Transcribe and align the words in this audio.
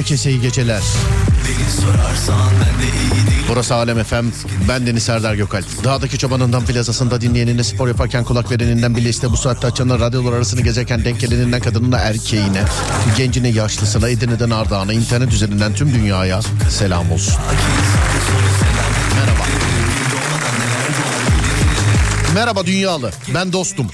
herkese 0.00 0.30
iyi 0.30 0.40
geceler. 0.40 0.82
Burası 3.48 3.74
Alem 3.74 4.04
FM. 4.04 4.26
Ben 4.68 4.86
Deniz 4.86 5.02
Serdar 5.02 5.34
Gökalp. 5.34 5.84
Dağdaki 5.84 6.18
çobanından 6.18 6.64
plazasında 6.64 7.20
dinleyenine 7.20 7.64
spor 7.64 7.88
yaparken 7.88 8.24
kulak 8.24 8.50
vereninden 8.50 8.96
bile 8.96 9.10
bu 9.30 9.36
saatte 9.36 9.66
açanlar 9.66 10.00
radyolar 10.00 10.32
arasını 10.32 10.60
gezerken 10.60 11.04
denk 11.04 11.20
geleninden 11.20 11.60
kadınına 11.60 11.98
erkeğine, 11.98 12.62
gencine 13.16 13.48
yaşlısına, 13.48 14.08
Edirne'den 14.08 14.50
Ardahan'a, 14.50 14.92
internet 14.92 15.32
üzerinden 15.32 15.74
tüm 15.74 15.94
dünyaya 15.94 16.40
selam 16.70 17.12
olsun. 17.12 17.34
Merhaba. 19.14 19.44
Merhaba 22.34 22.66
dünyalı. 22.66 23.10
Ben 23.34 23.52
dostum. 23.52 23.86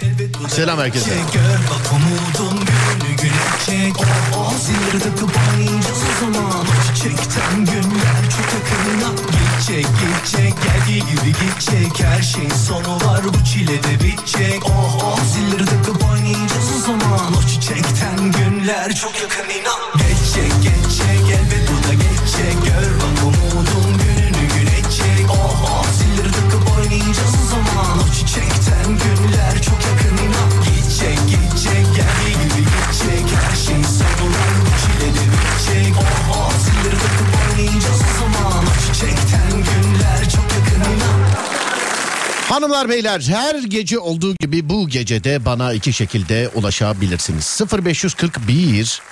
Selam 0.49 0.79
herkese. 0.79 1.11
Gör 1.11 1.57
zaman 6.21 6.61
O 6.61 6.95
çiçekten 6.95 7.65
günler 7.65 8.31
çok 8.31 8.49
yakına 8.55 9.11
Gidecek 9.31 9.87
gidecek 10.01 10.55
geldiği 10.63 11.01
gibi 11.01 11.33
gidecek 11.33 12.05
Her 12.05 12.23
şeyin 12.23 12.51
sonu 12.51 12.95
var 12.95 13.21
bu 13.25 13.45
çile 13.45 13.83
de 13.83 14.05
bitecek 14.05 14.63
Hanımlar 42.67 42.89
beyler 42.89 43.21
her 43.21 43.55
gece 43.55 43.99
olduğu 43.99 44.35
gibi 44.41 44.69
bu 44.69 44.89
gecede 44.89 45.45
bana 45.45 45.73
iki 45.73 45.93
şekilde 45.93 46.51
ulaşabilirsiniz. 46.55 47.61
0541 47.85 49.03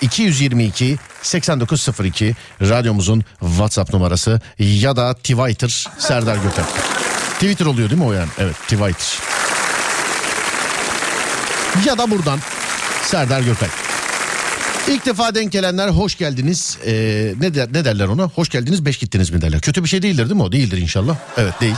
222 0.00 0.96
8902 1.22 2.34
radyomuzun 2.62 3.24
WhatsApp 3.40 3.92
numarası 3.92 4.40
ya 4.58 4.96
da 4.96 5.14
Twitter 5.14 5.86
Serdar 5.98 6.36
Gökalp. 6.36 6.68
Twitter 7.34 7.66
oluyor 7.66 7.90
değil 7.90 8.00
mi 8.00 8.06
o 8.06 8.12
yani? 8.12 8.28
Evet 8.38 8.56
Twitter. 8.56 9.18
Ya 11.86 11.98
da 11.98 12.10
buradan 12.10 12.38
Serdar 13.02 13.40
Gökalp. 13.40 13.72
İlk 14.88 15.06
defa 15.06 15.34
denk 15.34 15.52
gelenler 15.52 15.88
hoş 15.88 16.18
geldiniz. 16.18 16.78
Ee, 16.86 17.34
ne, 17.40 17.54
der, 17.54 17.68
ne 17.72 17.84
derler 17.84 18.06
ona? 18.06 18.22
Hoş 18.22 18.48
geldiniz 18.48 18.84
beş 18.84 18.96
gittiniz 18.96 19.30
mi 19.30 19.40
derler. 19.40 19.60
Kötü 19.60 19.84
bir 19.84 19.88
şey 19.88 20.02
değildir 20.02 20.24
değil 20.24 20.36
mi 20.36 20.42
o? 20.42 20.52
Değildir 20.52 20.78
inşallah. 20.78 21.16
Evet 21.36 21.60
değil. 21.60 21.76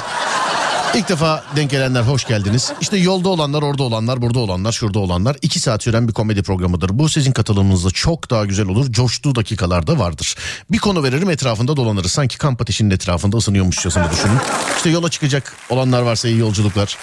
İlk 0.94 1.08
defa 1.08 1.44
denk 1.56 1.70
gelenler 1.70 2.02
hoş 2.02 2.24
geldiniz. 2.24 2.72
İşte 2.80 2.96
yolda 2.96 3.28
olanlar, 3.28 3.62
orada 3.62 3.82
olanlar, 3.82 4.22
burada 4.22 4.38
olanlar, 4.38 4.72
şurada 4.72 4.98
olanlar. 4.98 5.36
iki 5.42 5.60
saat 5.60 5.82
süren 5.82 6.08
bir 6.08 6.12
komedi 6.12 6.42
programıdır. 6.42 6.98
Bu 6.98 7.08
sizin 7.08 7.32
katılımınızla 7.32 7.90
çok 7.90 8.30
daha 8.30 8.46
güzel 8.46 8.68
olur. 8.68 8.92
Coştuğu 8.92 9.34
dakikalarda 9.34 9.98
vardır. 9.98 10.34
Bir 10.70 10.78
konu 10.78 11.02
veririm 11.02 11.30
etrafında 11.30 11.76
dolanırız. 11.76 12.12
Sanki 12.12 12.38
kamp 12.38 12.62
ateşinin 12.62 12.90
etrafında 12.90 13.36
ısınıyormuşçasına 13.36 14.12
düşünün. 14.12 14.38
İşte 14.76 14.90
yola 14.90 15.10
çıkacak 15.10 15.52
olanlar 15.70 16.02
varsa 16.02 16.28
iyi 16.28 16.38
yolculuklar. 16.38 16.96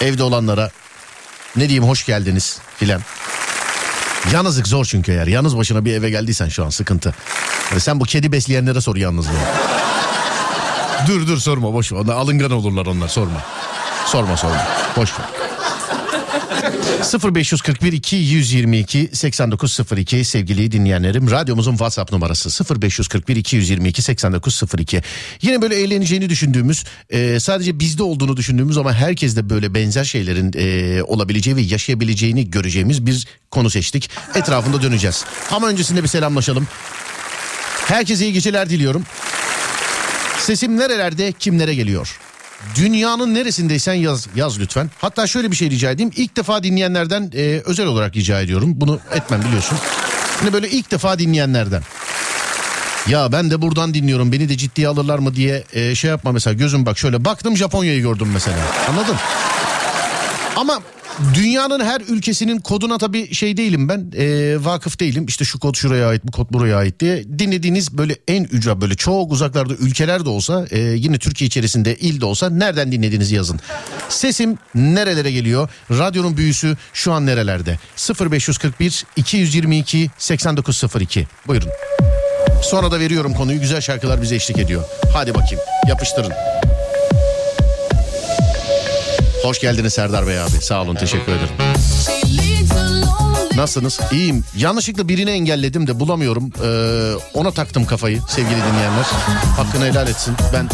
Evde 0.00 0.22
olanlara 0.22 0.70
ne 1.56 1.68
diyeyim 1.68 1.84
hoş 1.84 2.06
geldiniz 2.06 2.58
filan. 2.76 3.00
Yalnızlık 4.32 4.68
zor 4.68 4.84
çünkü 4.84 5.12
eğer. 5.12 5.26
Yalnız 5.26 5.56
başına 5.56 5.84
bir 5.84 5.92
eve 5.92 6.10
geldiysen 6.10 6.48
şu 6.48 6.64
an 6.64 6.70
sıkıntı. 6.70 7.14
Yani 7.70 7.80
sen 7.80 8.00
bu 8.00 8.04
kedi 8.04 8.32
besleyenlere 8.32 8.80
sor 8.80 8.96
yalnızlığı. 8.96 9.32
Dur 11.06 11.26
dur 11.26 11.38
sorma 11.38 11.74
boş 11.74 11.92
ver. 11.92 11.98
Onlar 11.98 12.14
alıngan 12.14 12.50
olurlar 12.50 12.86
onlar 12.86 13.08
sorma. 13.08 13.42
Sorma 14.06 14.36
sorma. 14.36 14.66
Boş 14.96 15.10
ver. 15.18 15.26
0541 17.34 17.92
222 17.92 19.10
8902 19.12 20.24
sevgili 20.24 20.72
dinleyenlerim 20.72 21.30
radyomuzun 21.30 21.70
WhatsApp 21.70 22.12
numarası 22.12 22.80
0541 22.80 23.36
222 23.36 24.02
8902 24.02 25.02
yine 25.42 25.62
böyle 25.62 25.76
eğleneceğini 25.76 26.28
düşündüğümüz 26.28 26.84
e, 27.10 27.40
sadece 27.40 27.78
bizde 27.78 28.02
olduğunu 28.02 28.36
düşündüğümüz 28.36 28.78
ama 28.78 28.92
herkes 28.92 29.36
de 29.36 29.50
böyle 29.50 29.74
benzer 29.74 30.04
şeylerin 30.04 30.52
e, 30.56 31.02
olabileceği 31.02 31.56
ve 31.56 31.60
yaşayabileceğini 31.60 32.50
göreceğimiz 32.50 33.06
bir 33.06 33.26
konu 33.50 33.70
seçtik 33.70 34.10
etrafında 34.34 34.82
döneceğiz 34.82 35.24
ama 35.50 35.68
öncesinde 35.68 36.02
bir 36.02 36.08
selamlaşalım 36.08 36.68
herkese 37.86 38.24
iyi 38.24 38.32
geceler 38.32 38.70
diliyorum 38.70 39.04
Sesim 40.38 40.78
nerelerde 40.78 41.32
kimlere 41.32 41.74
geliyor? 41.74 42.18
Dünyanın 42.76 43.34
neresindeysen 43.34 43.94
yaz 43.94 44.26
yaz 44.36 44.60
lütfen. 44.60 44.90
Hatta 44.98 45.26
şöyle 45.26 45.50
bir 45.50 45.56
şey 45.56 45.70
rica 45.70 45.90
edeyim. 45.90 46.10
İlk 46.16 46.36
defa 46.36 46.62
dinleyenlerden 46.62 47.30
e, 47.34 47.62
özel 47.64 47.86
olarak 47.86 48.16
rica 48.16 48.40
ediyorum. 48.40 48.72
Bunu 48.74 49.00
etmem 49.12 49.42
biliyorsun. 49.44 49.78
Hani 50.40 50.52
böyle 50.52 50.70
ilk 50.70 50.90
defa 50.90 51.18
dinleyenlerden. 51.18 51.82
Ya 53.08 53.32
ben 53.32 53.50
de 53.50 53.62
buradan 53.62 53.94
dinliyorum 53.94 54.32
beni 54.32 54.48
de 54.48 54.56
ciddiye 54.56 54.88
alırlar 54.88 55.18
mı 55.18 55.34
diye 55.34 55.64
e, 55.72 55.94
şey 55.94 56.10
yapma 56.10 56.32
mesela 56.32 56.54
gözüm 56.54 56.86
bak 56.86 56.98
şöyle 56.98 57.24
baktım 57.24 57.56
Japonya'yı 57.56 58.02
gördüm 58.02 58.30
mesela 58.34 58.56
anladın? 58.90 59.16
Ama 60.56 60.80
dünyanın 61.34 61.84
her 61.84 62.00
ülkesinin 62.00 62.58
koduna 62.58 62.98
tabii 62.98 63.34
şey 63.34 63.56
değilim 63.56 63.88
ben 63.88 64.12
e, 64.16 64.56
vakıf 64.64 65.00
değilim 65.00 65.26
işte 65.28 65.44
şu 65.44 65.58
kod 65.58 65.74
şuraya 65.74 66.08
ait 66.08 66.24
bu 66.24 66.32
kod 66.32 66.52
buraya 66.52 66.76
ait 66.76 67.00
diye 67.00 67.24
dinlediğiniz 67.38 67.98
böyle 67.98 68.16
en 68.28 68.44
ücra 68.44 68.80
böyle 68.80 68.94
çok 68.94 69.32
uzaklarda 69.32 69.74
ülkeler 69.74 70.24
de 70.24 70.28
olsa 70.28 70.66
e, 70.70 70.80
yine 70.80 71.18
Türkiye 71.18 71.46
içerisinde 71.46 71.96
il 71.96 72.20
de 72.20 72.24
olsa 72.24 72.50
nereden 72.50 72.92
dinlediğinizi 72.92 73.34
yazın. 73.34 73.60
Sesim 74.08 74.58
nerelere 74.74 75.30
geliyor 75.30 75.68
radyonun 75.90 76.36
büyüsü 76.36 76.76
şu 76.92 77.12
an 77.12 77.26
nerelerde 77.26 77.78
0541 78.30 79.04
222 79.16 80.10
8902 80.18 81.26
buyurun. 81.46 81.68
Sonra 82.62 82.90
da 82.90 83.00
veriyorum 83.00 83.34
konuyu 83.34 83.60
güzel 83.60 83.80
şarkılar 83.80 84.22
bize 84.22 84.36
eşlik 84.36 84.58
ediyor. 84.58 84.84
Hadi 85.12 85.34
bakayım 85.34 85.64
yapıştırın. 85.88 86.32
Hoş 89.44 89.60
geldiniz 89.60 89.92
Serdar 89.92 90.26
Bey 90.26 90.40
abi. 90.40 90.50
Sağ 90.50 90.82
olun 90.82 90.94
teşekkür 90.94 91.32
ederim. 91.32 91.48
Nasılsınız? 93.56 94.00
İyiyim. 94.12 94.44
Yanlışlıkla 94.56 95.08
birini 95.08 95.30
engelledim 95.30 95.86
de 95.86 96.00
bulamıyorum. 96.00 96.50
Ee, 96.64 97.14
ona 97.34 97.50
taktım 97.50 97.86
kafayı 97.86 98.20
sevgili 98.28 98.56
dinleyenler. 98.56 99.04
Hakkını 99.56 99.84
helal 99.84 100.08
etsin. 100.08 100.34
Ben 100.52 100.68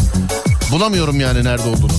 bulamıyorum 0.71 1.19
yani 1.19 1.43
nerede 1.43 1.67
olduğunu. 1.67 1.91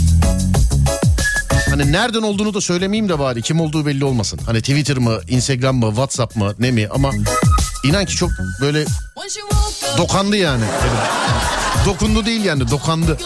Hani 1.70 1.92
nereden 1.92 2.22
olduğunu 2.22 2.54
da 2.54 2.60
söylemeyeyim 2.60 3.08
de 3.08 3.18
bari 3.18 3.42
kim 3.42 3.60
olduğu 3.60 3.86
belli 3.86 4.04
olmasın. 4.04 4.40
Hani 4.46 4.60
Twitter 4.60 4.98
mı, 4.98 5.20
Instagram 5.28 5.76
mı, 5.76 5.88
WhatsApp 5.88 6.36
mı 6.36 6.54
ne 6.58 6.70
mi 6.70 6.88
ama 6.90 7.10
inan 7.84 8.04
ki 8.04 8.16
çok 8.16 8.30
böyle 8.60 8.84
dokandı 9.98 10.36
yani. 10.36 10.64
Dokundu 11.86 12.26
değil 12.26 12.44
yani 12.44 12.70
dokandı. 12.70 13.18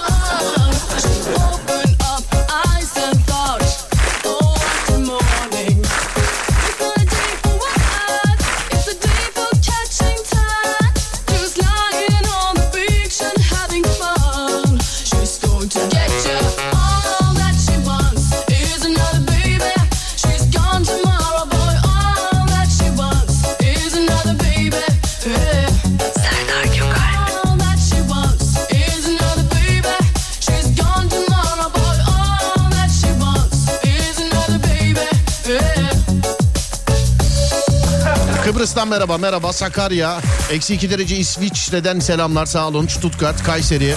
Kıbrıs'tan 38.56 38.88
merhaba 38.88 39.18
merhaba 39.18 39.52
Sakarya. 39.52 40.20
Eksi 40.50 40.74
2 40.74 40.90
derece 40.90 41.16
İsviçre'den 41.16 41.98
selamlar 41.98 42.46
sağ 42.46 42.68
olun. 42.68 42.86
Stuttgart, 42.86 43.42
Kayseri. 43.42 43.94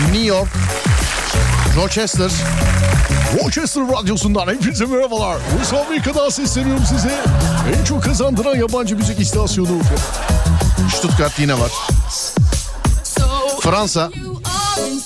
New 0.00 0.18
York. 0.18 0.48
Rochester. 1.76 2.30
Rochester 3.42 3.82
Radyosu'ndan 3.82 4.46
hepinize 4.46 4.86
merhabalar. 4.86 5.38
Bursa 5.58 5.84
Amerika'dan 5.86 6.28
sesleniyorum 6.28 6.84
size. 6.84 7.20
En 7.78 7.84
çok 7.84 8.02
kazandıran 8.02 8.56
yabancı 8.56 8.96
müzik 8.96 9.20
istasyonu. 9.20 9.80
Stuttgart 10.96 11.38
yine 11.38 11.54
var. 11.54 11.70
Fransa, 13.60 14.10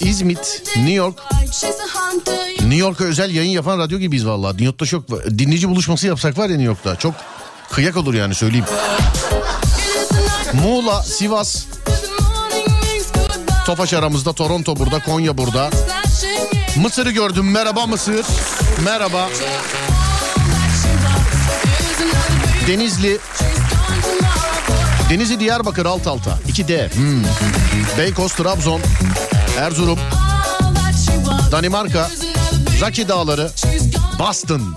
İzmit, 0.01 0.63
New 0.77 0.93
York. 0.93 1.19
New 2.61 2.77
York'a 2.77 3.05
özel 3.05 3.35
yayın 3.35 3.51
yapan 3.51 3.79
radyo 3.79 3.99
gibiyiz 3.99 4.27
vallahi. 4.27 4.53
New 4.53 4.65
York'ta 4.65 4.87
çok 4.87 5.09
dinleyici 5.11 5.69
buluşması 5.69 6.07
yapsak 6.07 6.39
var 6.39 6.49
ya 6.49 6.57
New 6.57 6.65
York'ta. 6.65 6.97
Çok 6.97 7.15
kıyak 7.73 7.97
olur 7.97 8.15
yani 8.15 8.35
söyleyeyim. 8.35 8.65
Muğla, 10.53 11.03
Sivas, 11.03 11.65
Tofaş 13.67 13.95
aramızda, 13.95 14.33
Toronto 14.33 14.77
burada, 14.77 15.03
Konya 15.03 15.39
burada. 15.39 15.71
Mısır'ı 16.77 17.11
gördüm. 17.11 17.51
Merhaba 17.51 17.87
Mısır. 17.87 18.27
Merhaba. 18.85 19.29
Denizli. 22.69 23.19
Denizli 25.11 25.41
Diyarbakır 25.41 25.87
alt 25.87 26.07
alta. 26.07 26.39
2D. 26.49 26.95
Hmm. 26.95 27.25
Beykoz 27.99 28.33
Trabzon. 28.33 28.81
Erzurum. 29.59 29.99
Danimarka. 31.53 32.11
Zaki 32.81 33.09
Dağları. 33.09 33.51
Boston. 34.19 34.77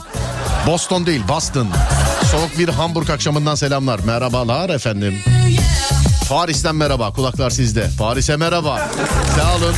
Boston 0.67 1.05
değil 1.05 1.21
Boston. 1.27 1.67
Soğuk 2.35 2.57
bir 2.57 2.69
Hamburg 2.69 3.09
akşamından 3.09 3.55
selamlar. 3.55 3.99
Merhabalar 3.99 4.69
efendim. 4.69 5.15
Paris'ten 6.29 6.75
merhaba. 6.75 7.13
Kulaklar 7.13 7.49
sizde. 7.49 7.89
Paris'e 7.99 8.35
merhaba. 8.35 8.89
Sağ 9.35 9.55
olun. 9.55 9.75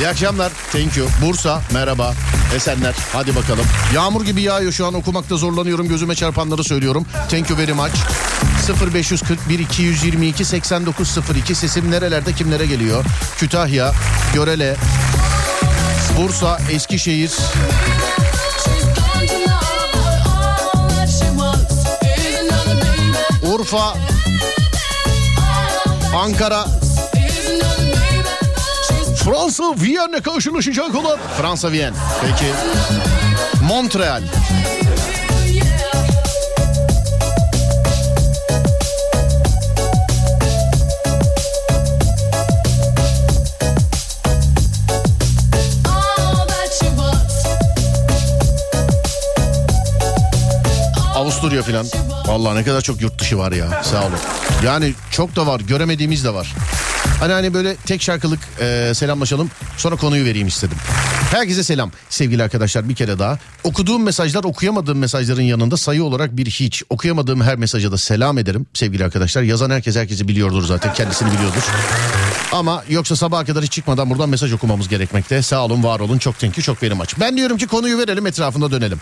İyi 0.00 0.08
akşamlar. 0.08 0.52
Thank 0.72 0.96
you. 0.96 1.08
Bursa 1.22 1.62
merhaba. 1.72 2.14
Esenler. 2.56 2.94
Hadi 3.12 3.36
bakalım. 3.36 3.64
Yağmur 3.94 4.24
gibi 4.24 4.42
yağıyor 4.42 4.72
şu 4.72 4.86
an 4.86 4.94
okumakta 4.94 5.36
zorlanıyorum. 5.36 5.88
Gözüme 5.88 6.14
çarpanları 6.14 6.64
söylüyorum. 6.64 7.06
Thank 7.30 7.50
you 7.50 7.58
very 7.58 7.72
much. 7.72 7.94
0541 8.94 9.58
222 9.58 10.44
8902 10.44 11.54
sesim 11.54 11.90
nerelerde 11.90 12.32
kimlere 12.32 12.66
geliyor? 12.66 13.04
Kütahya, 13.38 13.92
Görele, 14.34 14.76
Bursa, 16.18 16.58
Eskişehir, 16.72 17.32
Urfa, 23.64 23.94
Ankara, 26.16 26.64
Fransa 29.24 29.74
Viyen'le 29.76 30.22
karşılaşacak 30.22 30.94
olan 30.94 31.18
Fransa 31.40 31.72
Viyen. 31.72 31.94
Peki. 32.22 32.52
Montreal. 33.68 34.22
Avusturya 51.44 51.62
filan. 51.62 51.86
Vallahi 52.26 52.56
ne 52.56 52.64
kadar 52.64 52.80
çok 52.80 53.00
yurt 53.00 53.18
dışı 53.18 53.38
var 53.38 53.52
ya. 53.52 53.82
Sağ 53.82 54.06
olun. 54.06 54.18
Yani 54.64 54.94
çok 55.10 55.36
da 55.36 55.46
var. 55.46 55.60
Göremediğimiz 55.60 56.24
de 56.24 56.34
var. 56.34 56.54
Hani 57.20 57.32
hani 57.32 57.54
böyle 57.54 57.76
tek 57.76 58.02
şarkılık 58.02 58.38
e, 58.60 58.92
selamlaşalım. 58.94 59.50
Sonra 59.76 59.96
konuyu 59.96 60.24
vereyim 60.24 60.48
istedim. 60.48 60.76
Herkese 61.30 61.64
selam 61.64 61.90
sevgili 62.08 62.42
arkadaşlar 62.42 62.88
bir 62.88 62.94
kere 62.94 63.18
daha. 63.18 63.38
Okuduğum 63.64 64.02
mesajlar 64.02 64.44
okuyamadığım 64.44 64.98
mesajların 64.98 65.42
yanında 65.42 65.76
sayı 65.76 66.04
olarak 66.04 66.36
bir 66.36 66.46
hiç. 66.46 66.82
Okuyamadığım 66.90 67.42
her 67.42 67.56
mesaja 67.56 67.92
da 67.92 67.98
selam 67.98 68.38
ederim 68.38 68.66
sevgili 68.74 69.04
arkadaşlar. 69.04 69.42
Yazan 69.42 69.70
herkes 69.70 69.96
herkesi 69.96 70.28
biliyordur 70.28 70.64
zaten 70.66 70.94
kendisini 70.94 71.32
biliyordur. 71.32 71.62
Ama 72.52 72.84
yoksa 72.88 73.16
sabaha 73.16 73.44
kadar 73.44 73.62
hiç 73.64 73.72
çıkmadan 73.72 74.10
buradan 74.10 74.28
mesaj 74.28 74.52
okumamız 74.52 74.88
gerekmekte. 74.88 75.42
Sağ 75.42 75.64
olun 75.64 75.82
var 75.82 76.00
olun 76.00 76.18
çok 76.18 76.42
you 76.42 76.52
çok 76.52 76.82
benim 76.82 77.00
aç. 77.00 77.20
Ben 77.20 77.36
diyorum 77.36 77.58
ki 77.58 77.66
konuyu 77.66 77.98
verelim 77.98 78.26
etrafında 78.26 78.70
dönelim. 78.70 79.00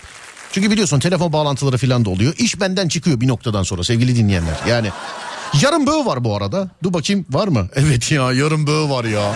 Çünkü 0.52 0.71
biliyorsun 0.71 0.99
telefon 1.00 1.32
bağlantıları 1.32 1.78
falan 1.78 2.04
da 2.04 2.11
oluyor. 2.11 2.35
İş 2.38 2.61
benden 2.61 2.88
çıkıyor 2.88 3.21
bir 3.21 3.28
noktadan 3.28 3.62
sonra 3.62 3.85
sevgili 3.85 4.16
dinleyenler. 4.16 4.56
Yani 4.68 4.88
yarın 5.62 5.87
böğ 5.87 6.06
var 6.06 6.25
bu 6.25 6.37
arada. 6.37 6.68
Dur 6.82 6.92
bakayım 6.92 7.26
var 7.30 7.49
mı? 7.49 7.68
Evet 7.76 8.12
ya 8.12 8.32
yarın 8.32 8.66
böğ 8.66 8.90
var 8.90 9.04
ya. 9.04 9.35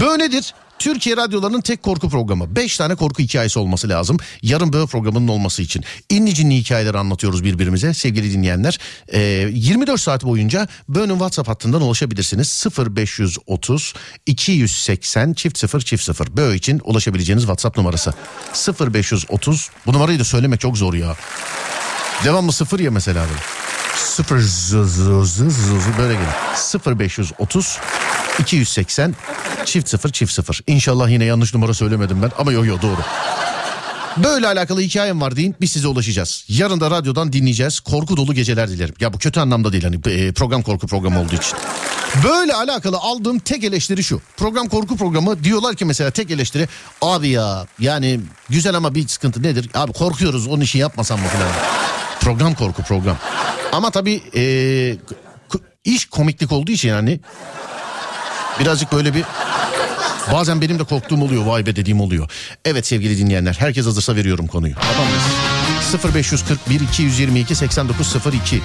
Böğ 0.00 0.18
nedir? 0.18 0.54
Türkiye 0.82 1.16
radyolarının 1.16 1.60
tek 1.60 1.82
korku 1.82 2.08
programı. 2.08 2.56
Beş 2.56 2.76
tane 2.76 2.94
korku 2.94 3.22
hikayesi 3.22 3.58
olması 3.58 3.88
lazım. 3.88 4.16
Yarın 4.42 4.72
böyle 4.72 4.86
programının 4.86 5.28
olması 5.28 5.62
için. 5.62 5.84
İnli 6.10 6.34
cinli 6.34 6.56
hikayeleri 6.56 6.98
anlatıyoruz 6.98 7.44
birbirimize 7.44 7.94
sevgili 7.94 8.32
dinleyenler. 8.32 8.78
Ee, 9.08 9.20
24 9.52 10.00
saat 10.00 10.24
boyunca 10.24 10.68
Böğ'ün 10.88 11.08
WhatsApp 11.08 11.48
hattından 11.48 11.82
ulaşabilirsiniz. 11.82 12.66
0530 12.96 13.94
280 14.26 15.32
çift 15.32 15.58
0 15.58 15.80
çift 15.80 16.04
0. 16.04 16.36
Böğ 16.36 16.54
için 16.54 16.80
ulaşabileceğiniz 16.84 17.42
WhatsApp 17.42 17.76
numarası. 17.76 18.14
0530 18.80 19.70
bu 19.86 19.92
numarayı 19.92 20.18
da 20.18 20.24
söylemek 20.24 20.60
çok 20.60 20.78
zor 20.78 20.94
ya. 20.94 21.16
Devamlı 22.24 22.52
sıfır 22.52 22.80
ya 22.80 22.90
mesela 22.90 23.24
böyle. 23.28 23.40
Sıfır 23.96 24.38
zı 24.38 24.88
zı 24.88 25.26
zı 25.26 25.50
zı 25.50 25.98
böyle 25.98 26.14
gelir. 26.14 26.98
0530 27.00 27.78
280 28.38 29.14
çift 29.64 29.88
sıfır 29.88 30.10
çift 30.12 30.32
sıfır. 30.32 30.60
İnşallah 30.66 31.10
yine 31.10 31.24
yanlış 31.24 31.54
numara 31.54 31.74
söylemedim 31.74 32.22
ben 32.22 32.30
ama 32.38 32.52
yok 32.52 32.66
yok 32.66 32.82
doğru. 32.82 33.00
Böyle 34.16 34.46
alakalı 34.46 34.80
hikayem 34.80 35.20
var 35.20 35.36
deyin 35.36 35.56
biz 35.60 35.72
size 35.72 35.88
ulaşacağız. 35.88 36.44
Yarın 36.48 36.80
da 36.80 36.90
radyodan 36.90 37.32
dinleyeceğiz. 37.32 37.80
Korku 37.80 38.16
dolu 38.16 38.34
geceler 38.34 38.68
dilerim. 38.68 38.94
Ya 39.00 39.12
bu 39.12 39.18
kötü 39.18 39.40
anlamda 39.40 39.72
değil 39.72 39.84
hani 39.84 39.96
e, 39.96 40.32
program 40.32 40.62
korku 40.62 40.86
programı 40.86 41.20
olduğu 41.20 41.34
için. 41.34 41.58
Böyle 42.24 42.54
alakalı 42.54 42.96
aldığım 42.96 43.38
tek 43.38 43.64
eleştiri 43.64 44.04
şu. 44.04 44.20
Program 44.36 44.68
korku 44.68 44.96
programı 44.96 45.44
diyorlar 45.44 45.74
ki 45.74 45.84
mesela 45.84 46.10
tek 46.10 46.30
eleştiri. 46.30 46.68
Abi 47.02 47.28
ya 47.28 47.66
yani 47.78 48.20
güzel 48.48 48.74
ama 48.74 48.94
bir 48.94 49.08
sıkıntı 49.08 49.42
nedir? 49.42 49.70
Abi 49.74 49.92
korkuyoruz 49.92 50.46
onun 50.46 50.60
işi 50.60 50.78
yapmasam 50.78 51.20
mı 51.20 51.26
falan. 51.26 51.48
Program 52.20 52.54
korku 52.54 52.82
program. 52.82 53.16
Ama 53.72 53.90
tabii 53.90 54.22
e, 54.36 54.44
iş 55.84 56.04
komiklik 56.06 56.52
olduğu 56.52 56.72
için 56.72 56.88
yani 56.88 57.20
birazcık 58.60 58.92
böyle 58.92 59.14
bir 59.14 59.24
bazen 60.32 60.60
benim 60.60 60.78
de 60.78 60.84
korktuğum 60.84 61.22
oluyor 61.22 61.46
vay 61.46 61.66
be 61.66 61.76
dediğim 61.76 62.00
oluyor. 62.00 62.30
Evet 62.64 62.86
sevgili 62.86 63.18
dinleyenler 63.18 63.56
herkes 63.58 63.86
hazırsa 63.86 64.16
veriyorum 64.16 64.46
konuyu. 64.46 64.74
Tamam 64.74 65.12
mı? 65.12 66.14
0541 66.14 66.80
222 66.80 67.54
8902 67.54 68.62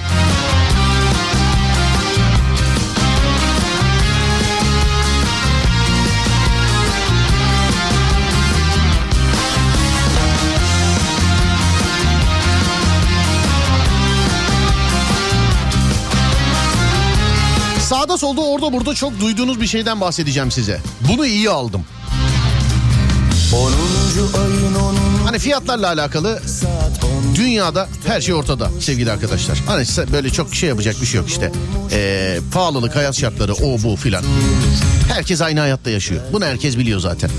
orada 18.58 18.72
burada 18.72 18.94
çok 18.94 19.20
duyduğunuz 19.20 19.60
bir 19.60 19.66
şeyden 19.66 20.00
bahsedeceğim 20.00 20.50
size. 20.50 20.80
Bunu 21.08 21.26
iyi 21.26 21.50
aldım. 21.50 21.84
Hani 25.24 25.38
fiyatlarla 25.38 25.86
alakalı 25.88 26.42
dünyada 27.34 27.88
her 28.06 28.20
şey 28.20 28.34
ortada 28.34 28.70
sevgili 28.80 29.12
arkadaşlar. 29.12 29.58
Hani 29.66 29.86
böyle 30.12 30.30
çok 30.30 30.54
şey 30.54 30.68
yapacak 30.68 31.00
bir 31.00 31.06
şey 31.06 31.20
yok 31.20 31.28
işte. 31.28 31.52
Ee, 31.92 32.38
pahalılık, 32.52 32.96
hayat 32.96 33.16
şartları, 33.16 33.54
o 33.54 33.82
bu 33.82 33.96
filan. 33.96 34.24
Herkes 35.08 35.40
aynı 35.40 35.60
hayatta 35.60 35.90
yaşıyor. 35.90 36.22
Bunu 36.32 36.44
herkes 36.44 36.78
biliyor 36.78 37.00
zaten. 37.00 37.30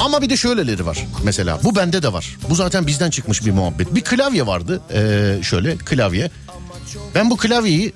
Ama 0.00 0.22
bir 0.22 0.30
de 0.30 0.36
şöyleleri 0.36 0.86
var 0.86 1.06
mesela. 1.24 1.58
Bu 1.64 1.76
bende 1.76 2.02
de 2.02 2.12
var. 2.12 2.36
Bu 2.50 2.54
zaten 2.54 2.86
bizden 2.86 3.10
çıkmış 3.10 3.46
bir 3.46 3.50
muhabbet. 3.50 3.94
Bir 3.94 4.00
klavye 4.00 4.46
vardı. 4.46 4.80
Ee, 4.94 5.42
şöyle 5.42 5.76
klavye. 5.76 6.30
Ben 7.14 7.30
bu 7.30 7.36
klavyeyi 7.36 7.92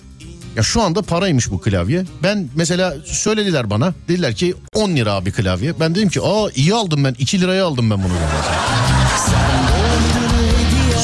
ya 0.56 0.62
şu 0.62 0.82
anda 0.82 1.02
paraymış 1.02 1.50
bu 1.50 1.60
klavye. 1.60 2.04
Ben 2.22 2.48
mesela 2.54 2.94
söylediler 3.04 3.70
bana. 3.70 3.94
Dediler 4.08 4.34
ki 4.34 4.54
10 4.74 4.90
lira 4.96 5.26
bir 5.26 5.32
klavye. 5.32 5.80
Ben 5.80 5.94
dedim 5.94 6.08
ki 6.08 6.20
aa 6.22 6.48
iyi 6.54 6.74
aldım 6.74 7.04
ben 7.04 7.14
2 7.18 7.40
liraya 7.40 7.66
aldım 7.66 7.90
ben 7.90 7.98
bunu. 7.98 8.12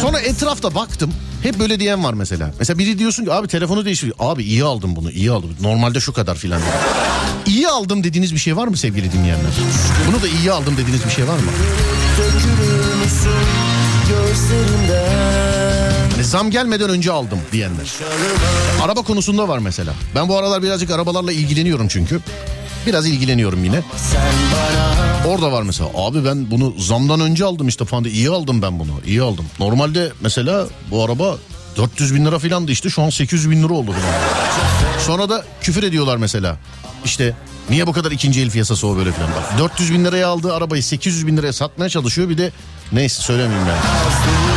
Sonra 0.00 0.20
etrafta 0.20 0.74
baktım. 0.74 1.12
Hep 1.42 1.58
böyle 1.58 1.80
diyen 1.80 2.04
var 2.04 2.14
mesela. 2.14 2.52
Mesela 2.58 2.78
biri 2.78 2.98
diyorsun 2.98 3.24
ki 3.24 3.32
abi 3.32 3.48
telefonu 3.48 3.84
değiştir. 3.84 4.12
Abi 4.18 4.42
iyi 4.44 4.64
aldım 4.64 4.96
bunu 4.96 5.10
iyi 5.10 5.30
aldım. 5.30 5.50
Normalde 5.60 6.00
şu 6.00 6.12
kadar 6.12 6.34
filan. 6.36 6.60
İyi 7.46 7.68
aldım 7.68 8.04
dediğiniz 8.04 8.34
bir 8.34 8.38
şey 8.38 8.56
var 8.56 8.68
mı 8.68 8.76
sevgili 8.76 9.12
dinleyenler? 9.12 9.52
Bunu 10.08 10.22
da 10.22 10.28
iyi 10.28 10.52
aldım 10.52 10.76
dediğiniz 10.76 11.04
bir 11.04 11.10
şey 11.10 11.28
var 11.28 11.34
mı? 11.36 11.50
Gözlerimden 14.08 15.49
Hani 16.20 16.28
zam 16.28 16.50
gelmeden 16.50 16.90
önce 16.90 17.12
aldım 17.12 17.38
diyenler. 17.52 17.92
Araba 18.82 19.02
konusunda 19.02 19.48
var 19.48 19.58
mesela. 19.58 19.94
Ben 20.14 20.28
bu 20.28 20.38
aralar 20.38 20.62
birazcık 20.62 20.90
arabalarla 20.90 21.32
ilgileniyorum 21.32 21.88
çünkü. 21.88 22.20
Biraz 22.86 23.06
ilgileniyorum 23.06 23.64
yine. 23.64 23.80
Orada 25.26 25.52
var 25.52 25.62
mesela. 25.62 25.90
Abi 25.96 26.24
ben 26.24 26.50
bunu 26.50 26.74
zamdan 26.78 27.20
önce 27.20 27.44
aldım 27.44 27.68
işte 27.68 27.84
falan. 27.84 28.04
diye. 28.04 28.14
İyi 28.14 28.30
aldım 28.30 28.62
ben 28.62 28.78
bunu. 28.78 28.90
İyi 29.06 29.22
aldım. 29.22 29.46
Normalde 29.58 30.12
mesela 30.20 30.66
bu 30.90 31.04
araba 31.04 31.36
400 31.76 32.14
bin 32.14 32.24
lira 32.24 32.38
filandı 32.38 32.72
işte. 32.72 32.90
Şu 32.90 33.02
an 33.02 33.10
800 33.10 33.50
bin 33.50 33.62
lira 33.62 33.72
oldu 33.72 33.92
falan. 33.92 34.14
Sonra 35.06 35.28
da 35.28 35.44
küfür 35.62 35.82
ediyorlar 35.82 36.16
mesela. 36.16 36.56
İşte 37.04 37.34
niye 37.70 37.86
bu 37.86 37.92
kadar 37.92 38.10
ikinci 38.10 38.40
el 38.42 38.50
piyasası 38.50 38.86
o 38.86 38.96
böyle 38.96 39.12
filan. 39.12 39.30
Bak 39.30 39.58
400 39.58 39.92
bin 39.92 40.04
liraya 40.04 40.28
aldığı 40.28 40.54
arabayı 40.54 40.82
800 40.82 41.26
bin 41.26 41.36
liraya 41.36 41.52
satmaya 41.52 41.88
çalışıyor. 41.88 42.28
Bir 42.28 42.38
de 42.38 42.52
neyse 42.92 43.22
söylemeyeyim 43.22 43.66
ben. 43.68 44.49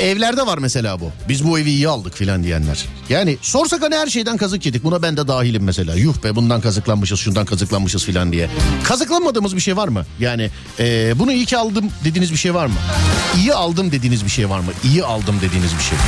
Evlerde 0.00 0.46
var 0.46 0.58
mesela 0.58 1.00
bu. 1.00 1.10
Biz 1.28 1.44
bu 1.44 1.58
evi 1.58 1.70
iyi 1.70 1.88
aldık 1.88 2.14
filan 2.16 2.44
diyenler. 2.44 2.84
Yani 3.08 3.36
sorsak 3.42 3.82
hani 3.82 3.96
her 3.96 4.06
şeyden 4.06 4.36
kazık 4.36 4.66
yedik. 4.66 4.84
Buna 4.84 5.02
ben 5.02 5.16
de 5.16 5.28
dahilim 5.28 5.64
mesela. 5.64 5.94
Yuh 5.94 6.24
be 6.24 6.36
bundan 6.36 6.60
kazıklanmışız 6.60 7.20
şundan 7.20 7.44
kazıklanmışız 7.46 8.04
filan 8.04 8.32
diye. 8.32 8.50
Kazıklanmadığımız 8.84 9.56
bir 9.56 9.60
şey 9.60 9.76
var 9.76 9.88
mı? 9.88 10.06
Yani 10.20 10.50
e, 10.78 11.18
bunu 11.18 11.32
iyi 11.32 11.46
ki 11.46 11.56
aldım 11.56 11.90
dediğiniz 12.04 12.32
bir 12.32 12.36
şey 12.36 12.54
var 12.54 12.66
mı? 12.66 12.74
İyi 13.36 13.54
aldım 13.54 13.92
dediğiniz 13.92 14.24
bir 14.24 14.30
şey 14.30 14.50
var 14.50 14.60
mı? 14.60 14.70
İyi 14.84 15.04
aldım 15.04 15.36
dediğiniz 15.42 15.70
bir 15.78 15.82
şey. 15.82 15.98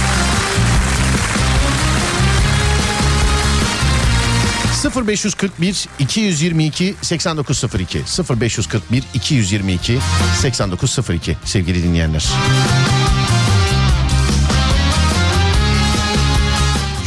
0541 5.06 5.88
222 5.98 6.94
8902 7.02 7.98
0541 8.40 9.02
222 9.14 9.98
8902 10.40 11.36
sevgili 11.44 11.82
dinleyenler. 11.82 12.26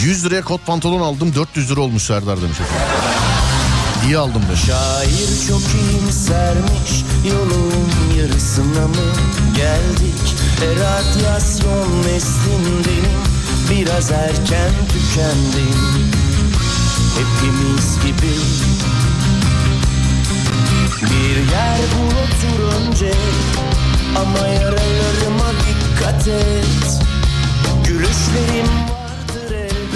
100 0.03 0.25
liraya 0.25 0.41
kot 0.41 0.65
pantolon 0.65 1.01
aldım 1.01 1.35
400 1.35 1.71
lira 1.71 1.81
olmuş 1.81 2.03
Serdar 2.03 2.41
demiş. 2.41 2.57
İyi 4.05 4.17
aldım 4.17 4.41
demiş. 4.47 4.61
Şair 4.65 5.47
çok 5.47 5.61
iyimsermiş 5.61 7.03
yolun 7.29 8.19
yarısına 8.19 8.87
mı 8.87 9.11
geldik? 9.55 10.35
E, 10.61 10.67
radyasyon 10.75 12.03
neslindeyim 12.03 13.19
biraz 13.71 14.11
erken 14.11 14.71
tükendim 14.89 16.11
Hepimiz 17.15 17.95
gibi 18.05 18.35
bir 21.01 21.51
yer 21.51 21.79
bul 21.93 22.07
otur 22.07 22.73
önce 22.75 23.13
Ama 24.17 24.47
yaralarıma 24.47 25.51
dikkat 25.51 26.27
et 26.27 26.99
Gülüşlerim 27.87 29.02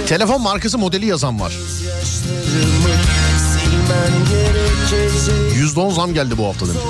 Telefon 0.08 0.42
markası 0.42 0.78
modeli 0.78 1.06
yazan 1.06 1.40
var. 1.40 1.54
Gerekecek 4.30 5.12
%10 5.76 5.94
zam 5.94 6.14
geldi 6.14 6.38
bu 6.38 6.46
hafta 6.48 6.66
demiş. 6.66 6.82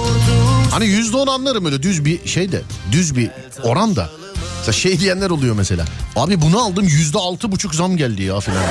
Hani 0.71 0.85
%10 0.85 1.29
anlarım 1.29 1.65
öyle 1.65 1.83
düz 1.83 2.05
bir 2.05 2.27
şey 2.27 2.51
de 2.51 2.61
düz 2.91 3.15
bir 3.17 3.31
oran 3.63 3.95
da. 3.95 4.09
Mesela 4.57 4.73
şey 4.73 4.99
diyenler 4.99 5.29
oluyor 5.29 5.55
mesela. 5.55 5.85
Abi 6.15 6.41
bunu 6.41 6.59
aldım 6.61 6.83
yüzde 6.83 7.17
altı 7.17 7.51
buçuk 7.51 7.75
zam 7.75 7.97
geldi 7.97 8.23
ya 8.23 8.39
filan. 8.39 8.63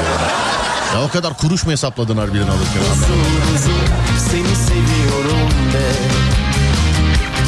Ya 0.95 1.03
o 1.05 1.09
kadar 1.09 1.37
kuruş 1.37 1.65
mu 1.67 1.73
hesapladın 1.73 2.17
harbiden 2.17 2.43
alırken? 2.49 2.83
Seni 4.31 4.57
seviyorum 4.67 5.73
de 5.73 5.93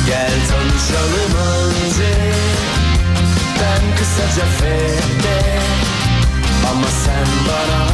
Gel 0.07 0.31
tanışalım 0.49 1.35
önce 1.55 2.35
Ben 3.61 3.97
kısaca 3.97 4.47
fede 4.61 5.59
Ama 6.71 6.87
sen 7.05 7.27
bana 7.49 7.87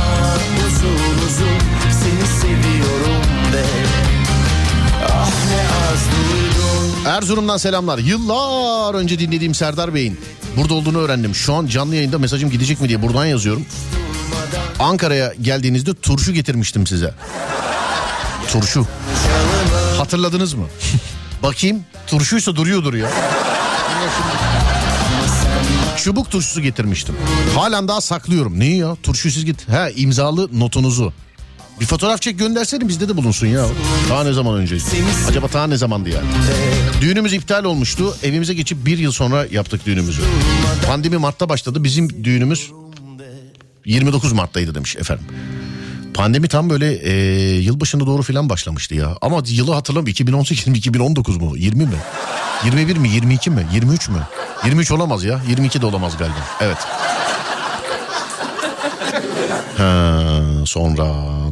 uzun 0.66 1.26
uzun 1.26 1.58
Seni 2.02 2.26
seviyorum 2.40 3.52
de 3.52 3.64
Ah 5.12 5.30
ne 5.50 5.60
az 5.92 6.02
duydum 6.10 7.06
Erzurum'dan 7.06 7.56
selamlar. 7.56 7.98
Yıllar 7.98 8.94
önce 8.94 9.18
dinlediğim 9.18 9.54
Serdar 9.54 9.94
Bey'in 9.94 10.20
burada 10.56 10.74
olduğunu 10.74 10.98
öğrendim. 10.98 11.34
Şu 11.34 11.54
an 11.54 11.66
canlı 11.66 11.94
yayında 11.94 12.18
mesajım 12.18 12.50
gidecek 12.50 12.80
mi 12.80 12.88
diye 12.88 13.02
buradan 13.02 13.24
yazıyorum. 13.26 13.66
Ankara'ya 14.78 15.32
geldiğinizde 15.42 15.94
turşu 15.94 16.32
getirmiştim 16.32 16.86
size. 16.86 17.14
Turşu. 18.52 18.86
Hatırladınız 19.98 20.54
mı? 20.54 20.66
Bakayım 21.42 21.84
turşuysa 22.06 22.56
duruyordur 22.56 22.94
ya. 22.94 23.10
Çubuk 26.04 26.30
turşusu 26.30 26.60
getirmiştim. 26.60 27.14
Halen 27.54 27.88
daha 27.88 28.00
saklıyorum. 28.00 28.60
Neyi 28.60 28.76
ya? 28.76 28.96
Turşusuz 29.02 29.44
git. 29.44 29.68
Ha 29.68 29.90
imzalı 29.90 30.48
notunuzu. 30.60 31.12
Bir 31.80 31.86
fotoğraf 31.86 32.22
çek 32.22 32.38
göndersene 32.38 32.88
bizde 32.88 33.08
de 33.08 33.16
bulunsun 33.16 33.46
ya. 33.46 33.66
Daha 34.10 34.24
ne 34.24 34.32
zaman 34.32 34.54
önce? 34.54 34.76
Acaba 35.28 35.46
daha 35.52 35.66
ne 35.66 35.76
zamandı 35.76 36.08
yani? 36.08 36.26
Düğünümüz 37.00 37.32
iptal 37.32 37.64
olmuştu. 37.64 38.16
Evimize 38.22 38.54
geçip 38.54 38.86
bir 38.86 38.98
yıl 38.98 39.12
sonra 39.12 39.46
yaptık 39.50 39.86
düğünümüzü. 39.86 40.22
Pandemi 40.86 41.16
Mart'ta 41.16 41.48
başladı. 41.48 41.84
Bizim 41.84 42.24
düğünümüz 42.24 42.70
29 43.84 44.32
Mart'taydı 44.32 44.74
demiş 44.74 44.96
efendim. 44.96 45.24
Pandemi 46.14 46.48
tam 46.48 46.70
böyle 46.70 46.94
e, 46.94 47.12
yılbaşına 47.60 48.06
doğru 48.06 48.22
filan 48.22 48.48
başlamıştı 48.48 48.94
ya. 48.94 49.16
Ama 49.20 49.42
yılı 49.46 49.72
hatırlamıyorum 49.74 50.10
2018 50.10 50.66
mi 50.66 50.78
2019 50.78 51.36
mu 51.36 51.56
20 51.56 51.84
mi? 51.84 51.96
21 52.64 52.96
mi 52.96 53.08
22 53.08 53.50
mi 53.50 53.66
23 53.72 54.08
mü? 54.08 54.18
23 54.64 54.92
olamaz 54.92 55.24
ya 55.24 55.40
22 55.48 55.80
de 55.80 55.86
olamaz 55.86 56.16
galiba. 56.16 56.36
Evet. 56.60 56.78
Ha, 59.78 60.40
sonra 60.66 61.04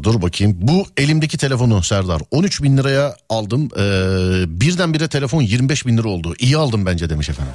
dur 0.02 0.22
bakayım. 0.22 0.56
Bu 0.60 0.86
elimdeki 0.96 1.38
telefonu 1.38 1.82
Serdar 1.82 2.22
13 2.30 2.62
bin 2.62 2.76
liraya 2.76 3.16
aldım. 3.28 3.68
Ee, 3.76 4.60
birdenbire 4.60 5.08
telefon 5.08 5.42
25 5.42 5.86
bin 5.86 5.98
lira 5.98 6.08
oldu. 6.08 6.34
İyi 6.38 6.56
aldım 6.56 6.86
bence 6.86 7.10
demiş 7.10 7.28
efendim. 7.28 7.52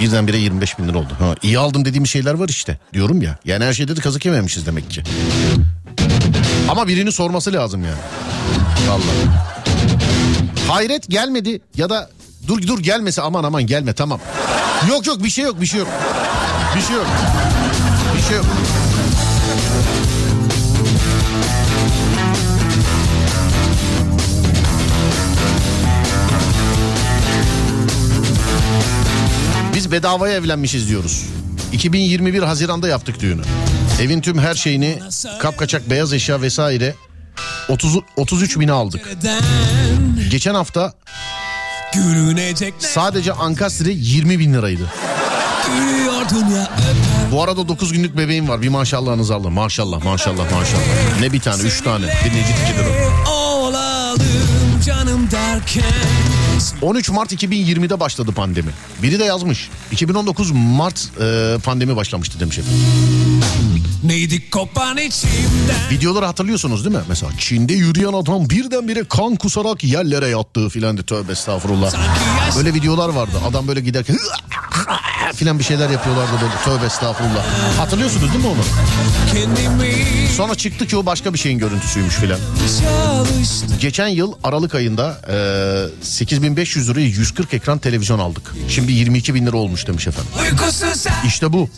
Birdenbire 0.00 0.36
25 0.36 0.78
bin 0.78 0.88
lira 0.88 0.98
oldu. 0.98 1.12
Ha, 1.18 1.34
iyi 1.42 1.58
aldım 1.58 1.84
dediğim 1.84 2.06
şeyler 2.06 2.34
var 2.34 2.48
işte 2.48 2.78
diyorum 2.92 3.22
ya. 3.22 3.36
Yani 3.44 3.64
her 3.64 3.72
şeyde 3.72 3.96
de 3.96 4.00
kazık 4.00 4.24
yememişiz 4.24 4.66
demek 4.66 4.90
ki. 4.90 5.02
Ama 6.68 6.88
birini 6.88 7.12
sorması 7.12 7.52
lazım 7.52 7.84
yani. 7.84 7.98
Vallahi. 8.88 9.28
Hayret 10.68 11.08
gelmedi 11.08 11.60
ya 11.76 11.90
da 11.90 12.10
dur 12.48 12.62
dur 12.66 12.78
gelmese 12.80 13.22
aman 13.22 13.44
aman 13.44 13.66
gelme 13.66 13.92
tamam. 13.92 14.20
Yok 14.88 15.06
yok 15.06 15.24
bir 15.24 15.30
şey 15.30 15.44
yok 15.44 15.60
bir 15.60 15.66
şey 15.66 15.80
yok. 15.80 15.88
Bir 16.76 16.80
şey 16.82 16.96
yok. 16.96 17.06
Bir 18.16 18.22
şey 18.22 18.36
yok. 18.36 18.46
Biz 29.92 29.98
bedavaya 29.98 30.34
evlenmişiz 30.34 30.88
diyoruz. 30.88 31.26
2021 31.72 32.42
Haziran'da 32.42 32.88
yaptık 32.88 33.20
düğünü. 33.20 33.42
Evin 34.02 34.20
tüm 34.20 34.38
her 34.38 34.54
şeyini 34.54 34.98
kapkaçak 35.40 35.90
beyaz 35.90 36.12
eşya 36.12 36.42
vesaire 36.42 36.94
30 37.68 37.98
33 38.16 38.60
bine 38.60 38.72
aldık. 38.72 39.08
Geçen 40.30 40.54
hafta 40.54 40.92
sadece 42.78 43.32
ankastre 43.32 43.92
20 43.92 44.38
bin 44.38 44.54
liraydı. 44.54 44.92
Bu 47.32 47.42
arada 47.42 47.68
9 47.68 47.92
günlük 47.92 48.16
bebeğim 48.16 48.48
var. 48.48 48.62
Bir 48.62 48.68
maşallahınızı 48.68 49.34
alın. 49.34 49.52
Maşallah 49.52 50.04
maşallah 50.04 50.52
maşallah. 50.52 51.20
Ne 51.20 51.32
bir 51.32 51.40
tane 51.40 51.62
3 51.62 51.80
tane. 51.80 52.06
Bir 52.06 52.30
Necit 52.30 52.56
iki 52.64 52.78
lira. 52.78 53.30
Olalım 53.30 54.18
canım 54.86 55.28
derken 55.30 55.82
13 56.82 57.10
Mart 57.10 57.32
2020'de 57.32 58.00
başladı 58.00 58.32
pandemi. 58.32 58.70
Biri 59.02 59.18
de 59.18 59.24
yazmış. 59.24 59.70
2019 59.92 60.50
Mart 60.50 61.08
e, 61.20 61.56
pandemi 61.64 61.96
başlamıştı 61.96 62.40
demiş 62.40 62.58
efendim. 62.58 62.80
Neydi 64.04 64.50
kopan 64.50 64.98
içimden 64.98 65.90
Videoları 65.90 66.26
hatırlıyorsunuz 66.26 66.84
değil 66.84 66.96
mi? 66.96 67.02
Mesela 67.08 67.32
Çin'de 67.38 67.72
yürüyen 67.72 68.12
adam 68.12 68.50
birdenbire 68.50 69.04
kan 69.04 69.36
kusarak 69.36 69.84
yerlere 69.84 70.26
yattığı 70.28 70.68
filan 70.68 70.98
de 70.98 71.02
tövbe 71.02 71.32
estağfurullah. 71.32 71.92
Böyle 72.56 72.74
videolar 72.74 73.08
vardı. 73.08 73.32
Adam 73.48 73.68
böyle 73.68 73.80
giderken 73.80 74.16
filan 75.34 75.58
bir 75.58 75.64
şeyler 75.64 75.90
yapıyorlardı 75.90 76.32
böyle 76.42 76.54
tövbe 76.64 76.86
estağfurullah. 76.86 77.44
Hatırlıyorsunuz 77.78 78.32
değil 78.32 78.44
mi 78.44 78.50
onu? 78.50 78.62
Sonra 80.36 80.54
çıktı 80.54 80.86
ki 80.86 80.96
o 80.96 81.06
başka 81.06 81.34
bir 81.34 81.38
şeyin 81.38 81.58
görüntüsüymüş 81.58 82.14
filan. 82.14 82.38
Geçen 83.80 84.08
yıl 84.08 84.32
Aralık 84.44 84.74
ayında 84.74 85.20
e, 86.02 86.04
8500 86.04 86.88
liraya 86.90 87.06
140 87.06 87.54
ekran 87.54 87.78
televizyon 87.78 88.18
aldık. 88.18 88.52
Şimdi 88.68 88.92
22 88.92 89.34
bin 89.34 89.46
lira 89.46 89.56
olmuş 89.56 89.86
demiş 89.86 90.06
efendim. 90.06 90.32
İşte 91.26 91.52
bu. 91.52 91.68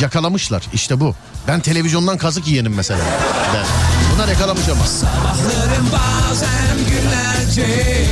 Yakalamışlar 0.00 0.62
işte 0.74 1.00
bu. 1.00 1.14
Ben 1.48 1.60
televizyondan 1.60 2.18
kazık 2.18 2.48
yiyenim 2.48 2.74
mesela. 2.74 3.00
Ben. 3.54 3.64
Buna 4.14 4.26
reklam 4.26 4.40
yakalamış 4.40 4.68
ama. 4.68 4.86
Sabahlarım 4.86 5.86
bazen 5.92 6.76
günlerce 6.90 8.06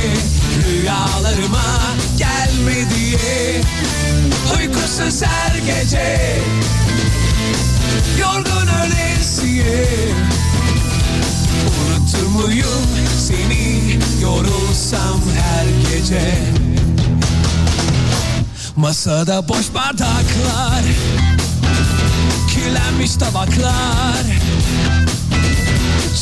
Rüyalarıma 0.67 1.65
gelme 2.17 2.75
diye 2.95 3.61
Uykusuz 4.89 5.21
her 5.21 5.57
gece. 5.57 6.37
Yorgun 8.19 8.67
ölesiye 8.85 9.85
Unutur 11.67 12.27
muyum 12.27 12.87
seni? 13.19 13.99
Yorulsam 14.21 15.21
her 15.43 15.91
gece. 15.91 16.37
Masada 18.75 19.49
boş 19.49 19.73
bardaklar 19.73 20.83
Kirlenmiş 22.49 23.15
tabaklar. 23.15 24.25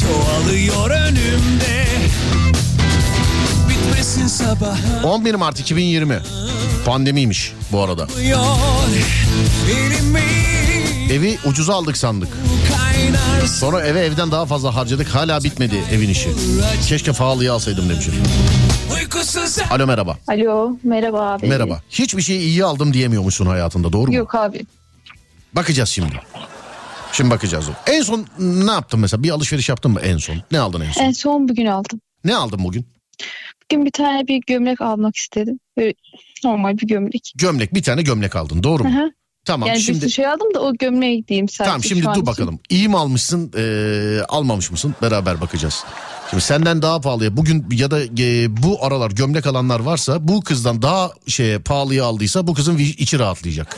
Çoğalıyor 0.02 0.90
önümde 0.90 1.88
11 5.04 5.36
Mart 5.36 5.60
2020. 5.60 6.20
Pandemiymiş 6.86 7.54
bu 7.72 7.82
arada. 7.82 8.08
Evi 11.12 11.38
ucuza 11.46 11.74
aldık 11.76 11.98
sandık. 11.98 12.30
Sonra 13.46 13.82
eve 13.82 14.00
evden 14.00 14.32
daha 14.32 14.46
fazla 14.46 14.76
harcadık. 14.76 15.08
Hala 15.08 15.44
bitmedi 15.44 15.84
evin 15.92 16.10
işi. 16.10 16.30
Keşke 16.88 17.12
pahalıya 17.12 17.54
alsaydım 17.54 17.90
demişim. 17.90 18.14
Alo 19.72 19.88
merhaba. 19.88 20.18
Alo 20.28 20.78
merhaba 20.84 21.22
abi. 21.32 21.48
Merhaba. 21.48 21.82
Hiçbir 21.90 22.22
şeyi 22.22 22.40
iyi 22.40 22.66
aldım 22.66 22.94
diyemiyormuşsun 22.94 23.46
hayatında 23.46 23.94
doğru 23.94 24.08
mu? 24.08 24.14
Yok 24.18 24.36
abi. 24.36 24.66
Bakacağız 25.54 25.90
şimdi. 25.90 26.22
Şimdi 27.12 27.30
bakacağız. 27.32 27.66
En 27.88 28.02
son 28.02 28.26
ne 28.40 28.72
yaptın 28.72 29.00
mesela? 29.00 29.24
Bir 29.24 29.30
alışveriş 29.30 29.70
yaptın 29.70 29.92
mı 29.92 30.00
en 30.00 30.18
son? 30.18 30.36
Ne 30.52 30.60
aldın 30.60 30.82
en 30.82 30.92
son? 30.92 31.04
En 31.04 31.12
son 31.12 31.50
bugün 31.50 31.66
aldım. 31.66 32.02
Ne 32.26 32.36
aldın 32.36 32.64
bugün? 32.64 32.86
Bugün 33.72 33.86
bir 33.86 33.92
tane 33.92 34.28
bir 34.28 34.42
gömlek 34.48 34.82
almak 34.82 35.16
istedim. 35.16 35.60
Böyle 35.78 35.94
normal 36.44 36.78
bir 36.78 36.88
gömlek. 36.88 37.34
Gömlek 37.36 37.74
bir 37.74 37.84
tane 37.84 38.02
gömlek 38.02 38.36
aldın 38.36 38.64
doğru 38.64 38.84
mu? 38.84 39.12
Tamam 39.46 39.68
yani 39.68 39.78
bir 39.78 39.82
şimdi 39.82 40.00
sürü 40.00 40.10
şey 40.12 40.28
aldım 40.28 40.54
da 40.54 40.60
o 40.60 40.74
gömleğe 40.74 41.16
gideyim 41.16 41.50
sadece. 41.50 41.70
tamam 41.70 41.84
şimdi 41.84 42.04
dur 42.04 42.12
için. 42.12 42.26
bakalım. 42.26 42.60
İyi 42.70 42.88
mi 42.90 42.98
almışsın 42.98 43.52
eee, 43.58 44.22
almamış 44.30 44.72
mısın? 44.72 44.96
Beraber 45.02 45.42
bakacağız. 45.42 45.84
Şimdi 46.30 46.44
senden 46.44 46.82
daha 46.82 47.02
pahalıya 47.02 47.38
bugün 47.38 47.66
ya 47.72 47.92
da 47.92 48.04
eee, 48.04 48.48
bu 48.64 48.86
aralar 48.86 49.12
gömlek 49.12 49.48
alanlar 49.48 49.80
varsa 49.80 50.28
bu 50.28 50.42
kızdan 50.42 50.82
daha 50.82 51.12
şeye 51.28 51.60
pahalıya 51.60 52.06
aldıysa 52.06 52.48
bu 52.48 52.54
kızın 52.54 52.78
içi 52.78 53.20
rahatlayacak. 53.20 53.78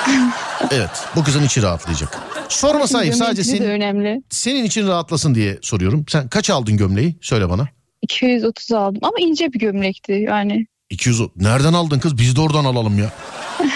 evet 0.70 0.90
bu 1.16 1.24
kızın 1.24 1.44
içi 1.44 1.62
rahatlayacak. 1.62 2.18
Sorma 2.48 2.86
sahip 2.86 3.14
sadece 3.14 3.44
senin, 3.44 3.64
önemli. 3.68 4.22
senin 4.30 4.64
için 4.64 4.88
rahatlasın 4.88 5.34
diye 5.34 5.58
soruyorum. 5.62 6.04
Sen 6.08 6.28
kaç 6.28 6.50
aldın 6.50 6.76
gömleği? 6.76 7.16
Söyle 7.20 7.48
bana. 7.48 7.68
230 8.02 8.72
aldım 8.72 9.00
ama 9.02 9.16
ince 9.20 9.52
bir 9.52 9.58
gömlekti 9.58 10.12
yani. 10.12 10.66
200 10.90 11.20
o- 11.20 11.28
nereden 11.36 11.72
aldın 11.72 11.98
kız? 11.98 12.18
Biz 12.18 12.36
de 12.36 12.40
oradan 12.40 12.64
alalım 12.64 12.98
ya. 12.98 13.12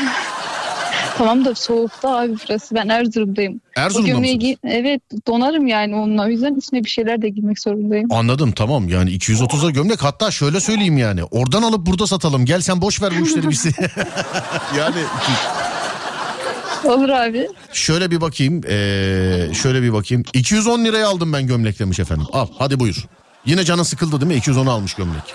Tamam 1.19 1.45
da 1.45 1.55
soğukta 1.55 2.17
abi 2.19 2.33
burası. 2.49 2.75
Ben 2.75 2.89
Erzurum'dayım. 2.89 3.61
Erzurum'da 3.77 4.27
giy- 4.29 4.57
evet 4.65 5.03
donarım 5.27 5.67
yani 5.67 5.97
onunla. 5.97 6.25
O 6.25 6.29
yüzden 6.29 6.55
içine 6.55 6.85
bir 6.85 6.89
şeyler 6.89 7.23
de 7.23 7.29
giymek 7.29 7.61
zorundayım. 7.61 8.13
Anladım 8.13 8.53
tamam 8.53 8.89
yani 8.89 9.11
230'a 9.11 9.71
gömlek 9.71 10.03
hatta 10.03 10.31
şöyle 10.31 10.61
söyleyeyim 10.61 10.99
yani 10.99 11.25
oradan 11.25 11.63
alıp 11.63 11.87
burada 11.87 12.07
satalım 12.07 12.45
gel 12.45 12.61
sen 12.61 12.81
boş 12.83 13.03
ver 13.03 13.13
bu 13.21 13.27
işleri 13.27 13.51
biz 13.51 13.65
yani 14.79 14.97
Olur 16.85 17.09
abi. 17.09 17.49
şöyle 17.73 18.11
bir 18.11 18.21
bakayım 18.21 18.61
ee, 18.69 19.55
şöyle 19.63 19.83
bir 19.83 19.93
bakayım 19.93 20.25
210 20.35 20.85
liraya 20.85 21.09
aldım 21.09 21.33
ben 21.33 21.47
gömlek 21.47 21.79
demiş 21.79 21.99
efendim 22.01 22.27
al 22.33 22.47
hadi 22.59 22.81
buyur 22.81 23.05
yine 23.47 23.65
canın 23.65 23.83
sıkıldı 23.83 24.21
değil 24.21 24.33
mi 24.33 24.35
210 24.39 24.67
almış 24.67 24.95
gömlek 24.95 25.35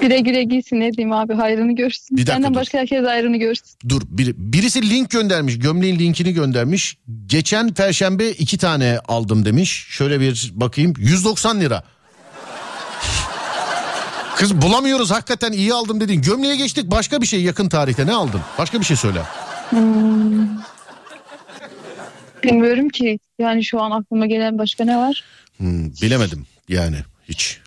Güle 0.00 0.20
güle 0.20 0.42
giysin 0.44 0.80
ne 0.80 0.92
diyeyim 0.92 1.12
abi 1.12 1.34
hayrını 1.34 1.74
görsün. 1.76 2.16
Bir 2.16 2.22
dakika 2.22 2.32
Senden 2.32 2.54
dur. 2.54 2.60
başka 2.60 2.78
herkes 2.78 3.04
hayrını 3.06 3.36
görsün. 3.36 3.64
dur 3.88 4.02
biri, 4.08 4.34
birisi 4.36 4.90
link 4.90 5.10
göndermiş 5.10 5.58
gömleğin 5.58 5.98
linkini 5.98 6.32
göndermiş 6.32 6.96
geçen 7.26 7.74
perşembe 7.74 8.30
iki 8.30 8.58
tane 8.58 8.98
aldım 9.08 9.44
demiş 9.44 9.86
şöyle 9.90 10.20
bir 10.20 10.50
bakayım 10.54 10.94
190 10.98 11.60
lira 11.60 11.82
Kız 14.36 14.62
bulamıyoruz 14.62 15.10
hakikaten 15.10 15.52
iyi 15.52 15.74
aldım 15.74 16.00
dedin. 16.00 16.22
Gömleğe 16.22 16.56
geçtik 16.56 16.90
başka 16.90 17.20
bir 17.22 17.26
şey 17.26 17.42
yakın 17.42 17.68
tarihte 17.68 18.06
ne 18.06 18.12
aldın? 18.14 18.40
Başka 18.58 18.80
bir 18.80 18.84
şey 18.84 18.96
söyle. 18.96 19.22
Bilmiyorum 22.44 22.88
ki 22.88 23.18
yani 23.38 23.64
şu 23.64 23.80
an 23.80 23.90
aklıma 23.90 24.26
gelen 24.26 24.58
başka 24.58 24.84
ne 24.84 24.96
var? 24.96 25.24
Hmm, 25.56 25.92
bilemedim 25.92 26.46
yani 26.68 26.96
hiç. 27.28 27.60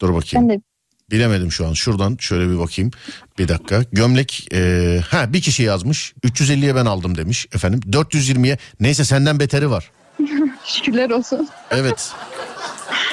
Dur 0.00 0.14
bakayım. 0.14 0.48
Ben 0.48 0.56
de 0.56 0.62
Bilemedim 1.10 1.52
şu 1.52 1.66
an. 1.66 1.72
Şuradan 1.72 2.16
şöyle 2.20 2.50
bir 2.50 2.58
bakayım. 2.58 2.90
Bir 3.38 3.48
dakika. 3.48 3.84
Gömlek 3.92 4.48
e, 4.52 5.00
ha 5.08 5.32
bir 5.32 5.42
kişi 5.42 5.62
yazmış. 5.62 6.14
350'ye 6.24 6.74
ben 6.74 6.86
aldım 6.86 7.16
demiş 7.16 7.46
efendim. 7.54 7.80
420'ye 7.80 8.58
neyse 8.80 9.04
senden 9.04 9.40
beteri 9.40 9.70
var. 9.70 9.90
şükürler 10.64 11.10
olsun. 11.10 11.48
Evet. 11.70 12.12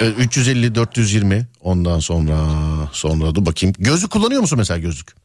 E, 0.01 0.07
350 0.07 0.75
420 0.75 1.47
ondan 1.61 1.99
sonra 1.99 2.37
sonra 2.91 3.35
dur 3.35 3.45
bakayım. 3.45 3.75
Gözlük 3.79 4.11
kullanıyor 4.11 4.41
musun 4.41 4.57
mesela 4.57 4.79
gözlük? 4.79 5.15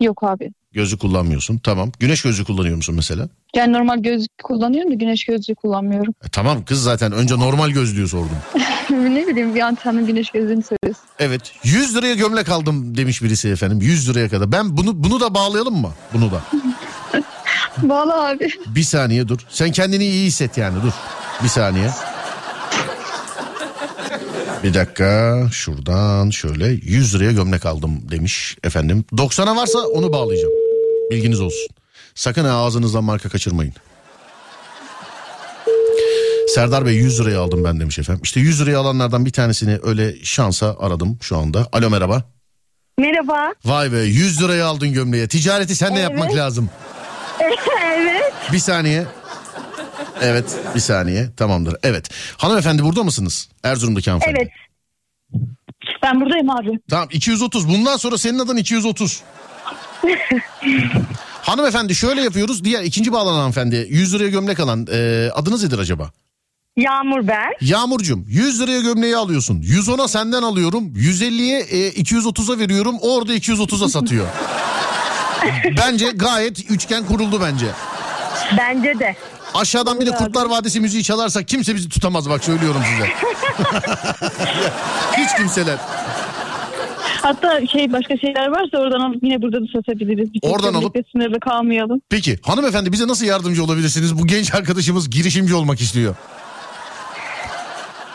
Yok 0.00 0.22
abi. 0.22 0.50
Gözlük 0.72 1.00
kullanmıyorsun. 1.00 1.58
Tamam. 1.58 1.92
Güneş 2.00 2.22
gözlüğü 2.22 2.44
kullanıyor 2.44 2.76
musun 2.76 2.94
mesela? 2.94 3.28
Yani 3.56 3.72
normal 3.72 3.98
gözlük 3.98 4.38
kullanıyorum 4.42 4.90
da 4.90 4.94
güneş 4.94 5.24
gözlüğü 5.24 5.54
kullanmıyorum. 5.54 6.14
E, 6.24 6.28
tamam 6.28 6.64
kız 6.64 6.82
zaten 6.82 7.12
önce 7.12 7.38
normal 7.38 7.70
gözlüğü 7.70 8.08
sordum. 8.08 8.36
ne 8.90 9.26
bileyim 9.26 9.54
bir 9.54 9.60
an 9.60 9.74
tanrım 9.74 10.06
güneş 10.06 10.30
gözlüğünü 10.30 10.62
söylüyorsun. 10.62 11.04
Evet 11.18 11.52
100 11.64 11.96
liraya 11.96 12.14
gömlek 12.14 12.48
aldım 12.48 12.96
demiş 12.96 13.22
birisi 13.22 13.48
efendim 13.48 13.80
100 13.80 14.08
liraya 14.10 14.28
kadar. 14.28 14.52
Ben 14.52 14.76
bunu 14.76 15.04
bunu 15.04 15.20
da 15.20 15.34
bağlayalım 15.34 15.74
mı? 15.80 15.92
Bunu 16.14 16.30
da. 16.30 16.40
Bağla 17.88 18.28
abi. 18.28 18.48
Bir 18.66 18.82
saniye 18.82 19.28
dur. 19.28 19.38
Sen 19.48 19.72
kendini 19.72 20.04
iyi 20.04 20.26
hisset 20.26 20.58
yani 20.58 20.82
dur. 20.82 20.92
Bir 21.42 21.48
saniye. 21.48 21.90
Bir 24.64 24.74
dakika 24.74 25.40
şuradan 25.52 26.30
şöyle 26.30 26.66
100 26.68 27.14
liraya 27.14 27.32
gömlek 27.32 27.66
aldım 27.66 28.10
demiş 28.10 28.56
efendim. 28.64 29.04
90'a 29.12 29.56
varsa 29.56 29.78
onu 29.78 30.12
bağlayacağım. 30.12 30.59
Bilginiz 31.10 31.40
olsun. 31.40 31.68
Sakın 32.14 32.44
ha 32.44 32.50
ağzınızdan 32.50 33.04
marka 33.04 33.28
kaçırmayın. 33.28 33.74
Serdar 36.54 36.86
Bey 36.86 36.94
100 36.94 37.20
liraya 37.20 37.40
aldım 37.40 37.64
ben 37.64 37.80
demiş 37.80 37.98
efendim. 37.98 38.22
İşte 38.24 38.40
100 38.40 38.60
liraya 38.62 38.78
alanlardan 38.78 39.26
bir 39.26 39.30
tanesini 39.30 39.78
öyle 39.82 40.24
şansa 40.24 40.76
aradım 40.80 41.18
şu 41.22 41.36
anda. 41.36 41.68
Alo 41.72 41.90
merhaba. 41.90 42.24
Merhaba. 42.98 43.52
Vay 43.64 43.92
be 43.92 43.98
100 43.98 44.42
liraya 44.42 44.66
aldın 44.66 44.92
gömleği. 44.92 45.28
Ticareti 45.28 45.76
sen 45.76 45.96
de 45.96 46.00
yapmak 46.00 46.34
lazım. 46.34 46.70
evet. 47.94 48.32
Bir 48.52 48.58
saniye. 48.58 49.06
Evet 50.20 50.58
bir 50.74 50.80
saniye 50.80 51.30
tamamdır. 51.36 51.76
Evet 51.82 52.10
hanımefendi 52.36 52.82
burada 52.84 53.02
mısınız? 53.02 53.48
Erzurum'daki 53.62 54.10
hanımefendi. 54.10 54.38
Evet. 54.38 54.50
Ben 56.02 56.20
buradayım 56.20 56.50
abi. 56.50 56.68
Tamam 56.90 57.08
230 57.12 57.68
bundan 57.68 57.96
sonra 57.96 58.18
senin 58.18 58.38
adın 58.38 58.56
230. 58.56 59.22
hanımefendi 61.42 61.94
şöyle 61.94 62.22
yapıyoruz. 62.22 62.64
Diğer 62.64 62.82
ikinci 62.82 63.12
bağlanan 63.12 63.38
hanımefendi 63.38 63.86
100 63.90 64.14
liraya 64.14 64.28
gömlek 64.28 64.60
alan 64.60 64.86
e, 64.92 65.30
adınız 65.34 65.64
nedir 65.64 65.78
acaba? 65.78 66.10
Yağmur 66.76 67.28
ben. 67.28 67.52
Yağmurcum 67.60 68.24
100 68.28 68.60
liraya 68.60 68.80
gömleği 68.80 69.16
alıyorsun. 69.16 69.62
110'a 69.62 70.08
senden 70.08 70.42
alıyorum. 70.42 70.94
150'ye 70.94 71.60
e, 71.60 71.90
230'a 71.90 72.58
veriyorum. 72.58 72.96
Orada 73.00 73.34
230'a 73.34 73.88
satıyor. 73.88 74.26
bence 75.76 76.06
gayet 76.10 76.70
üçgen 76.70 77.06
kuruldu 77.06 77.40
bence. 77.40 77.66
Bence 78.58 78.98
de. 78.98 79.16
Aşağıdan 79.54 80.00
bir 80.00 80.06
de 80.06 80.10
Kurtlar 80.10 80.46
Vadisi 80.46 80.80
müziği 80.80 81.02
çalarsak 81.04 81.48
kimse 81.48 81.74
bizi 81.74 81.88
tutamaz 81.88 82.30
bak 82.30 82.44
söylüyorum 82.44 82.82
size. 82.90 83.08
Hiç 85.16 85.36
kimseler. 85.36 85.78
Hatta 87.22 87.66
şey 87.66 87.92
başka 87.92 88.16
şeyler 88.16 88.46
varsa 88.48 88.78
oradan 88.78 89.00
alıp 89.00 89.22
yine 89.22 89.42
burada 89.42 89.60
da 89.60 89.64
satabiliriz. 89.76 90.28
Tek 90.42 90.52
Oradan 90.52 90.74
alıp- 90.74 90.96
sınırlı 91.12 91.40
kalmayalım. 91.40 92.00
Peki 92.10 92.38
hanımefendi 92.42 92.92
bize 92.92 93.08
nasıl 93.08 93.26
yardımcı 93.26 93.64
olabilirsiniz? 93.64 94.18
Bu 94.18 94.26
genç 94.26 94.54
arkadaşımız 94.54 95.10
girişimci 95.10 95.54
olmak 95.54 95.80
istiyor. 95.80 96.14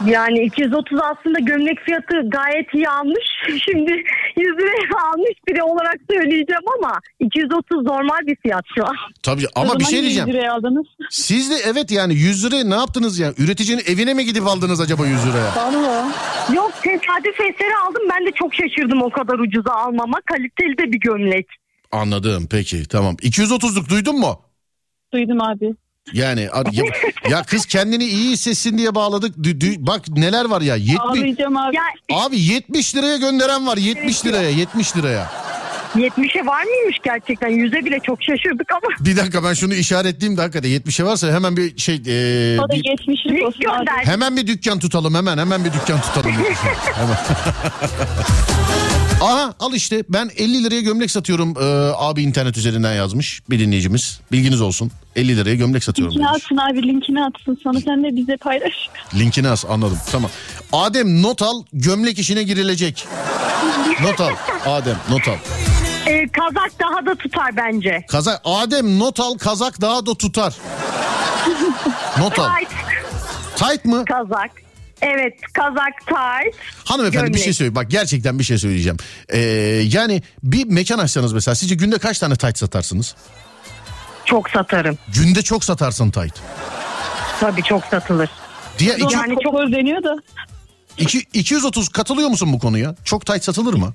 Yani 0.05 0.39
230 0.39 0.99
aslında 1.01 1.39
gömlek 1.39 1.79
fiyatı 1.79 2.29
gayet 2.29 2.73
iyi 2.73 2.89
almış. 2.89 3.25
Şimdi 3.65 3.91
100 4.37 4.47
liraya 4.57 5.09
almış 5.13 5.31
biri 5.47 5.63
olarak 5.63 5.95
söyleyeceğim 6.11 6.61
ama 6.79 6.99
230 7.19 7.83
normal 7.85 8.19
bir 8.27 8.35
fiyat 8.35 8.65
şu 8.75 8.85
an. 8.85 8.95
Tabii 9.23 9.45
ama 9.55 9.79
bir 9.79 9.85
şey 9.85 10.01
diyeceğim. 10.01 10.27
100 10.27 10.35
liraya 10.35 10.53
aldınız. 10.53 10.85
Siz 11.09 11.51
de 11.51 11.55
evet 11.65 11.91
yani 11.91 12.13
100 12.13 12.45
liraya 12.45 12.63
ne 12.63 12.75
yaptınız 12.75 13.19
ya? 13.19 13.33
Üreticinin 13.37 13.83
evine 13.87 14.13
mi 14.13 14.25
gidip 14.25 14.47
aldınız 14.47 14.81
acaba 14.81 15.05
100 15.05 15.27
liraya? 15.27 15.55
Valla. 15.55 16.11
Yok 16.53 16.71
tesadüf 16.83 17.39
eseri 17.39 17.75
aldım. 17.87 18.03
Ben 18.15 18.25
de 18.25 18.31
çok 18.31 18.53
şaşırdım 18.53 19.01
o 19.01 19.09
kadar 19.09 19.39
ucuza 19.39 19.71
almama. 19.71 20.17
Kaliteli 20.25 20.77
de 20.77 20.91
bir 20.91 20.99
gömlek. 20.99 21.47
Anladım 21.91 22.47
peki 22.51 22.87
tamam. 22.87 23.15
230'luk 23.15 23.89
duydun 23.89 24.19
mu? 24.19 24.41
Duydum 25.13 25.41
abi. 25.41 25.75
Yani 26.13 26.41
ya, 26.71 26.83
ya 27.29 27.43
kız 27.43 27.65
kendini 27.65 28.03
iyi 28.05 28.31
hissetsin 28.31 28.77
diye 28.77 28.95
bağladık. 28.95 29.35
Dü- 29.37 29.59
dü- 29.61 29.87
bak 29.87 30.07
neler 30.07 30.45
var 30.45 30.61
ya. 30.61 30.75
70 30.75 30.99
Ağlayacağım 30.99 31.57
abi. 31.57 31.75
Ya 31.75 31.83
Abi 32.17 32.39
70 32.39 32.95
liraya 32.95 33.17
gönderen 33.17 33.67
var. 33.67 33.77
70 33.77 34.25
liraya, 34.25 34.49
70 34.49 34.97
liraya. 34.97 35.31
70'e 35.95 36.45
var 36.45 36.63
mıymış 36.63 36.97
gerçekten? 37.03 37.49
Yüze 37.49 37.85
bile 37.85 37.99
çok 37.99 38.23
şaşırdık 38.23 38.71
ama. 38.71 38.81
Bir 39.05 39.17
dakika 39.17 39.43
ben 39.43 39.53
şunu 39.53 39.73
işaretleyeyim 39.73 40.37
de 40.37 40.41
hakikaten 40.41 40.69
70'e 40.69 41.05
varsa 41.05 41.27
hemen 41.31 41.57
bir 41.57 41.77
şey 41.77 41.95
e, 41.95 42.59
O 42.59 42.69
da 42.69 42.73
bir- 42.73 42.83
geçmişlik 42.83 43.31
Link 43.33 43.47
olsun 43.47 43.59
abi. 43.69 43.77
gönder. 43.85 44.05
hemen 44.05 44.37
bir 44.37 44.47
dükkan 44.47 44.79
tutalım 44.79 45.15
hemen 45.15 45.37
hemen 45.37 45.65
bir 45.65 45.73
dükkan 45.73 46.01
tutalım. 46.01 46.31
hemen. 46.95 47.17
Aha 49.21 49.53
al 49.59 49.73
işte 49.73 50.03
ben 50.09 50.29
50 50.37 50.63
liraya 50.63 50.81
gömlek 50.81 51.11
satıyorum 51.11 51.53
e, 51.61 51.91
abi 51.97 52.21
internet 52.21 52.57
üzerinden 52.57 52.93
yazmış 52.93 53.41
bir 53.49 53.59
dinleyicimiz. 53.59 54.19
Bilginiz 54.31 54.61
olsun 54.61 54.91
50 55.15 55.37
liraya 55.37 55.55
gömlek 55.55 55.83
satıyorum. 55.83 56.13
Linkini 56.13 56.29
atsın 56.29 56.57
abi 56.57 56.87
linkini 56.87 57.23
atsın 57.25 57.59
sonra 57.63 57.79
sen 57.79 58.03
de 58.03 58.15
bize 58.15 58.37
paylaş. 58.37 58.73
Linkini 59.15 59.49
as 59.49 59.65
anladım 59.65 59.97
tamam. 60.11 60.31
Adem 60.73 61.21
not 61.21 61.41
al 61.41 61.63
gömlek 61.73 62.19
işine 62.19 62.43
girilecek. 62.43 63.07
Not 64.01 64.21
al 64.21 64.31
Adem 64.65 64.97
not 65.09 65.27
al. 65.27 65.35
Ee, 66.07 66.27
kazak 66.27 66.71
daha 66.79 67.05
da 67.05 67.15
tutar 67.15 67.57
bence. 67.57 68.05
Kazak 68.09 68.41
Adem 68.45 68.99
not 68.99 69.19
al 69.19 69.37
kazak 69.37 69.81
daha 69.81 70.05
da 70.05 70.15
tutar. 70.15 70.53
Not 72.19 72.39
al. 72.39 72.49
Tight 72.57 72.69
Tight 73.55 73.85
mı? 73.85 74.05
kazak. 74.05 74.64
Evet 75.01 75.33
kazak 75.53 76.07
tight. 76.07 76.55
Hanımefendi 76.85 77.23
bir 77.23 77.27
Gömlek. 77.31 77.43
şey 77.43 77.53
söyle. 77.53 77.75
Bak 77.75 77.91
gerçekten 77.91 78.39
bir 78.39 78.43
şey 78.43 78.57
söyleyeceğim. 78.57 78.97
Ee, 79.29 79.39
yani 79.87 80.23
bir 80.43 80.65
mekan 80.65 80.99
açsanız 80.99 81.33
mesela 81.33 81.55
sizce 81.55 81.75
günde 81.75 81.97
kaç 81.97 82.19
tane 82.19 82.35
tight 82.35 82.57
satarsınız? 82.57 83.15
Çok 84.25 84.49
satarım. 84.49 84.97
Günde 85.13 85.41
çok 85.41 85.63
satarsın 85.63 86.11
tight. 86.11 86.33
Tabii 87.39 87.63
çok 87.63 87.85
satılır. 87.85 88.29
Diye 88.79 88.95
iki, 88.95 89.13
Yani 89.15 89.35
çok- 89.43 89.71
deniyor 89.71 90.03
da. 90.03 90.15
iki- 90.97 91.25
230 91.33 91.89
katılıyor 91.89 92.29
musun 92.29 92.53
bu 92.53 92.59
konuya? 92.59 92.95
Çok 93.05 93.25
tight 93.25 93.43
satılır 93.43 93.73
mı? 93.73 93.93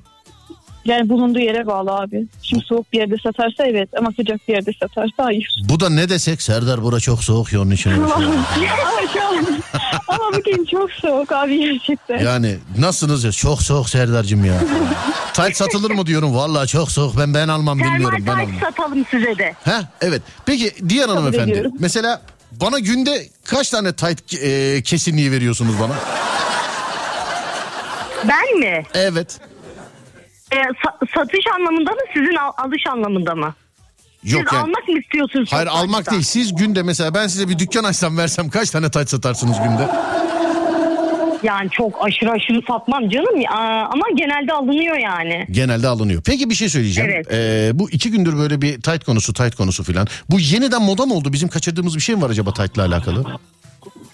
Yani 0.91 1.09
bulunduğu 1.09 1.39
yere 1.39 1.67
bağlı 1.67 1.91
abi. 1.91 2.27
Şimdi 2.43 2.65
soğuk 2.65 2.93
bir 2.93 2.99
yerde 2.99 3.15
satarsa 3.23 3.67
evet 3.67 3.89
ama 3.99 4.11
sıcak 4.17 4.49
bir 4.49 4.53
yerde 4.53 4.71
satarsa 4.81 5.25
hayır. 5.25 5.63
Bu 5.69 5.81
da 5.81 5.91
ne 5.91 6.09
desek 6.09 6.43
Serdar 6.43 6.83
bura 6.83 7.01
çok 7.01 7.25
soğuk 7.25 7.53
ya 7.53 7.61
onun 7.61 7.71
için. 7.71 7.91
ama 10.09 10.25
bugün 10.37 10.65
çok 10.65 10.91
soğuk 10.93 11.33
abi 11.33 11.59
gerçekten. 11.59 12.19
yani 12.19 12.57
nasılsınız 12.79 13.25
ya? 13.25 13.33
Çok 13.33 13.63
soğuk 13.63 13.89
Serdar'cığım 13.91 14.45
ya. 14.45 14.55
tight 15.33 15.57
satılır 15.57 15.91
mı 15.91 16.07
diyorum. 16.07 16.35
Vallahi 16.37 16.69
çok 16.69 16.91
soğuk. 16.93 17.19
Ben 17.19 17.35
ben 17.35 17.49
almam 17.49 17.79
bilmiyorum. 17.79 18.19
Ben 18.21 18.25
Termal 18.25 18.43
almam. 18.43 18.51
tight 18.59 18.65
satalım 18.65 19.07
size 19.11 19.39
de. 19.39 19.55
Ha 19.65 19.83
evet. 20.01 20.23
Peki 20.47 20.73
diğer 20.89 21.09
hanımefendi. 21.09 21.51
ediyorum. 21.51 21.73
Mesela 21.79 22.23
bana 22.53 22.79
günde 22.79 23.27
kaç 23.45 23.71
tane 23.71 23.93
tight 23.93 24.35
e, 24.43 24.83
kesinliği 24.83 25.33
veriyorsunuz 25.33 25.75
bana? 25.81 25.95
Ben 28.29 28.59
mi? 28.59 28.83
Evet. 28.95 29.41
Sa- 30.51 31.07
satış 31.15 31.45
anlamında 31.59 31.91
mı 31.91 32.01
sizin 32.15 32.35
al- 32.37 32.53
alış 32.57 32.83
anlamında 32.93 33.35
mı? 33.35 33.55
Yok 34.25 34.43
Siz 34.49 34.53
yani. 34.53 34.63
almak 34.63 34.89
mı 34.89 34.99
istiyorsunuz? 34.99 35.49
Hayır 35.53 35.67
satışta? 35.67 35.85
almak 35.87 36.11
değil. 36.11 36.23
Siz 36.23 36.55
günde 36.57 36.83
mesela 36.83 37.15
ben 37.15 37.27
size 37.27 37.49
bir 37.49 37.59
dükkan 37.59 37.85
açsam 37.85 38.19
versem 38.19 38.49
kaç 38.51 38.71
tane 38.71 38.91
taç 38.91 39.09
satarsınız 39.09 39.57
günde? 39.59 39.89
Yani 41.43 41.71
çok 41.71 42.05
aşırı 42.07 42.31
aşırı 42.31 42.61
satmam 42.69 43.09
canım. 43.09 43.41
Aa, 43.51 43.85
ama 43.93 44.03
genelde 44.15 44.53
alınıyor 44.53 44.97
yani. 44.97 45.47
Genelde 45.51 45.89
alınıyor. 45.89 46.23
Peki 46.27 46.51
bir 46.51 46.55
şey 46.55 46.69
söyleyeceğim. 46.69 47.11
Evet. 47.15 47.27
Ee, 47.33 47.71
bu 47.79 47.91
iki 47.91 48.11
gündür 48.11 48.39
böyle 48.39 48.63
bir 48.63 48.81
tight 48.81 49.05
konusu 49.05 49.33
tight 49.33 49.55
konusu 49.57 49.85
filan. 49.85 50.07
Bu 50.31 50.41
yeniden 50.41 50.83
moda 50.83 51.07
mı 51.07 51.15
oldu? 51.15 51.33
Bizim 51.33 51.49
kaçırdığımız 51.49 51.97
bir 51.97 52.01
şey 52.01 52.15
mi 52.15 52.23
var 52.23 52.31
acaba 52.31 52.53
tight'la 52.53 52.85
alakalı? 52.87 53.25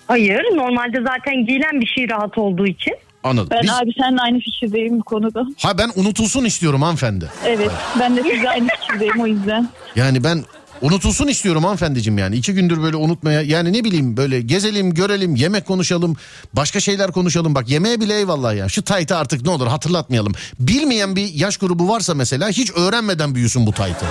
Hayır 0.07 0.42
normalde 0.57 0.99
zaten 1.03 1.46
giyilen 1.46 1.81
bir 1.81 1.87
şey 1.87 2.09
rahat 2.11 2.38
olduğu 2.38 2.66
için. 2.66 2.94
Anladım. 3.27 3.49
Ben 3.51 3.62
Biz, 3.62 3.71
abi 3.71 3.91
seninle 4.01 4.21
aynı 4.21 4.39
fikirdeyim 4.39 5.01
bu 5.01 5.05
konuda. 5.05 5.47
ha 5.62 5.79
ben 5.79 5.91
unutulsun 5.97 6.45
istiyorum 6.45 6.83
hanımefendi. 6.83 7.31
Evet 7.45 7.71
ben 8.01 8.17
de 8.17 8.23
sizle 8.23 8.51
aynı 8.51 8.69
fikirdeyim 8.69 9.21
o 9.21 9.27
yüzden. 9.27 9.69
Yani 9.97 10.25
ben 10.25 10.45
unutulsun 10.83 11.27
istiyorum 11.27 11.62
hanımefendiciğim 11.65 12.19
yani. 12.19 12.37
iki 12.37 12.55
gündür 12.55 12.83
böyle 12.83 12.97
unutmaya 12.97 13.43
yani 13.43 13.73
ne 13.73 13.85
bileyim 13.85 14.17
böyle 14.17 14.41
gezelim 14.41 14.95
görelim 14.95 15.37
yemek 15.37 15.67
konuşalım 15.67 16.17
başka 16.53 16.81
şeyler 16.81 17.12
konuşalım. 17.12 17.55
Bak 17.55 17.69
yemeğe 17.69 18.01
bile 18.01 18.15
eyvallah 18.19 18.57
ya 18.57 18.69
şu 18.69 18.83
taytı 18.83 19.17
artık 19.17 19.43
ne 19.43 19.51
olur 19.51 19.67
hatırlatmayalım. 19.67 20.33
Bilmeyen 20.61 21.17
bir 21.17 21.35
yaş 21.35 21.57
grubu 21.57 21.89
varsa 21.89 22.15
mesela 22.15 22.49
hiç 22.49 22.71
öğrenmeden 22.71 23.35
büyüsün 23.35 23.67
bu 23.67 23.73
taytı. 23.73 24.07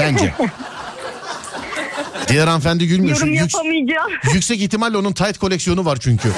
Bence. 0.00 0.34
Diğer 2.32 2.46
hanımefendi 2.46 2.86
gülmüyor. 2.88 3.16
Yorum 3.16 3.28
yük- 3.28 3.40
yapamayacağım. 3.40 4.12
yüksek 4.34 4.60
ihtimalle 4.60 4.96
onun 4.96 5.12
tight 5.12 5.38
koleksiyonu 5.38 5.84
var 5.84 5.98
çünkü. 6.00 6.28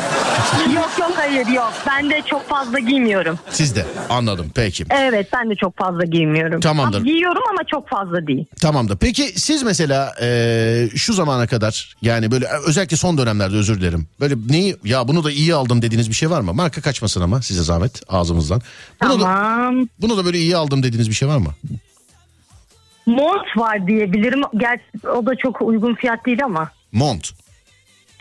yok 0.74 0.90
yok 1.00 1.12
hayır 1.16 1.46
yok. 1.46 1.72
Ben 1.86 2.10
de 2.10 2.22
çok 2.30 2.48
fazla 2.48 2.78
giymiyorum. 2.78 3.38
Sizde 3.50 3.86
anladım 4.10 4.46
peki. 4.54 4.84
Evet 4.90 5.28
ben 5.32 5.50
de 5.50 5.54
çok 5.54 5.78
fazla 5.78 6.04
giymiyorum. 6.04 6.60
Tamamdır. 6.60 6.96
Ama 6.98 7.06
giyiyorum 7.06 7.42
ama 7.50 7.60
çok 7.70 7.88
fazla 7.88 8.26
değil. 8.26 8.44
Tamamdır. 8.60 8.96
Peki 8.96 9.40
siz 9.40 9.62
mesela 9.62 10.14
e, 10.22 10.88
şu 10.96 11.12
zamana 11.12 11.46
kadar 11.46 11.96
yani 12.02 12.30
böyle 12.30 12.46
özellikle 12.66 12.96
son 12.96 13.18
dönemlerde 13.18 13.56
özür 13.56 13.80
dilerim. 13.80 14.06
Böyle 14.20 14.34
neyi 14.48 14.76
ya 14.84 15.08
bunu 15.08 15.24
da 15.24 15.30
iyi 15.30 15.54
aldım 15.54 15.82
dediğiniz 15.82 16.08
bir 16.08 16.14
şey 16.14 16.30
var 16.30 16.40
mı? 16.40 16.54
Marka 16.54 16.80
kaçmasın 16.80 17.20
ama 17.20 17.42
size 17.42 17.62
zahmet 17.62 18.02
ağzımızdan. 18.08 18.62
Bunu 19.02 19.20
da, 19.20 19.24
Tamam. 19.24 19.88
bunu 20.00 20.16
da 20.16 20.24
böyle 20.24 20.38
iyi 20.38 20.56
aldım 20.56 20.82
dediğiniz 20.82 21.08
bir 21.08 21.14
şey 21.14 21.28
var 21.28 21.38
mı? 21.38 21.54
Mont 23.06 23.56
var 23.56 23.86
diyebilirim. 23.86 24.42
Gerçi 24.56 25.08
o 25.08 25.26
da 25.26 25.36
çok 25.36 25.62
uygun 25.62 25.94
fiyat 25.94 26.26
değil 26.26 26.44
ama. 26.44 26.70
Mont. 26.92 27.30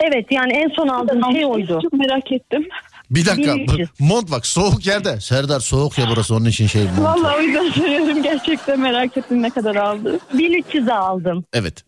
Evet 0.00 0.26
yani 0.30 0.52
en 0.52 0.68
son 0.68 0.88
aldığım 0.88 1.32
şey 1.32 1.46
oydu. 1.46 1.78
Çok 1.82 1.92
merak 1.92 2.32
ettim. 2.32 2.68
Bir 3.10 3.26
dakika. 3.26 3.54
1300. 3.54 3.88
Mont 3.98 4.30
bak 4.30 4.46
soğuk 4.46 4.86
yerde. 4.86 5.20
Serdar 5.20 5.60
soğuk 5.60 5.98
ya 5.98 6.06
burası 6.10 6.34
onun 6.34 6.44
için 6.44 6.66
şey 6.66 6.84
mont. 6.84 6.98
Vallahi 6.98 7.36
o 7.36 7.40
yüzden 7.40 7.70
soruyorum 7.70 8.22
gerçekten 8.22 8.80
merak 8.80 9.16
ettim 9.16 9.42
ne 9.42 9.50
kadar 9.50 9.76
aldı. 9.76 10.18
1300'e 10.34 10.94
aldım. 10.94 11.44
Evet. 11.52 11.84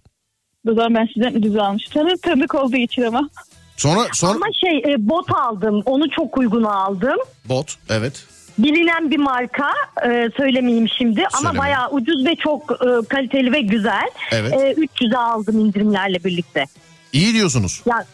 O 0.70 0.74
zaman 0.74 0.94
ben 0.94 1.08
sizden 1.14 1.34
ucuz 1.34 1.56
almıştım. 1.56 2.02
Tanı, 2.02 2.18
tanıdık 2.18 2.54
olduğu 2.54 2.76
için 2.76 3.02
ama. 3.02 3.30
Sonra 3.76 4.00
sonra 4.12 4.32
Ama 4.32 4.46
şey 4.60 4.92
e, 4.92 5.08
bot 5.08 5.30
aldım. 5.34 5.82
Onu 5.86 6.10
çok 6.10 6.38
uyguna 6.38 6.74
aldım. 6.74 7.16
bot 7.48 7.74
evet. 7.90 8.24
Bilinen 8.58 9.10
bir 9.10 9.18
marka 9.18 9.70
e, 10.06 10.28
söylemeyeyim 10.36 10.88
şimdi 10.98 11.20
ama 11.20 11.30
Söylemeyin. 11.38 11.58
bayağı 11.58 11.90
ucuz 11.90 12.24
ve 12.26 12.36
çok 12.36 12.70
e, 12.72 13.06
kaliteli 13.08 13.52
ve 13.52 13.60
güzel. 13.60 14.08
Evet. 14.32 14.52
E, 14.52 14.56
300'e 14.72 15.18
aldım 15.18 15.58
indirimlerle 15.58 16.24
birlikte. 16.24 16.64
İyi 17.12 17.34
diyorsunuz. 17.34 17.82
Ya 17.86 18.04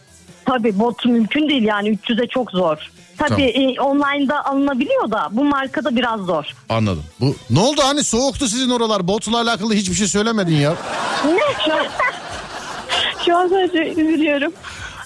tabii 0.45 0.79
bot 0.79 1.05
mümkün 1.05 1.49
değil 1.49 1.63
yani 1.63 1.89
300'e 1.89 2.27
çok 2.27 2.51
zor. 2.51 2.77
Tabii 3.17 3.43
e, 3.43 3.81
online'da 3.81 4.45
alınabiliyor 4.45 5.11
da 5.11 5.27
bu 5.31 5.43
markada 5.43 5.95
biraz 5.95 6.19
zor. 6.19 6.45
Anladım. 6.69 7.03
Bu 7.19 7.35
ne 7.49 7.59
oldu 7.59 7.81
hani 7.85 8.03
soğuktu 8.03 8.47
sizin 8.47 8.69
oralar. 8.69 9.07
Botla 9.07 9.41
alakalı 9.41 9.73
hiçbir 9.73 9.95
şey 9.95 10.07
söylemedin 10.07 10.55
ya. 10.55 10.73
Şu 11.65 11.73
an, 11.73 11.85
şu 13.25 13.37
an 13.37 13.47
sadece 13.47 13.89
üzülüyorum. 13.93 14.53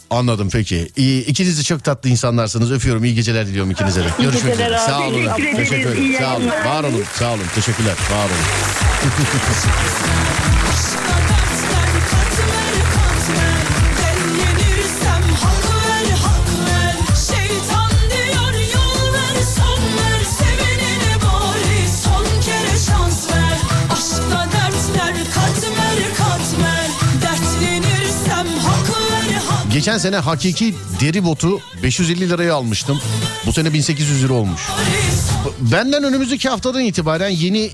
Anladım 0.10 0.50
peki. 0.52 0.89
İyi, 0.98 1.26
ikiniz 1.26 1.60
de 1.60 1.63
çok 1.63 1.84
tatlı 1.84 2.10
insanlarsınız. 2.10 2.72
Öpüyorum. 2.72 3.04
İyi 3.04 3.15
geceler 3.15 3.48
diliyorum 3.48 3.72
ikinize 3.72 4.02
de. 4.04 4.08
Görüşmek 4.20 4.54
üzere. 4.54 4.78
Sağ 4.80 5.02
olun. 5.08 5.28
Teşekkür. 5.36 5.56
Teşekkür 5.58 5.89
ederim. 5.89 6.15
Sağ 6.20 6.36
olun. 6.36 6.48
Var 6.48 6.84
olun. 6.84 7.04
Sağ 7.13 7.34
olun. 7.34 7.43
Teşekkürler. 7.56 7.93
Var 8.12 8.26
olun. 8.26 8.38
Geçen 29.88 29.97
sene 29.97 30.17
hakiki 30.17 30.76
deri 31.02 31.26
botu 31.26 31.60
550 31.84 32.30
liraya 32.30 32.56
almıştım. 32.56 33.02
Bu 33.45 33.54
sene 33.54 33.73
1800 33.73 34.23
lira 34.23 34.34
olmuş. 34.34 34.62
Benden 35.60 36.04
önümüzdeki 36.04 36.50
haftadan 36.50 36.82
itibaren 36.82 37.30
yeni 37.30 37.69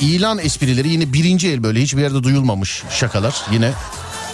ilan 0.00 0.38
esprileri 0.38 0.88
yine 0.88 1.12
birinci 1.12 1.48
el 1.48 1.62
böyle 1.62 1.80
hiçbir 1.82 2.02
yerde 2.02 2.22
duyulmamış 2.22 2.82
şakalar 2.90 3.36
yine 3.52 3.72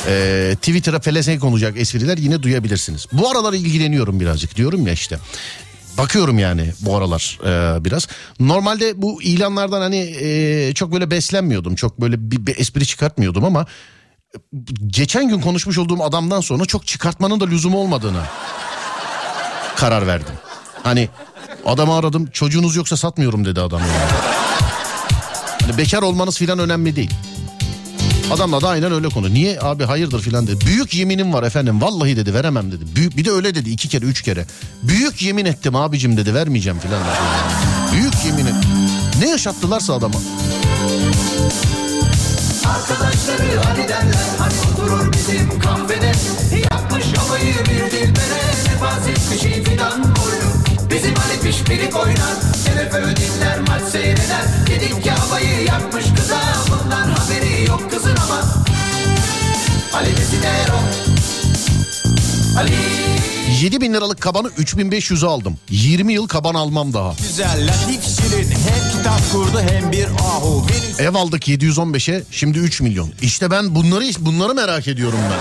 e, 0.09 0.53
Twitter'a 0.57 0.99
pelesenk 0.99 1.44
olacak 1.44 1.75
espriler 1.77 2.18
yine 2.18 2.42
duyabilirsiniz. 2.42 3.07
Bu 3.12 3.31
aralar 3.31 3.53
ilgileniyorum 3.53 4.20
birazcık 4.20 4.57
diyorum 4.57 4.87
ya 4.87 4.92
işte. 4.92 5.18
Bakıyorum 5.99 6.38
yani 6.38 6.73
bu 6.81 6.97
aralar 6.97 7.38
e, 7.44 7.85
biraz. 7.85 8.09
Normalde 8.40 9.03
bu 9.03 9.23
ilanlardan 9.23 9.81
hani 9.81 10.16
e, 10.20 10.73
çok 10.75 10.92
böyle 10.92 11.11
beslenmiyordum. 11.11 11.75
Çok 11.75 12.01
böyle 12.01 12.31
bir, 12.31 12.47
bir 12.47 12.59
espri 12.59 12.87
çıkartmıyordum 12.87 13.44
ama 13.44 13.66
geçen 14.87 15.29
gün 15.29 15.40
konuşmuş 15.40 15.79
olduğum 15.79 16.03
adamdan 16.03 16.40
sonra 16.40 16.64
çok 16.64 16.87
çıkartmanın 16.87 17.40
da 17.40 17.47
lüzumu 17.47 17.79
olmadığını 17.79 18.23
karar 19.77 20.07
verdim. 20.07 20.35
Hani 20.83 21.09
adamı 21.66 21.94
aradım 21.94 22.27
çocuğunuz 22.27 22.77
yoksa 22.77 22.97
satmıyorum 22.97 23.44
dedi 23.44 23.61
adam 23.61 23.81
yani. 23.81 24.11
Hani 25.61 25.79
bekar 25.79 26.03
olmanız 26.03 26.38
filan 26.38 26.59
önemli 26.59 26.97
değil. 26.97 27.11
Adamla 28.33 28.61
da 28.61 28.68
aynen 28.68 28.92
öyle 28.92 29.09
konu. 29.09 29.35
Niye 29.35 29.61
abi 29.61 29.85
hayırdır 29.85 30.20
filan 30.20 30.47
dedi. 30.47 30.66
Büyük 30.66 30.94
yeminim 30.94 31.33
var 31.33 31.42
efendim 31.42 31.83
vallahi 31.83 32.16
dedi 32.16 32.35
veremem 32.35 32.73
dedi. 32.73 32.85
Büyük, 32.97 33.16
bir 33.16 33.25
de 33.25 33.31
öyle 33.31 33.55
dedi 33.55 33.70
iki 33.70 33.88
kere 33.88 34.05
üç 34.07 34.23
kere. 34.23 34.47
Büyük 34.83 35.23
yemin 35.23 35.44
ettim 35.44 35.77
abicim 35.77 36.16
dedi 36.16 36.35
vermeyeceğim 36.35 36.79
filan. 36.79 37.03
Büyük 37.92 38.25
yemin 38.25 38.47
ettim. 38.47 38.70
Ne 39.20 39.29
yaşattılarsa 39.29 39.94
adama. 39.94 40.18
Arkadaşları 42.68 43.61
hadi 43.64 43.88
derler 43.88 44.27
Hani 44.38 44.55
oturur 44.72 45.12
bizim 45.12 45.59
kahvede. 45.59 46.12
Yapmış 46.70 47.05
havayı 47.18 47.55
bir 47.55 47.90
dilbere 47.90 48.42
Sefaset 48.64 49.33
bir 49.33 49.38
şey 49.38 49.64
fidan 49.64 50.03
boylu 50.03 50.50
Bizim 50.90 51.14
Ali 51.18 51.40
pişpirik 51.42 51.96
oynar 51.96 52.37
MFÖ 52.74 53.16
dinler 53.16 53.59
maç 53.68 53.83
seyreder. 53.83 54.44
Dedik 54.66 55.05
ki 55.05 55.11
havayı 55.11 55.64
yapmış 55.64 56.05
kıza 56.16 56.40
Bundan 56.70 57.09
haberi 57.09 57.64
yok 57.68 57.90
kızın 57.90 58.16
ama. 58.16 58.40
Ali 59.94 60.16
Desidero 60.16 60.79
Ali 62.59 63.13
7 63.52 63.80
bin 63.80 63.94
liralık 63.94 64.20
kabanı 64.20 64.48
3500'e 64.48 65.28
aldım. 65.28 65.59
20 65.70 66.12
yıl 66.12 66.28
kaban 66.28 66.54
almam 66.54 66.92
daha. 66.92 67.14
Güzel, 67.18 67.66
latif, 67.68 68.04
şirin. 68.04 68.50
Hem 68.50 68.90
kitap 68.92 69.33
kurdu 69.33 69.62
hem 69.70 69.92
bir 69.92 70.04
ahu. 70.04 70.66
Venüs 70.70 71.00
Ev 71.00 71.14
aldık 71.14 71.48
715'e 71.48 72.22
şimdi 72.30 72.59
3 72.59 72.80
milyon. 72.80 73.11
İşte 73.22 73.50
ben 73.50 73.74
bunları 73.74 74.04
bunları 74.18 74.54
merak 74.54 74.88
ediyorum 74.88 75.18
ben. 75.30 75.38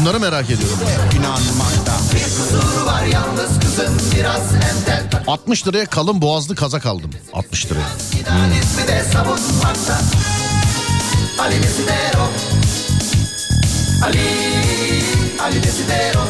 Bunları 0.00 0.20
merak 0.20 0.44
ediyorum 0.44 0.78
inanmakta. 1.18 1.96
Bir 2.14 2.22
kusuru 2.22 2.86
var 2.86 3.04
yalnız 3.04 3.60
kızın 3.60 4.00
Biraz 4.16 4.54
entel 4.54 5.06
60 5.26 5.66
liraya 5.66 5.86
kalın 5.86 6.22
boğazlı 6.22 6.54
kazak 6.54 6.86
aldım. 6.86 7.10
60 7.32 7.66
liraya. 7.66 7.86
Ali 14.02 14.20
Ali 15.40 15.62
Desidero 15.62 16.20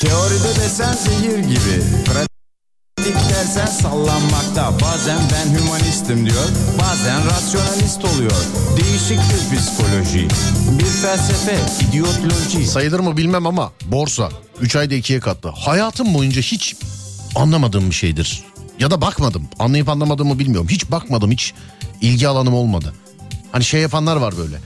Teoride 0.00 0.60
desen 0.60 0.92
zehir 0.92 1.38
gibi. 1.38 1.82
Pratik 2.06 3.14
dersen 3.14 3.66
sallanmakta. 3.66 4.72
Bazen 4.80 5.18
ben 5.32 5.58
hümanistim 5.58 6.26
diyor. 6.26 6.44
Bazen 6.80 7.26
rasyonalist 7.26 8.04
oluyor. 8.04 8.30
Değişik 8.76 9.18
bir 9.18 9.56
psikoloji. 9.58 10.28
Bir 10.78 10.84
felsefe, 10.84 11.58
idiotloji. 11.88 12.66
Sayılır 12.66 13.00
mı 13.00 13.16
bilmem 13.16 13.46
ama 13.46 13.72
borsa 13.86 14.28
3 14.60 14.76
ayda 14.76 14.94
ikiye 14.94 15.20
katlı. 15.20 15.50
Hayatım 15.50 16.14
boyunca 16.14 16.40
hiç 16.42 16.76
anlamadığım 17.34 17.90
bir 17.90 17.94
şeydir. 17.94 18.44
Ya 18.78 18.90
da 18.90 19.00
bakmadım. 19.00 19.48
Anlayıp 19.58 19.88
anlamadığımı 19.88 20.38
bilmiyorum. 20.38 20.68
Hiç 20.70 20.90
bakmadım. 20.90 21.30
Hiç 21.30 21.54
ilgi 22.00 22.28
alanım 22.28 22.54
olmadı. 22.54 22.94
Hani 23.52 23.64
şey 23.64 23.80
yapanlar 23.80 24.16
var 24.16 24.34
böyle. 24.38 24.56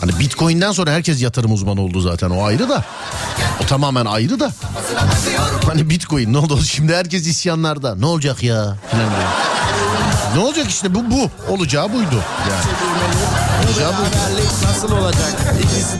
Hani 0.00 0.18
Bitcoin'den 0.18 0.72
sonra 0.72 0.90
herkes 0.90 1.22
yatırım 1.22 1.52
uzmanı 1.52 1.80
oldu 1.80 2.00
zaten. 2.00 2.30
O 2.30 2.44
ayrı 2.44 2.68
da. 2.68 2.84
O 3.64 3.66
tamamen 3.66 4.04
ayrı 4.04 4.40
da. 4.40 4.52
Hani 5.66 5.90
Bitcoin 5.90 6.32
ne 6.32 6.38
oldu? 6.38 6.62
Şimdi 6.64 6.94
herkes 6.94 7.26
isyanlarda. 7.26 7.94
Ne 7.94 8.06
olacak 8.06 8.42
ya? 8.42 8.76
Ne 10.34 10.40
olacak 10.40 10.68
işte 10.68 10.94
bu 10.94 11.10
bu. 11.10 11.30
Olacağı 11.52 11.92
buydu. 11.92 12.24
Yani. 12.50 12.62
Beraberlik 13.58 14.50
nasıl 14.64 14.92
olacak? 14.92 15.54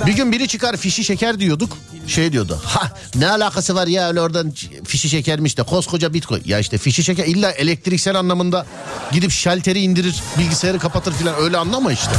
Bir 0.07 0.12
gün 0.12 0.33
biri 0.33 0.49
çıkar 0.49 0.77
fişi 0.77 1.05
şeker 1.05 1.38
diyorduk. 1.38 1.79
Şey 2.07 2.33
diyordu. 2.33 2.61
Ha 2.64 2.92
ne 3.14 3.31
alakası 3.31 3.75
var 3.75 3.87
ya 3.87 4.09
öyle 4.09 4.21
oradan 4.21 4.53
fişi 4.85 5.09
şekermiş 5.09 5.59
de 5.59 5.62
koskoca 5.62 6.14
bitcoin. 6.14 6.42
Ya 6.44 6.59
işte 6.59 6.79
fişi 6.79 7.05
şeker 7.05 7.25
illa 7.27 7.51
elektriksel 7.51 8.18
anlamında 8.18 8.66
gidip 9.12 9.31
şalteri 9.31 9.81
indirir 9.81 10.23
bilgisayarı 10.38 10.79
kapatır 10.79 11.12
filan 11.12 11.35
öyle 11.40 11.57
anlama 11.57 11.92
işte. 11.92 12.11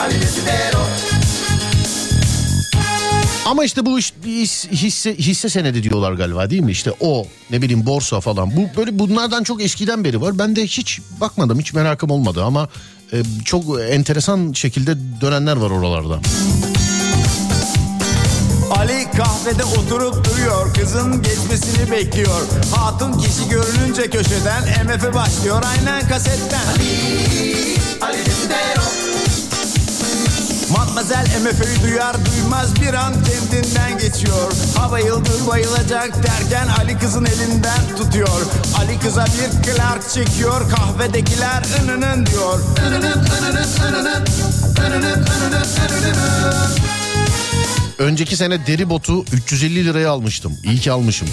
Ali 0.00 0.22
Desidero 0.22 0.86
Ama 3.46 3.64
işte 3.64 3.86
bu 3.86 3.98
iş, 3.98 4.12
his- 4.24 4.68
hisse, 4.72 5.16
hisse 5.18 5.48
senedi 5.48 5.82
diyorlar 5.82 6.12
galiba 6.12 6.50
değil 6.50 6.62
mi? 6.62 6.70
İşte 6.72 6.92
o 7.00 7.26
ne 7.50 7.62
bileyim 7.62 7.86
borsa 7.86 8.20
falan. 8.20 8.56
Bu 8.56 8.68
böyle 8.80 8.98
bunlardan 8.98 9.42
çok 9.42 9.62
eskiden 9.62 10.04
beri 10.04 10.20
var. 10.20 10.38
Ben 10.38 10.56
de 10.56 10.62
hiç 10.66 11.00
bakmadım 11.20 11.58
hiç 11.60 11.72
merakım 11.72 12.10
olmadı 12.10 12.44
ama 12.44 12.68
e, 13.12 13.22
çok 13.44 13.80
enteresan 13.90 14.52
şekilde 14.52 14.96
dönenler 15.20 15.56
var 15.56 15.70
oralarda. 15.70 16.20
Ali 18.70 19.06
kahvede 19.16 19.64
oturup 19.64 20.24
duruyor. 20.24 20.74
Kızın 20.74 21.22
geçmesini 21.22 21.90
bekliyor. 21.90 22.40
Hatun 22.74 23.12
kişi 23.18 23.48
görününce 23.50 24.10
köşeden 24.10 24.62
MF 24.86 25.14
başlıyor 25.14 25.62
aynen 25.66 26.08
kasetten. 26.08 26.66
Ali 28.00 28.18
Desidero 28.26 29.05
Matmazel 30.72 31.26
MF'yi 31.42 31.82
duyar 31.82 32.16
duymaz 32.26 32.80
bir 32.80 32.94
an 32.94 33.14
kendinden 33.24 33.98
geçiyor. 33.98 34.52
Ha 34.76 34.90
bayıldı 34.90 35.30
bayılacak 35.48 36.22
derken 36.22 36.68
Ali 36.80 36.98
kızın 36.98 37.24
elinden 37.24 37.96
tutuyor. 37.98 38.46
Ali 38.78 38.98
kıza 38.98 39.24
bir 39.24 39.62
Clark 39.72 40.10
çekiyor 40.10 40.70
kahvedekiler 40.70 41.62
ınının 41.82 42.26
diyor. 42.26 42.60
Önceki 47.98 48.36
sene 48.36 48.66
deri 48.66 48.88
botu 48.90 49.24
350 49.32 49.84
liraya 49.84 50.10
almıştım. 50.10 50.52
İyi 50.64 50.78
ki 50.78 50.92
almışım. 50.92 51.28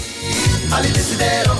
Ali 0.74 0.94
Desidero 0.94 1.54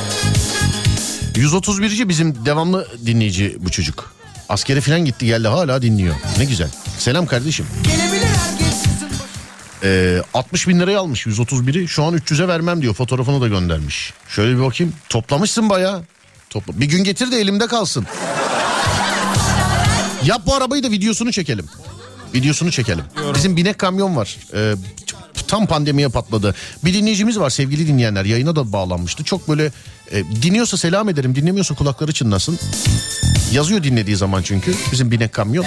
131'ci 1.35 2.09
bizim 2.09 2.47
devamlı 2.47 2.89
dinleyici 3.07 3.57
bu 3.61 3.71
çocuk. 3.71 4.15
Askere 4.49 4.81
falan 4.81 5.05
gitti 5.05 5.27
geldi 5.27 5.49
hala 5.49 5.83
dinliyor. 5.83 6.15
Ne 6.39 6.45
güzel. 6.45 6.69
Selam 6.99 7.27
kardeşim. 7.27 7.67
Ee, 9.83 10.23
60 10.35 10.69
bin 10.69 10.81
liraya 10.81 11.01
almış 11.01 11.27
131'i. 11.27 11.89
Şu 11.89 12.05
an 12.05 12.15
300'e 12.17 12.49
vermem 12.49 12.83
diyor. 12.83 12.95
Fotoğrafını 12.95 13.41
da 13.41 13.49
göndermiş. 13.49 14.13
Şöyle 14.29 14.57
bir 14.57 14.63
bakayım. 14.63 14.93
Toplamışsın 15.09 15.71
bayağı. 15.71 16.03
Topla. 16.51 16.81
Bir 16.81 16.87
gün 16.87 17.05
getir 17.05 17.33
de 17.33 17.41
elimde 17.41 17.67
kalsın. 17.67 18.07
Yap 20.25 20.43
bu 20.47 20.55
arabayı 20.55 20.83
da 20.83 20.91
videosunu 20.91 21.33
çekelim. 21.33 21.67
Videosunu 22.35 22.71
çekelim. 22.71 23.05
Bizim 23.35 23.57
binek 23.57 23.79
kamyon 23.79 24.17
var. 24.17 24.37
Ee, 24.55 24.75
tam 25.49 25.67
pandemiye 25.67 26.09
patladı. 26.09 26.55
Bir 26.85 26.95
dinleyicimiz 26.95 27.39
var 27.39 27.51
sevgili 27.51 27.89
dinleyenler. 27.89 28.25
Yayına 28.25 28.57
da 28.57 28.73
bağlanmıştı. 28.73 29.25
Çok 29.25 29.49
böyle 29.49 29.73
e, 30.13 30.25
dinliyorsa 30.43 30.77
selam 30.77 31.09
ederim. 31.09 31.35
Dinlemiyorsa 31.35 31.75
kulakları 31.75 32.13
çınlasın. 32.13 32.59
Yazıyor 33.53 33.83
dinlediği 33.83 34.17
zaman 34.17 34.43
çünkü 34.43 34.75
bizim 34.93 35.11
binek 35.11 35.33
kamyon. 35.33 35.65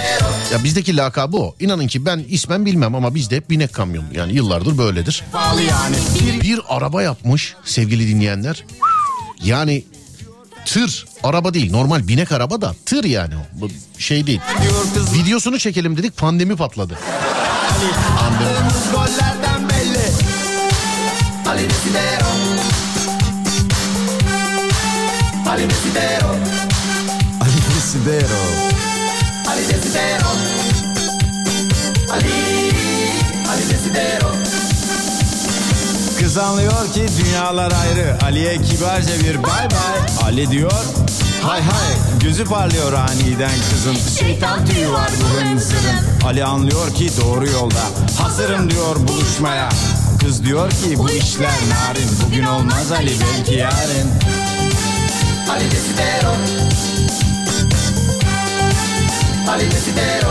Ya 0.52 0.64
bizdeki 0.64 0.96
lakabı 0.96 1.36
o. 1.36 1.54
İnanın 1.60 1.86
ki 1.86 2.06
ben 2.06 2.24
ismen 2.28 2.66
bilmem 2.66 2.94
ama 2.94 3.14
bizde 3.14 3.36
hep 3.36 3.50
binek 3.50 3.72
kamyon. 3.72 4.04
Yani 4.14 4.32
yıllardır 4.34 4.78
böyledir. 4.78 5.24
Bir 6.42 6.60
araba 6.68 7.02
yapmış 7.02 7.54
sevgili 7.64 8.08
dinleyenler. 8.08 8.64
Yani 9.42 9.84
tır 10.66 11.06
araba 11.22 11.54
değil 11.54 11.70
normal 11.70 12.08
binek 12.08 12.32
araba 12.32 12.60
da 12.60 12.74
tır 12.86 13.04
yani 13.04 13.34
o. 13.36 13.60
Bu 13.60 13.68
şey 13.98 14.26
değil. 14.26 14.40
Videosunu 15.14 15.58
çekelim 15.58 15.96
dedik 15.96 16.16
pandemi 16.16 16.56
patladı. 16.56 16.98
Ali 21.48 21.70
Desidero 21.70 22.28
Ali 25.48 25.70
Desidero 25.70 26.57
Desidero. 27.98 28.42
Ali 29.48 29.68
Desidero 29.68 30.28
Ali 32.12 32.72
Ali 33.50 33.70
Desidero 33.70 34.32
Kız 36.18 36.38
anlıyor 36.38 36.92
ki 36.94 37.06
dünyalar 37.18 37.72
ayrı. 37.72 38.18
Ali'ye 38.24 38.62
kibarca 38.62 39.20
bir 39.24 39.42
bay 39.42 39.70
bay. 39.70 40.26
Ali 40.28 40.50
diyor 40.50 40.84
hay 41.42 41.62
hay. 41.62 41.94
Gözü 42.20 42.44
parlıyor 42.44 42.92
aniden 42.92 43.50
kızın. 43.70 43.96
Şeytan 44.18 44.66
tüyü 44.66 44.92
var 44.92 45.10
bu 45.20 45.40
hınzırın. 45.40 46.24
Ali 46.26 46.44
anlıyor 46.44 46.94
ki 46.94 47.10
doğru 47.20 47.48
yolda. 47.48 47.82
Hazırım 48.22 48.70
diyor 48.70 48.96
buluşmaya. 49.08 49.68
Kız 50.20 50.44
diyor 50.44 50.70
ki 50.70 50.98
bu 50.98 51.10
işler 51.10 51.50
narin. 51.70 52.08
Bugün 52.26 52.44
olmaz 52.44 52.92
Ali 52.92 53.12
belki 53.20 53.54
yarın. 53.54 54.10
Ali 55.50 55.70
Desidero 55.70 56.34
Ali 59.48 59.70
Desidero 59.70 60.30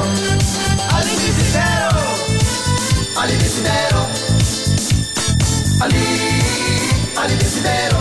Ali 0.94 1.10
Desidero 1.10 2.00
Ali 3.18 3.40
Desidero 3.40 4.08
Ali 5.82 5.96
Ali 7.18 7.40
Desidero 7.40 7.98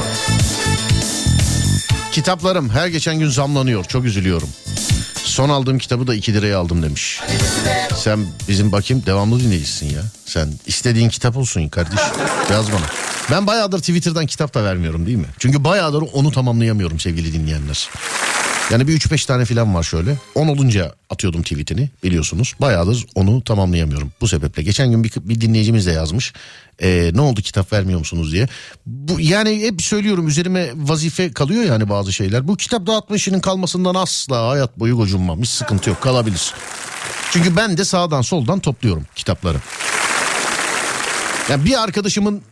Kitaplarım 2.13 2.71
her 2.71 2.87
geçen 2.87 3.19
gün 3.19 3.29
zamlanıyor. 3.29 3.85
Çok 3.85 4.05
üzülüyorum. 4.05 4.49
Son 5.25 5.49
aldığım 5.49 5.79
kitabı 5.79 6.07
da 6.07 6.15
2 6.15 6.35
liraya 6.35 6.59
aldım 6.59 6.83
demiş. 6.83 7.21
Sen 7.97 8.27
bizim 8.49 8.73
bakayım 8.73 9.07
devamlı 9.07 9.41
dinleyicisin 9.41 9.87
ya. 9.87 10.03
Sen 10.27 10.53
istediğin 10.67 11.09
kitap 11.09 11.37
olsun 11.37 11.69
kardeş. 11.69 12.01
Yaz 12.51 12.73
bana. 12.73 12.87
Ben 13.31 13.47
bayağıdır 13.47 13.79
Twitter'dan 13.79 14.27
kitap 14.27 14.55
da 14.55 14.65
vermiyorum 14.65 15.07
değil 15.07 15.19
mi? 15.19 15.29
Çünkü 15.39 15.65
bayağıdır 15.65 16.05
onu 16.13 16.33
tamamlayamıyorum 16.33 17.01
sevgili 17.01 17.33
dinleyenler. 17.33 17.91
Yani 18.71 18.89
bir 18.89 19.01
3-5 19.01 19.27
tane 19.27 19.45
falan 19.45 19.75
var 19.75 19.83
şöyle. 19.83 20.17
10 20.35 20.49
olunca 20.49 20.95
atıyordum 21.11 21.43
tweetini 21.43 21.91
biliyorsunuz. 22.03 22.55
Bayağıdır 22.61 23.07
onu 23.15 23.45
tamamlayamıyorum. 23.45 24.13
Bu 24.21 24.29
sebeple 24.29 24.63
geçen 24.63 24.91
gün 24.91 25.05
bir, 25.05 25.13
bir 25.17 25.41
dinleyicimiz 25.41 25.87
de 25.87 25.93
yazmış. 25.93 26.33
Ee, 26.83 27.11
ne 27.15 27.21
oldu 27.21 27.43
kitap 27.43 27.73
vermiyor 27.73 27.99
musunuz 27.99 28.33
diye. 28.33 28.49
Bu 28.87 29.21
yani 29.21 29.61
hep 29.61 29.83
söylüyorum 29.83 30.29
üzerime 30.29 30.71
vazife 30.75 31.33
kalıyor 31.33 31.65
yani 31.65 31.89
bazı 31.89 32.13
şeyler. 32.13 32.49
Bu 32.49 32.57
kitap 32.57 32.87
dağıtma 32.87 33.17
işinin 33.17 33.41
kalmasından 33.41 33.95
asla 33.95 34.49
hayat 34.49 34.79
boyu 34.79 34.97
gocunmam. 34.97 35.43
Hiç 35.43 35.51
sıkıntı 35.51 35.91
yok 35.91 36.01
kalabilir. 36.01 36.55
Çünkü 37.31 37.57
ben 37.57 37.79
de 37.79 37.85
sağdan 37.85 38.23
soldan 38.23 38.61
topluyorum 38.61 39.07
kitapları. 39.15 39.59
Yani 41.51 41.65
bir 41.65 41.83
arkadaşımın 41.83 42.43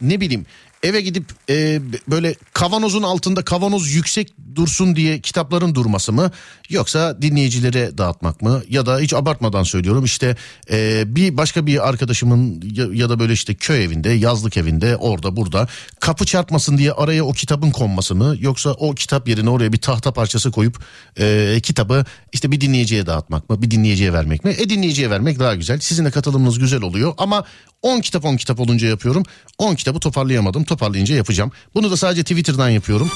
ne 0.00 0.20
bileyim 0.20 0.46
eve 0.82 1.00
gidip 1.00 1.24
e, 1.50 1.80
böyle 2.08 2.34
kavanozun 2.52 3.02
altında 3.02 3.44
kavanoz 3.44 3.92
yüksek 3.92 4.32
dursun 4.60 4.96
diye 4.96 5.20
kitapların 5.20 5.74
durması 5.74 6.12
mı? 6.12 6.30
Yoksa 6.68 7.22
dinleyicilere 7.22 7.98
dağıtmak 7.98 8.42
mı? 8.42 8.62
Ya 8.68 8.86
da 8.86 8.98
hiç 8.98 9.14
abartmadan 9.14 9.62
söylüyorum 9.62 10.04
işte 10.04 10.36
e, 10.70 11.02
bir 11.16 11.36
başka 11.36 11.66
bir 11.66 11.88
arkadaşımın 11.88 12.62
ya, 12.74 12.86
ya 12.92 13.10
da 13.10 13.18
böyle 13.18 13.32
işte 13.32 13.54
köy 13.54 13.84
evinde 13.84 14.10
yazlık 14.10 14.56
evinde 14.56 14.96
orada 14.96 15.36
burada 15.36 15.68
kapı 16.00 16.26
çarpmasın 16.26 16.78
diye 16.78 16.92
araya 16.92 17.24
o 17.24 17.32
kitabın 17.32 17.70
konması 17.70 18.14
mı? 18.14 18.36
Yoksa 18.40 18.70
o 18.70 18.94
kitap 18.94 19.28
yerine 19.28 19.50
oraya 19.50 19.72
bir 19.72 19.78
tahta 19.78 20.12
parçası 20.12 20.50
koyup 20.50 20.78
e, 21.18 21.58
kitabı 21.62 22.04
işte 22.32 22.50
bir 22.50 22.60
dinleyiciye 22.60 23.06
dağıtmak 23.06 23.50
mı? 23.50 23.62
Bir 23.62 23.70
dinleyiciye 23.70 24.12
vermek 24.12 24.44
mi? 24.44 24.54
E 24.58 24.70
dinleyiciye 24.70 25.10
vermek 25.10 25.38
daha 25.38 25.54
güzel. 25.54 25.80
Sizin 25.80 26.04
de 26.04 26.10
katılımınız 26.10 26.58
güzel 26.58 26.82
oluyor 26.82 27.14
ama 27.18 27.44
10 27.82 28.00
kitap 28.00 28.24
10 28.24 28.36
kitap 28.36 28.60
olunca 28.60 28.88
yapıyorum. 28.88 29.22
10 29.58 29.74
kitabı 29.74 30.00
toparlayamadım. 30.00 30.64
Toparlayınca 30.64 31.14
yapacağım. 31.14 31.52
Bunu 31.74 31.90
da 31.90 31.96
sadece 31.96 32.22
Twitter'dan 32.22 32.68
yapıyorum 32.68 33.10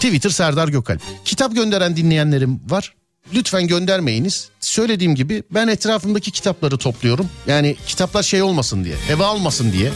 Twitter 0.00 0.30
Serdar 0.30 0.68
Gökalp. 0.68 1.00
Kitap 1.24 1.54
gönderen 1.54 1.96
dinleyenlerim 1.96 2.60
var. 2.68 2.94
Lütfen 3.34 3.66
göndermeyiniz. 3.66 4.48
Söylediğim 4.60 5.14
gibi 5.14 5.42
ben 5.50 5.68
etrafımdaki 5.68 6.30
kitapları 6.30 6.78
topluyorum. 6.78 7.26
Yani 7.46 7.76
kitaplar 7.86 8.22
şey 8.22 8.42
olmasın 8.42 8.84
diye, 8.84 8.94
eve 9.10 9.24
almasın 9.24 9.72
diye. 9.72 9.90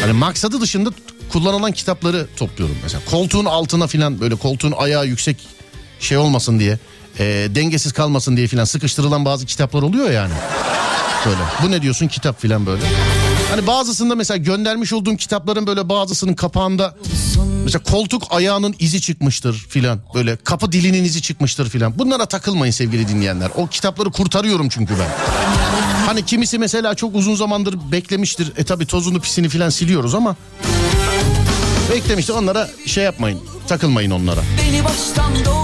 Hani 0.00 0.12
maksadı 0.12 0.60
dışında 0.60 0.90
kullanılan 1.32 1.72
kitapları 1.72 2.26
topluyorum. 2.36 2.76
Mesela 2.82 3.02
koltuğun 3.10 3.44
altına 3.44 3.86
filan 3.86 4.20
böyle 4.20 4.34
koltuğun 4.34 4.72
ayağı 4.72 5.06
yüksek 5.06 5.36
şey 6.00 6.18
olmasın 6.18 6.58
diye. 6.60 6.78
e, 7.18 7.24
dengesiz 7.54 7.92
kalmasın 7.92 8.36
diye 8.36 8.46
filan 8.46 8.64
sıkıştırılan 8.64 9.24
bazı 9.24 9.46
kitaplar 9.46 9.82
oluyor 9.82 10.10
yani. 10.10 10.34
Böyle. 11.26 11.40
Bu 11.62 11.70
ne 11.70 11.82
diyorsun 11.82 12.08
kitap 12.08 12.40
filan 12.40 12.66
böyle. 12.66 12.82
Hani 13.52 13.66
bazısında 13.66 14.14
mesela 14.14 14.38
göndermiş 14.38 14.92
olduğum 14.92 15.16
kitapların 15.16 15.66
böyle 15.66 15.88
bazısının 15.88 16.34
kapağında 16.34 16.94
mesela 17.64 17.82
koltuk 17.82 18.22
ayağının 18.30 18.74
izi 18.78 19.00
çıkmıştır 19.00 19.54
filan. 19.68 20.00
Böyle 20.14 20.36
kapı 20.36 20.72
dilinin 20.72 21.04
izi 21.04 21.22
çıkmıştır 21.22 21.68
filan. 21.68 21.98
Bunlara 21.98 22.26
takılmayın 22.26 22.72
sevgili 22.72 23.08
dinleyenler. 23.08 23.50
O 23.56 23.66
kitapları 23.66 24.10
kurtarıyorum 24.10 24.68
çünkü 24.68 24.94
ben. 24.98 25.08
Hani 26.06 26.26
kimisi 26.26 26.58
mesela 26.58 26.94
çok 26.94 27.14
uzun 27.14 27.34
zamandır 27.34 27.92
beklemiştir. 27.92 28.52
E 28.56 28.64
tabi 28.64 28.86
tozunu 28.86 29.20
pisini 29.20 29.48
filan 29.48 29.70
siliyoruz 29.70 30.14
ama 30.14 30.36
beklemiştir. 31.90 32.34
Onlara 32.34 32.68
şey 32.86 33.04
yapmayın. 33.04 33.40
Takılmayın 33.68 34.10
onlara. 34.10 34.40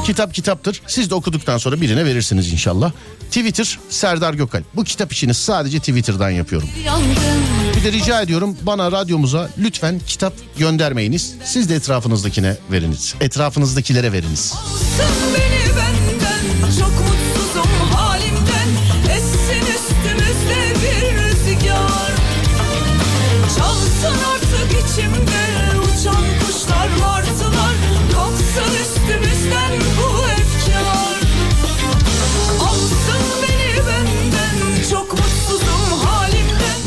Kitap 0.07 0.35
kitaptır. 0.35 0.83
Siz 0.87 1.11
de 1.11 1.15
okuduktan 1.15 1.59
sonra 1.59 1.81
birine 1.81 2.05
verirsiniz 2.05 2.53
inşallah. 2.53 2.93
Twitter 3.27 3.79
Serdar 3.91 4.35
Gökalp. 4.35 4.65
Bu 4.77 4.85
kitap 4.85 5.13
işini 5.13 5.35
sadece 5.35 5.79
Twitter'dan 5.79 6.31
yapıyorum. 6.31 6.69
yandın 6.87 7.58
De 7.89 7.93
rica 7.93 8.23
ediyorum 8.23 8.57
bana 8.63 8.93
radyomuza 8.93 9.51
lütfen 9.59 10.01
kitap 10.07 10.33
göndermeyiniz. 10.59 11.35
Siz 11.45 11.69
de 11.71 11.75
etrafınızdakine 11.75 12.57
veriniz. 12.73 13.15
Etrafınızdakilere 13.21 14.13
veriniz. 14.13 14.55
Çok 16.81 17.08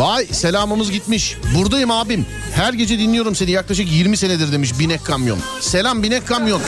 Vay 0.02 0.26
selamımız 0.26 0.92
gitmiş. 0.92 1.38
Buradayım 1.56 1.92
abim. 1.92 2.26
Her 2.56 2.74
gece 2.74 3.00
dinliyorum 3.00 3.36
seni 3.36 3.52
yaklaşık 3.52 3.92
20 3.92 4.18
senedir 4.18 4.52
demiş 4.52 4.80
binek 4.80 5.06
kamyon. 5.06 5.40
Selam 5.60 6.04
binek 6.04 6.28
kamyon. 6.28 6.62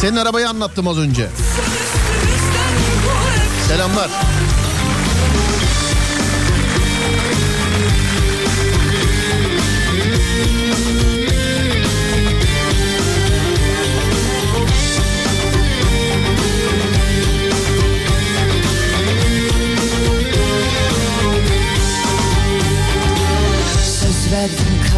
Senin 0.00 0.16
arabayı 0.16 0.48
anlattım 0.48 0.88
az 0.88 0.98
önce. 0.98 1.28
Selamlar. 3.68 4.10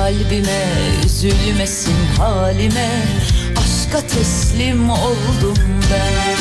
Kalbime 0.09 0.65
üzülmesin 1.07 1.97
halime. 2.19 2.89
Aşka 3.59 4.07
teslim 4.07 4.91
oldum 4.91 5.57
ben. 5.91 6.39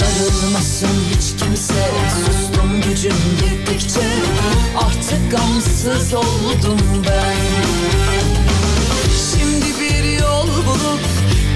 Darılmasın 0.00 0.88
hiç 1.10 1.42
kimse 1.42 1.88
Sustum 2.24 2.82
gücüm 2.82 3.16
gittikçe 3.40 4.00
Artık 4.76 5.30
gamsız 5.30 6.14
oldum 6.14 6.80
ben. 7.06 7.36
Şimdi 9.30 9.80
bir 9.80 10.20
yol 10.20 10.46
bulup 10.46 11.00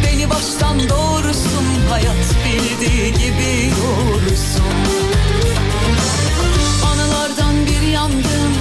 Beni 0.05 0.31
baştan 0.31 0.89
doğrusun. 0.89 1.65
Hayat 1.91 2.35
bildiği 2.45 3.13
gibi 3.13 3.73
doğrusun. 3.77 4.65
Anılardan 6.85 7.67
bir 7.67 7.89
yandım 7.89 8.60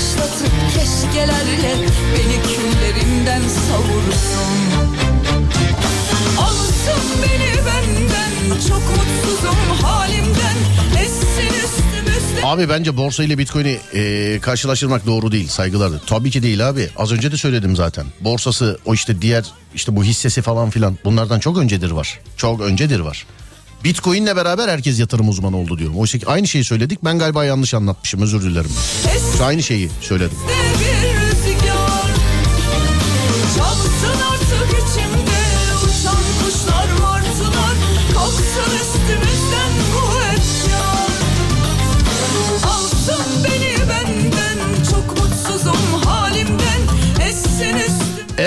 Başlatıp 0.00 0.52
keşkelerle 0.74 1.74
Beni 2.12 2.42
küllerimden 2.42 3.42
savursun 3.48 4.56
Alsın 6.38 7.02
beni 7.22 7.66
benden 7.66 8.60
Çok 8.68 8.80
mutsuzum 8.80 9.82
halimden 9.82 10.56
Essin 11.02 11.60
Abi 12.42 12.68
bence 12.68 12.96
borsa 12.96 13.24
ile 13.24 13.38
bitcoin'i 13.38 13.78
e, 13.94 14.38
karşılaştırmak 14.42 15.06
doğru 15.06 15.32
değil 15.32 15.48
saygılardır. 15.48 16.00
Tabii 16.06 16.30
ki 16.30 16.42
değil 16.42 16.68
abi. 16.68 16.88
Az 16.96 17.12
önce 17.12 17.32
de 17.32 17.36
söyledim 17.36 17.76
zaten. 17.76 18.06
Borsası 18.20 18.78
o 18.84 18.94
işte 18.94 19.22
diğer 19.22 19.44
işte 19.74 19.96
bu 19.96 20.04
hissesi 20.04 20.42
falan 20.42 20.70
filan 20.70 20.98
bunlardan 21.04 21.40
çok 21.40 21.58
öncedir 21.58 21.90
var. 21.90 22.20
Çok 22.36 22.60
öncedir 22.60 23.00
var. 23.00 23.26
Bitcoin'le 23.84 24.36
beraber 24.36 24.68
herkes 24.68 25.00
yatırım 25.00 25.28
uzmanı 25.28 25.56
oldu 25.56 25.78
diyorum. 25.78 25.98
Oysa 25.98 26.18
ki 26.18 26.26
aynı 26.26 26.48
şeyi 26.48 26.64
söyledik. 26.64 27.04
Ben 27.04 27.18
galiba 27.18 27.44
yanlış 27.44 27.74
anlatmışım. 27.74 28.22
Özür 28.22 28.42
dilerim. 28.42 28.70
Aynı 29.42 29.62
şeyi 29.62 29.90
söyledim. 30.00 30.38
bir 30.80 30.89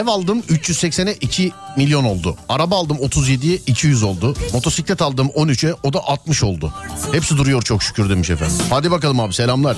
Ev 0.04 0.08
aldım 0.08 0.40
380'e 0.40 1.14
2 1.22 1.52
milyon 1.78 2.04
oldu. 2.04 2.38
Araba 2.50 2.76
aldım 2.78 2.98
37'ye 2.98 3.60
200 3.68 4.04
oldu. 4.04 4.36
Motosiklet 4.54 5.02
aldım 5.02 5.28
13'e 5.28 5.76
o 5.84 5.94
da 5.94 6.00
60 6.08 6.44
oldu. 6.44 6.74
Hepsi 7.12 7.38
duruyor 7.38 7.62
çok 7.62 7.84
şükür 7.84 8.10
demiş 8.10 8.30
efendim. 8.30 8.56
Hadi 8.70 8.92
bakalım 8.92 9.20
abi 9.20 9.34
selamlar. 9.34 9.78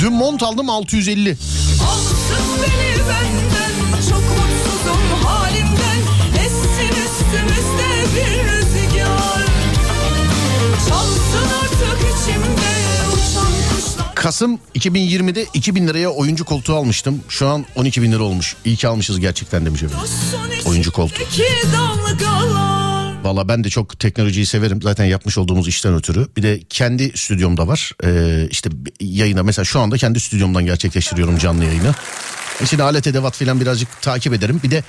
Dün 0.00 0.12
mont 0.12 0.42
aldım 0.42 0.70
650. 0.70 1.30
Alsın 1.30 2.36
beni 2.62 2.98
benden 3.08 3.47
Kasım 14.18 14.58
2020'de 14.74 15.46
2000 15.54 15.88
liraya 15.88 16.10
oyuncu 16.10 16.44
koltuğu 16.44 16.74
almıştım. 16.74 17.22
Şu 17.28 17.48
an 17.48 17.66
12 17.76 18.02
bin 18.02 18.12
lira 18.12 18.22
olmuş. 18.22 18.56
İyi 18.64 18.76
ki 18.76 18.88
almışız 18.88 19.20
gerçekten 19.20 19.66
demiş 19.66 19.82
efendim. 19.82 20.08
Oyuncu 20.66 20.92
koltuğu. 20.92 21.22
Valla 23.22 23.48
ben 23.48 23.64
de 23.64 23.70
çok 23.70 23.98
teknolojiyi 23.98 24.46
severim. 24.46 24.82
Zaten 24.82 25.04
yapmış 25.04 25.38
olduğumuz 25.38 25.68
işten 25.68 25.94
ötürü. 25.94 26.28
Bir 26.36 26.42
de 26.42 26.60
kendi 26.68 27.18
stüdyomda 27.18 27.68
var. 27.68 27.92
Ee, 28.04 28.48
işte 28.50 28.70
yayına 29.00 29.42
mesela 29.42 29.64
şu 29.64 29.80
anda 29.80 29.96
kendi 29.96 30.20
stüdyomdan 30.20 30.66
gerçekleştiriyorum 30.66 31.38
canlı 31.38 31.64
yayını. 31.64 31.94
E 32.62 32.66
Şimdi 32.66 32.82
alet 32.82 33.06
edevat 33.06 33.36
falan 33.36 33.60
birazcık 33.60 34.02
takip 34.02 34.32
ederim. 34.32 34.60
Bir 34.64 34.70
de 34.70 34.84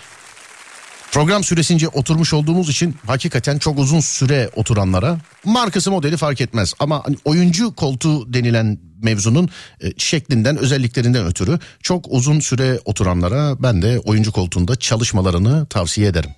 Program 1.11 1.43
süresince 1.43 1.87
oturmuş 1.87 2.33
olduğumuz 2.33 2.69
için 2.69 2.95
hakikaten 3.07 3.57
çok 3.57 3.79
uzun 3.79 3.99
süre 3.99 4.49
oturanlara 4.55 5.17
markası 5.45 5.91
modeli 5.91 6.17
fark 6.17 6.41
etmez. 6.41 6.73
Ama 6.79 7.01
hani 7.05 7.17
oyuncu 7.25 7.75
koltuğu 7.75 8.33
denilen 8.33 8.88
mevzunun 9.03 9.49
e, 9.81 9.91
şeklinden 9.97 10.57
özelliklerinden 10.57 11.25
ötürü 11.25 11.59
çok 11.83 12.05
uzun 12.09 12.39
süre 12.39 12.79
oturanlara 12.85 13.63
ben 13.63 13.81
de 13.81 13.99
oyuncu 13.99 14.31
koltuğunda 14.31 14.75
çalışmalarını 14.75 15.65
tavsiye 15.65 16.07
ederim. 16.07 16.31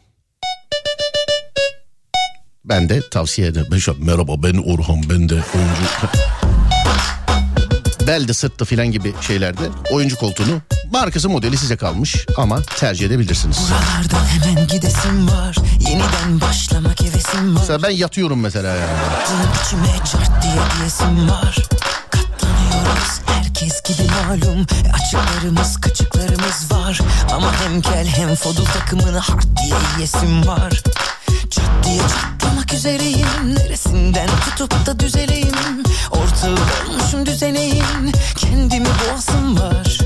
Ben 2.65 2.89
de 2.89 3.01
tavsiye 3.09 3.47
ederim. 3.47 3.67
Ben 3.71 3.77
şu 3.77 4.05
Merhaba 4.05 4.43
ben 4.43 4.57
Orhan 4.57 5.03
ben 5.09 5.29
de 5.29 5.33
oyuncu. 5.33 6.09
Belde 8.07 8.33
sırtlı 8.33 8.65
filan 8.65 8.91
gibi 8.91 9.13
şeylerde 9.21 9.61
oyuncu 9.91 10.15
koltuğunu 10.15 10.61
markası 10.91 11.29
modeli 11.29 11.57
size 11.57 11.77
kalmış 11.77 12.25
ama 12.37 12.61
tercih 12.61 13.05
edebilirsiniz. 13.05 13.57
Buralardan 13.61 14.25
hemen 14.25 14.67
gidesim 14.67 15.27
var 15.27 15.55
Yeniden 15.79 16.41
başlamak 16.41 17.01
hevesim 17.01 17.55
var 17.55 17.59
Mesela 17.59 17.83
ben 17.83 17.89
yatıyorum 17.89 18.39
mesela 18.39 18.67
yani. 18.67 18.91
Attığım 18.91 19.49
içime 19.65 20.05
çart 20.11 20.43
diye 20.43 20.53
diyesim 20.79 21.29
var 21.29 21.55
Katlanıyoruz 22.91 23.21
herkes 23.25 23.81
gibi 23.83 24.07
malum. 24.11 24.65
E, 24.85 24.91
Açıklarımız 24.93 25.81
kaçıklarımız 25.81 26.71
var. 26.71 26.99
Ama 27.33 27.51
hem 27.63 27.81
kel 27.81 28.07
hem 28.07 28.35
fodul 28.35 28.65
takımını 28.65 29.17
hard 29.17 29.43
diye 29.57 29.75
yiyesim 29.95 30.47
var. 30.47 30.83
Çat 31.49 31.69
diye 31.85 32.01
çatlamak 32.01 32.73
üzereyim. 32.73 33.55
Neresinden 33.55 34.27
tutup 34.45 34.85
da 34.85 34.99
düzeleyim? 34.99 35.83
Ortağı 36.11 36.57
olmuşum 36.89 37.25
düzeneyim 37.25 38.11
Kendimi 38.37 38.85
boğasım 38.85 39.59
var. 39.59 39.97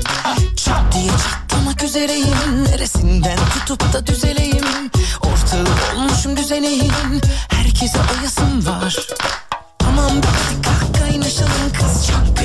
Çat 0.56 0.92
diye 0.94 1.10
çatlamak 1.10 1.82
üzereyim. 1.82 2.64
Neresinden 2.64 3.38
tutup 3.54 3.92
da 3.92 4.06
düzeleyim? 4.06 4.90
Ortağı 5.20 5.64
olmuşum 5.96 6.36
düzeneyim 6.36 7.20
Herkese 7.48 7.98
oyasım 7.98 8.66
var. 8.66 8.96
Tamam 9.78 10.10
hadi 10.10 10.62
kalk 10.62 10.98
kaynaşalım 11.00 11.72
kız 11.80 12.06
Çakkıdı 12.06 12.35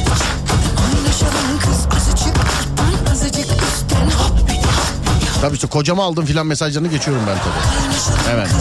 Tabii 5.41 5.55
işte 5.55 5.67
kocama 5.67 6.03
aldım 6.03 6.25
filan 6.25 6.47
mesajlarını 6.47 6.87
geçiyorum 6.87 7.23
ben 7.27 7.37
tabii. 7.37 7.79
Kaynaşalım 7.79 8.19
Evet. 8.33 8.51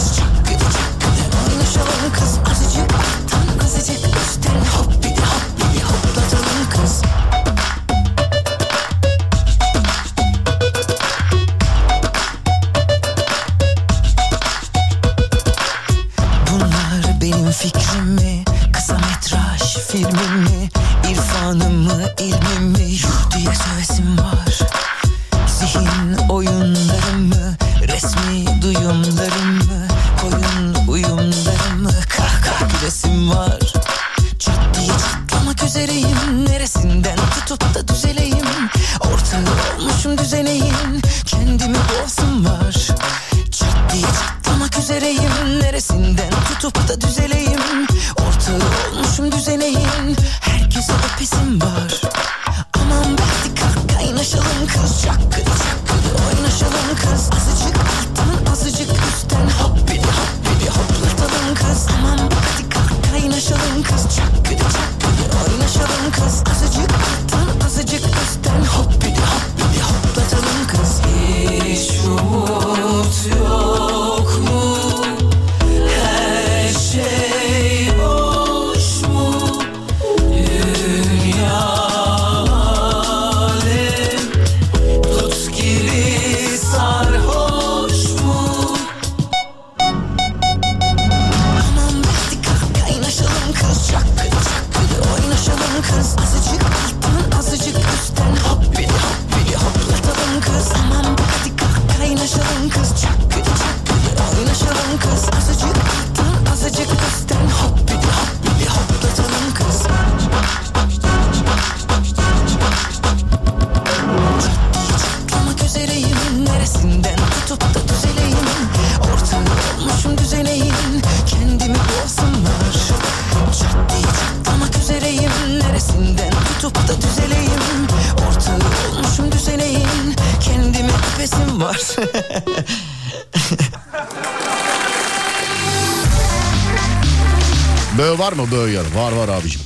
Var 138.95 139.11
var 139.11 139.29
abicim. 139.29 139.61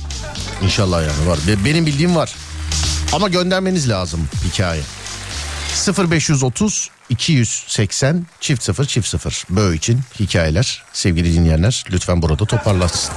İnşallah 0.62 1.02
yani 1.02 1.28
var. 1.28 1.38
Be- 1.48 1.64
Benim 1.64 1.86
bildiğim 1.86 2.16
var. 2.16 2.34
Ama 3.12 3.28
göndermeniz 3.28 3.88
lazım 3.88 4.28
hikaye. 4.44 4.82
0530 6.10 6.90
280 7.10 8.26
çift 8.40 8.62
0 8.62 8.84
çift 8.84 9.08
0 9.08 9.44
böğ 9.50 9.74
için 9.74 10.00
hikayeler 10.20 10.82
sevgili 10.92 11.34
dinleyenler 11.34 11.84
lütfen 11.90 12.22
burada 12.22 12.44
toparlansın. 12.46 13.14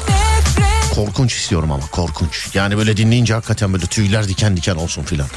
Korkunç 0.95 1.34
istiyorum 1.36 1.72
ama 1.72 1.88
korkunç. 1.88 2.47
Yani 2.53 2.78
böyle 2.78 2.97
dinleyince 2.97 3.34
hakikaten 3.34 3.74
böyle 3.74 3.86
tüyler 3.86 4.28
diken 4.28 4.57
diken 4.57 4.76
olsun 4.76 5.03
filan. 5.03 5.28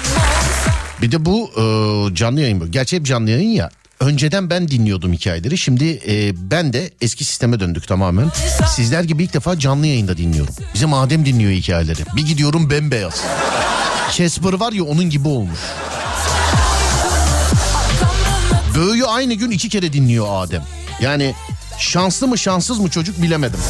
Bir 1.02 1.12
de 1.12 1.24
bu 1.24 1.50
e, 1.50 2.14
canlı 2.14 2.40
yayın. 2.40 2.70
Gerçi 2.70 2.96
hep 2.96 3.06
canlı 3.06 3.30
yayın 3.30 3.48
ya. 3.50 3.70
Önceden 4.02 4.50
ben 4.50 4.68
dinliyordum 4.68 5.12
hikayeleri. 5.12 5.58
Şimdi 5.58 6.00
e, 6.08 6.32
ben 6.50 6.72
de 6.72 6.90
eski 7.00 7.24
sisteme 7.24 7.60
döndük 7.60 7.88
tamamen. 7.88 8.30
Sizler 8.68 9.04
gibi 9.04 9.24
ilk 9.24 9.34
defa 9.34 9.58
canlı 9.58 9.86
yayında 9.86 10.16
dinliyorum. 10.16 10.54
Bizim 10.74 10.94
Adem 10.94 11.26
dinliyor 11.26 11.50
hikayeleri. 11.52 12.00
Bir 12.16 12.26
gidiyorum 12.26 12.70
bembeyaz. 12.70 13.22
Casper 14.16 14.52
var 14.52 14.72
ya 14.72 14.84
onun 14.84 15.10
gibi 15.10 15.28
olmuş. 15.28 15.58
Böğü 18.76 19.04
aynı 19.04 19.34
gün 19.34 19.50
iki 19.50 19.68
kere 19.68 19.92
dinliyor 19.92 20.26
Adem. 20.30 20.62
Yani 21.00 21.34
şanslı 21.78 22.28
mı 22.28 22.38
şanssız 22.38 22.78
mı 22.78 22.90
çocuk 22.90 23.22
bilemedim. 23.22 23.60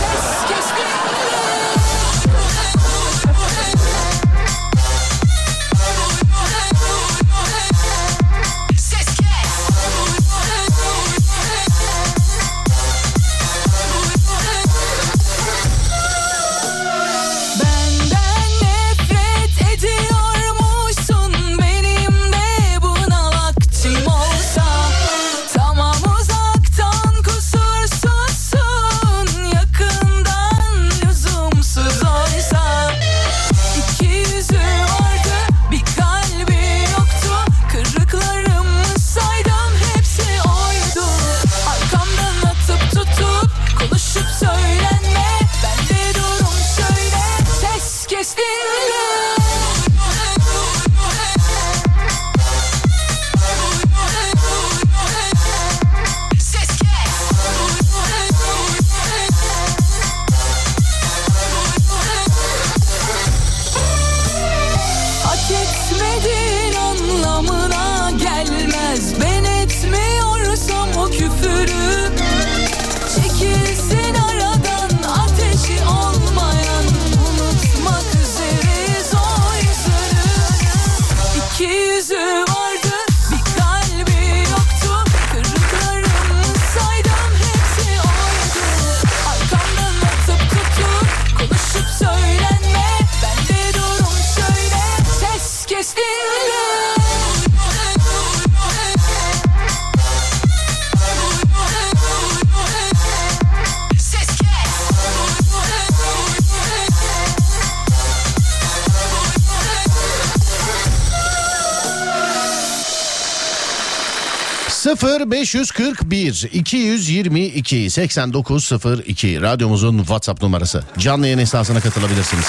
0 115.22 115.30
541 115.30 116.48
222 116.52 117.90
8902 117.90 119.40
radyomuzun 119.40 119.98
WhatsApp 119.98 120.42
numarası. 120.42 120.84
Canlı 120.98 121.26
yayın 121.26 121.38
esnasına 121.38 121.80
katılabilirsiniz. 121.80 122.46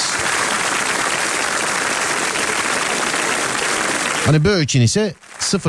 Hani 4.25 4.43
böyle 4.43 4.63
için 4.63 4.81
ise 4.81 5.13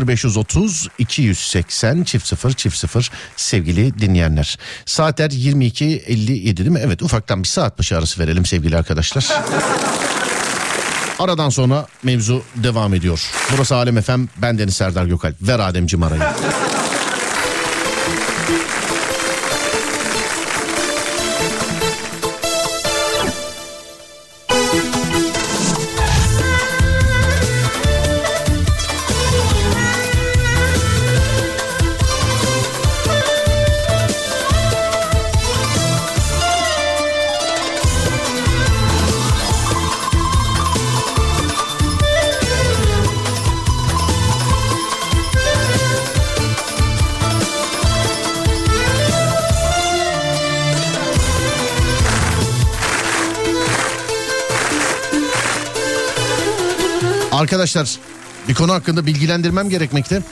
0530 0.06 0.88
280 0.98 2.04
çift 2.04 2.26
0 2.26 2.52
çift 2.52 2.76
0 2.76 3.10
sevgili 3.36 3.98
dinleyenler. 3.98 4.58
Saatler 4.86 5.30
22.57 5.30 6.56
değil 6.56 6.68
mi? 6.68 6.80
Evet 6.84 7.02
ufaktan 7.02 7.42
bir 7.42 7.48
saat 7.48 7.78
başı 7.78 7.98
arası 7.98 8.20
verelim 8.20 8.46
sevgili 8.46 8.76
arkadaşlar. 8.76 9.26
Aradan 11.18 11.48
sonra 11.48 11.86
mevzu 12.02 12.42
devam 12.56 12.94
ediyor. 12.94 13.30
Burası 13.52 13.76
Alem 13.76 13.98
Efem, 13.98 14.28
ben 14.36 14.58
Deniz 14.58 14.76
Serdar 14.76 15.04
Gökalp. 15.04 15.36
Ver 15.42 15.58
Ademciğim 15.58 16.02
arayı. 16.02 16.22
Thank 18.46 18.78
you. 18.78 18.83
Arkadaşlar 57.54 57.96
bir 58.48 58.54
konu 58.54 58.72
hakkında 58.72 59.06
bilgilendirmem 59.06 59.70
gerekmekte. 59.70 60.22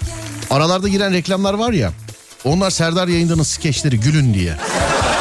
Aralarda 0.50 0.88
giren 0.88 1.12
reklamlar 1.12 1.54
var 1.54 1.72
ya. 1.72 1.92
Onlar 2.44 2.70
Serdar 2.70 3.08
yayındanın 3.08 3.42
skeçleri 3.42 4.00
gülün 4.00 4.34
diye. 4.34 4.56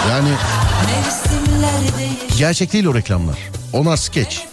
Yani 0.10 0.30
gerçek 2.38 2.74
değil 2.74 2.86
o 2.86 2.96
reklamlar. 2.96 3.38
Onlar 3.74 3.98
skeç. 3.98 4.46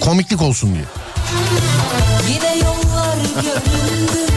Komiklik 0.00 0.42
olsun 0.42 0.74
diye. 0.74 0.84
Yine 2.34 2.58
yollar 2.58 3.16
göründü 3.16 4.32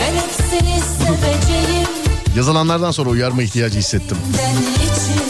Ben 0.00 0.14
hep 0.14 0.30
seni 0.50 0.80
seveceğim 0.80 1.88
Yazılanlardan 2.36 2.90
sonra 2.90 3.10
uyarma 3.10 3.42
ihtiyacı 3.42 3.78
hissettim. 3.78 4.18
Den 4.38 4.62
için 4.62 5.25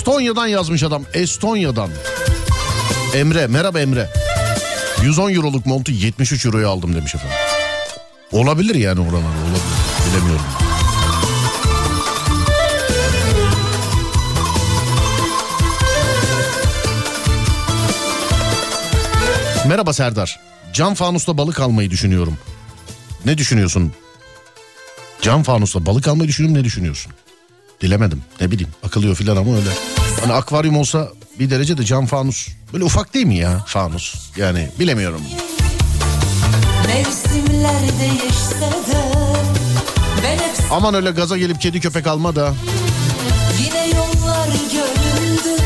Estonya'dan 0.00 0.46
yazmış 0.46 0.82
adam. 0.82 1.02
Estonya'dan. 1.14 1.90
Emre 3.14 3.46
merhaba 3.46 3.80
Emre. 3.80 4.08
110 5.02 5.30
euroluk 5.30 5.66
montu 5.66 5.92
73 5.92 6.46
euroya 6.46 6.68
aldım 6.68 6.94
demiş 6.94 7.14
efendim. 7.14 7.36
Olabilir 8.32 8.74
yani 8.74 9.00
oralar 9.00 9.16
olabilir. 9.16 9.62
Bilemiyorum. 10.08 10.44
Merhaba 19.68 19.92
Serdar. 19.92 20.40
Cam 20.72 20.94
fanusta 20.94 21.38
balık 21.38 21.60
almayı 21.60 21.90
düşünüyorum. 21.90 22.38
Ne 23.24 23.38
düşünüyorsun? 23.38 23.92
Cam 25.22 25.42
fanusta 25.42 25.86
balık 25.86 26.08
almayı 26.08 26.28
düşünüyorum 26.28 26.60
ne 26.60 26.64
düşünüyorsun? 26.64 27.12
Dilemedim 27.80 28.22
ne 28.40 28.50
bileyim 28.50 28.70
akılıyor 28.86 29.14
filan 29.14 29.36
ama 29.36 29.56
öyle. 29.56 29.70
Hani 30.20 30.32
akvaryum 30.32 30.76
olsa 30.76 31.08
bir 31.38 31.50
derece 31.50 31.78
de 31.78 31.84
cam 31.84 32.06
fanus. 32.06 32.48
Böyle 32.72 32.84
ufak 32.84 33.14
değil 33.14 33.26
mi 33.26 33.36
ya 33.36 33.64
fanus? 33.66 34.14
Yani 34.36 34.68
bilemiyorum. 34.78 35.22
Mevsimler 36.86 37.80
değişse 38.00 38.70
de 38.92 39.02
Ben 40.22 40.36
hep 40.38 40.72
Aman 40.72 40.94
öyle 40.94 41.10
gaza 41.10 41.36
gelip 41.38 41.60
kedi 41.60 41.80
köpek 41.80 42.06
alma 42.06 42.36
da. 42.36 42.54
yine 43.64 43.86
yollar 43.86 44.46
göründü 44.48 45.62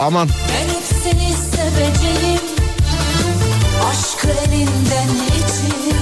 Aman 0.00 0.28
Ben 0.48 0.74
hep 0.74 0.84
seni 1.02 1.32
seveceğim 1.36 2.40
Aşkı 3.90 4.28
elinden 4.28 5.08
için 5.36 5.96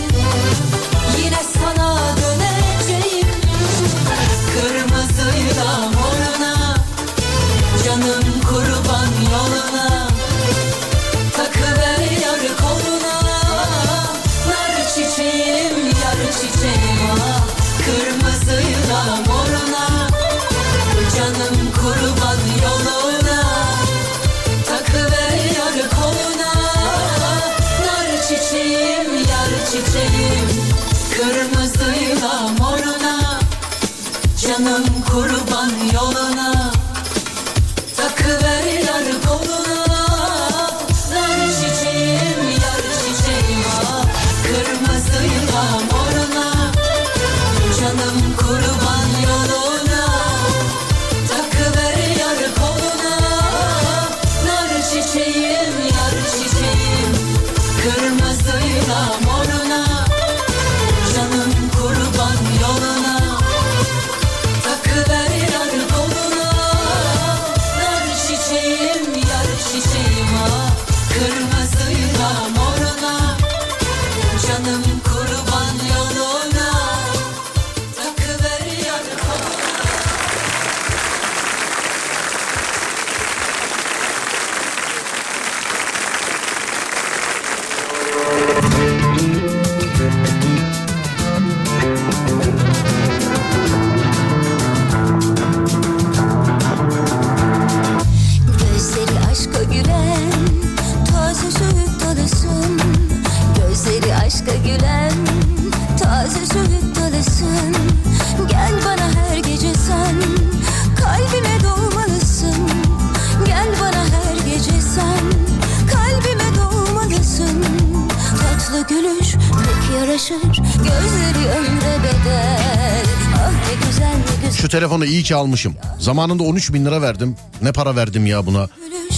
iyi 125.25 125.29
ki 125.29 125.37
almışım. 125.37 125.75
Zamanında 125.99 126.43
13 126.43 126.73
bin 126.73 126.85
lira 126.85 127.03
verdim. 127.03 127.37
Ne 127.63 127.73
para 127.73 127.97
verdim 127.97 128.27
ya 128.27 128.47
buna. 128.47 128.69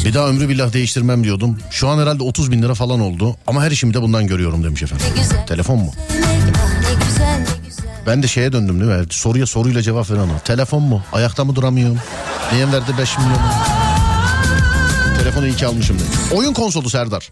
Bir 0.05 0.15
daha 0.15 0.29
ömrü 0.29 0.49
billah 0.49 0.73
değiştirmem 0.73 1.25
diyordum. 1.25 1.59
Şu 1.71 1.89
an 1.89 1.99
herhalde 1.99 2.23
30 2.23 2.53
bin 2.53 2.63
lira 2.63 2.75
falan 2.75 3.01
oldu. 3.01 3.37
Ama 3.47 3.63
her 3.65 3.71
işimi 3.71 3.95
de 3.95 4.03
bundan 4.03 4.27
görüyorum 4.27 4.65
demiş 4.65 4.83
efendim. 4.83 5.07
Telefon 5.49 5.79
mu? 5.79 5.93
Ben 8.07 8.23
de 8.23 8.29
şeye 8.29 8.53
döndüm 8.53 8.81
değil 8.81 9.01
mi? 9.01 9.07
Soruya 9.11 9.47
soruyla 9.47 9.83
cevap 9.83 10.11
veren 10.11 10.29
o. 10.29 10.39
Telefon 10.45 10.83
mu? 10.83 11.03
Ayakta 11.13 11.45
mı 11.45 11.55
duramıyorum? 11.55 11.99
Niye 12.53 12.73
verdi 12.73 12.91
5 12.99 13.19
milyon? 13.19 13.41
Telefonu 15.19 15.47
iyi 15.47 15.57
ki 15.57 15.67
almışım 15.67 15.99
demiş. 15.99 16.33
Oyun 16.33 16.53
konsolu 16.53 16.91
Serdar. 16.91 17.29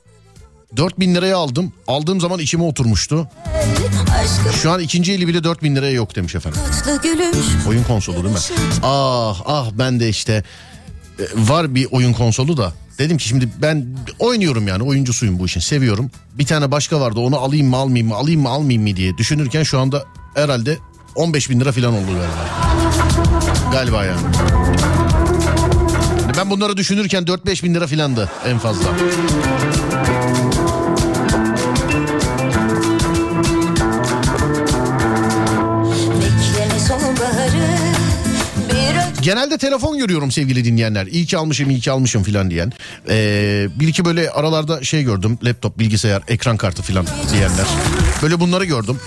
4 0.76 1.00
bin 1.00 1.14
liraya 1.14 1.36
aldım. 1.36 1.72
Aldığım 1.86 2.20
zaman 2.20 2.38
içime 2.38 2.64
oturmuştu. 2.64 3.28
Şu 4.62 4.70
an 4.70 4.80
ikinci 4.80 5.12
eli 5.12 5.28
bile 5.28 5.44
4 5.44 5.62
bin 5.62 5.76
liraya 5.76 5.92
yok 5.92 6.16
demiş 6.16 6.34
efendim. 6.34 6.60
Oyun 7.68 7.82
konsolu 7.84 8.16
değil 8.24 8.34
mi? 8.34 8.40
Ah 8.82 9.40
ah 9.46 9.66
ben 9.78 10.00
de 10.00 10.08
işte 10.08 10.44
e, 11.18 11.22
var 11.36 11.74
bir 11.74 11.88
oyun 11.90 12.12
konsolu 12.12 12.56
da. 12.56 12.72
Dedim 12.98 13.16
ki 13.18 13.28
şimdi 13.28 13.48
ben 13.62 13.86
oynuyorum 14.18 14.68
yani 14.68 14.82
oyuncusuyum 14.82 15.38
bu 15.38 15.46
işin 15.46 15.60
seviyorum. 15.60 16.10
Bir 16.38 16.46
tane 16.46 16.70
başka 16.70 17.00
vardı 17.00 17.20
onu 17.20 17.38
alayım 17.38 17.66
mı 17.68 17.76
almayayım 17.76 18.08
mı 18.08 18.14
alayım 18.14 18.42
mı 18.42 18.48
almayayım 18.48 18.82
mı 18.90 18.96
diye 18.96 19.18
düşünürken 19.18 19.62
şu 19.62 19.78
anda 19.80 20.04
herhalde 20.34 20.78
15 21.14 21.50
bin 21.50 21.60
lira 21.60 21.72
falan 21.72 21.92
oldu 21.94 22.06
galiba. 22.06 22.48
Galiba. 23.72 24.04
Yani 24.04 24.20
Ben 26.38 26.50
bunları 26.50 26.76
düşünürken 26.76 27.22
4-5 27.22 27.62
bin 27.62 27.74
lira 27.74 27.86
filandı 27.86 28.30
en 28.46 28.58
fazla. 28.58 28.88
Genelde 39.24 39.58
telefon 39.58 39.98
görüyorum 39.98 40.30
sevgili 40.30 40.64
dinleyenler. 40.64 41.06
İyi 41.06 41.26
ki 41.26 41.38
almışım, 41.38 41.70
iyi 41.70 41.80
ki 41.80 41.90
almışım 41.90 42.22
filan 42.22 42.50
diyen. 42.50 42.72
Ee, 43.08 43.66
bir 43.80 43.88
iki 43.88 44.04
böyle 44.04 44.30
aralarda 44.30 44.82
şey 44.82 45.02
gördüm. 45.02 45.38
Laptop, 45.42 45.78
bilgisayar, 45.78 46.22
ekran 46.28 46.56
kartı 46.56 46.82
filan 46.82 47.06
diyenler. 47.32 47.66
Böyle 48.22 48.40
bunları 48.40 48.64
gördüm. 48.64 49.00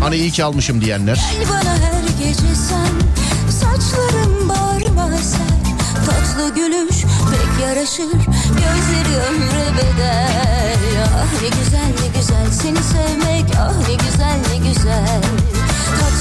Hani 0.00 0.16
iyi 0.16 0.30
ki 0.30 0.44
almışım 0.44 0.80
diyenler. 0.80 1.20
Saçlarım 3.50 4.48
bağrıma 4.48 5.10
Tatlı 6.06 6.54
gülüş 6.54 6.96
pek 7.30 7.66
yaraşır 7.66 8.12
Gözleri 8.48 9.16
ömre 9.16 9.66
bedel 9.76 10.76
Ah 11.14 11.42
ne 11.42 11.48
güzel 11.48 11.86
ne 11.86 12.20
güzel 12.20 12.50
seni 12.50 12.82
sevmek 12.82 13.44
Ah 13.58 13.88
ne 13.88 13.94
güzel 13.94 14.38
ne 14.50 14.68
güzel 14.68 15.22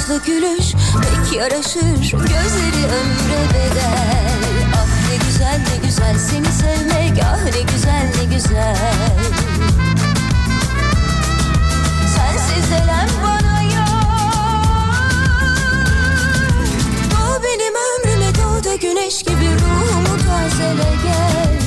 Tatlı 0.10 0.26
gülüş 0.26 0.74
pek 1.01 1.38
yaraşır. 1.38 2.12
Gözleri 2.12 2.86
ömre 2.86 3.49
bedel. 3.53 4.34
Ah 4.76 5.10
ne 5.10 5.16
güzel 5.28 5.60
ne 5.60 5.88
güzel. 5.88 6.18
Seni 6.20 6.45
sevmek 6.45 7.24
Ah 7.24 7.43
ne 7.43 7.62
güzel 7.74 8.12
ne 8.18 8.36
güzel. 8.36 8.78
Sensiz 12.16 12.72
elem 12.72 13.10
bana 13.24 13.62
yok 13.62 13.80
O 17.14 17.43
benim 17.43 17.74
ömrüme 17.76 18.36
doğdu. 18.36 18.80
Güneş 18.82 19.24
gibi 19.24 19.49
ruhumu 19.62 20.18
tazele 20.18 20.89
gel. 21.03 21.60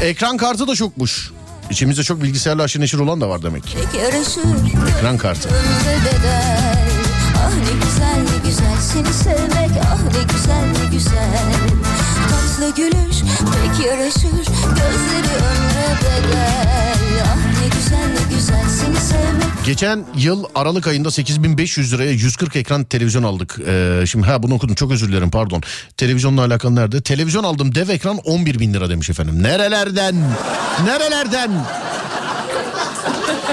Ay. 0.00 0.10
Ekran 0.10 0.36
kartı 0.36 0.68
da 0.68 0.74
çokmuş. 0.74 1.32
İçimizde 1.70 2.02
çok 2.02 2.22
bilgisayarla 2.22 2.62
aşırı 2.62 2.82
neşir 2.82 2.98
olan 2.98 3.20
da 3.20 3.28
var 3.28 3.42
demek. 3.42 3.76
Ekran 4.98 5.18
kartı. 5.18 5.48
ömre 5.48 5.98
bedel 6.04 6.95
güzel 8.16 8.36
ne 8.36 8.48
güzel 8.48 8.80
seni 8.80 9.12
sevmek 9.14 9.70
Ah 9.82 10.02
ne 10.02 10.32
güzel 10.32 10.64
ne 10.64 10.90
güzel 10.96 11.38
Tatlı 12.30 12.74
gülüş 12.76 13.16
pek 13.40 13.86
yaraşır 13.86 14.52
Gözleri 14.68 15.34
ömre 15.36 15.96
bedel 16.00 17.22
Ah 17.24 17.60
ne 17.60 17.68
güzel 17.76 18.08
ne 18.08 18.34
güzel 18.36 18.68
seni 18.68 18.96
sevmek 18.96 19.64
Geçen 19.66 20.04
yıl 20.16 20.44
Aralık 20.54 20.86
ayında 20.86 21.10
8500 21.10 21.92
liraya 21.92 22.10
140 22.10 22.56
ekran 22.56 22.84
televizyon 22.84 23.22
aldık. 23.22 23.58
Ee, 23.66 24.04
şimdi 24.06 24.26
ha 24.26 24.42
bunu 24.42 24.54
okudum 24.54 24.74
çok 24.74 24.92
özür 24.92 25.08
dilerim 25.08 25.30
pardon. 25.30 25.62
Televizyonla 25.96 26.44
alakalı 26.44 26.74
nerede? 26.74 27.00
Televizyon 27.00 27.44
aldım 27.44 27.74
dev 27.74 27.88
ekran 27.88 28.18
11 28.18 28.58
bin 28.58 28.74
lira 28.74 28.90
demiş 28.90 29.10
efendim. 29.10 29.42
Nerelerden? 29.42 30.14
Nerelerden? 30.84 31.50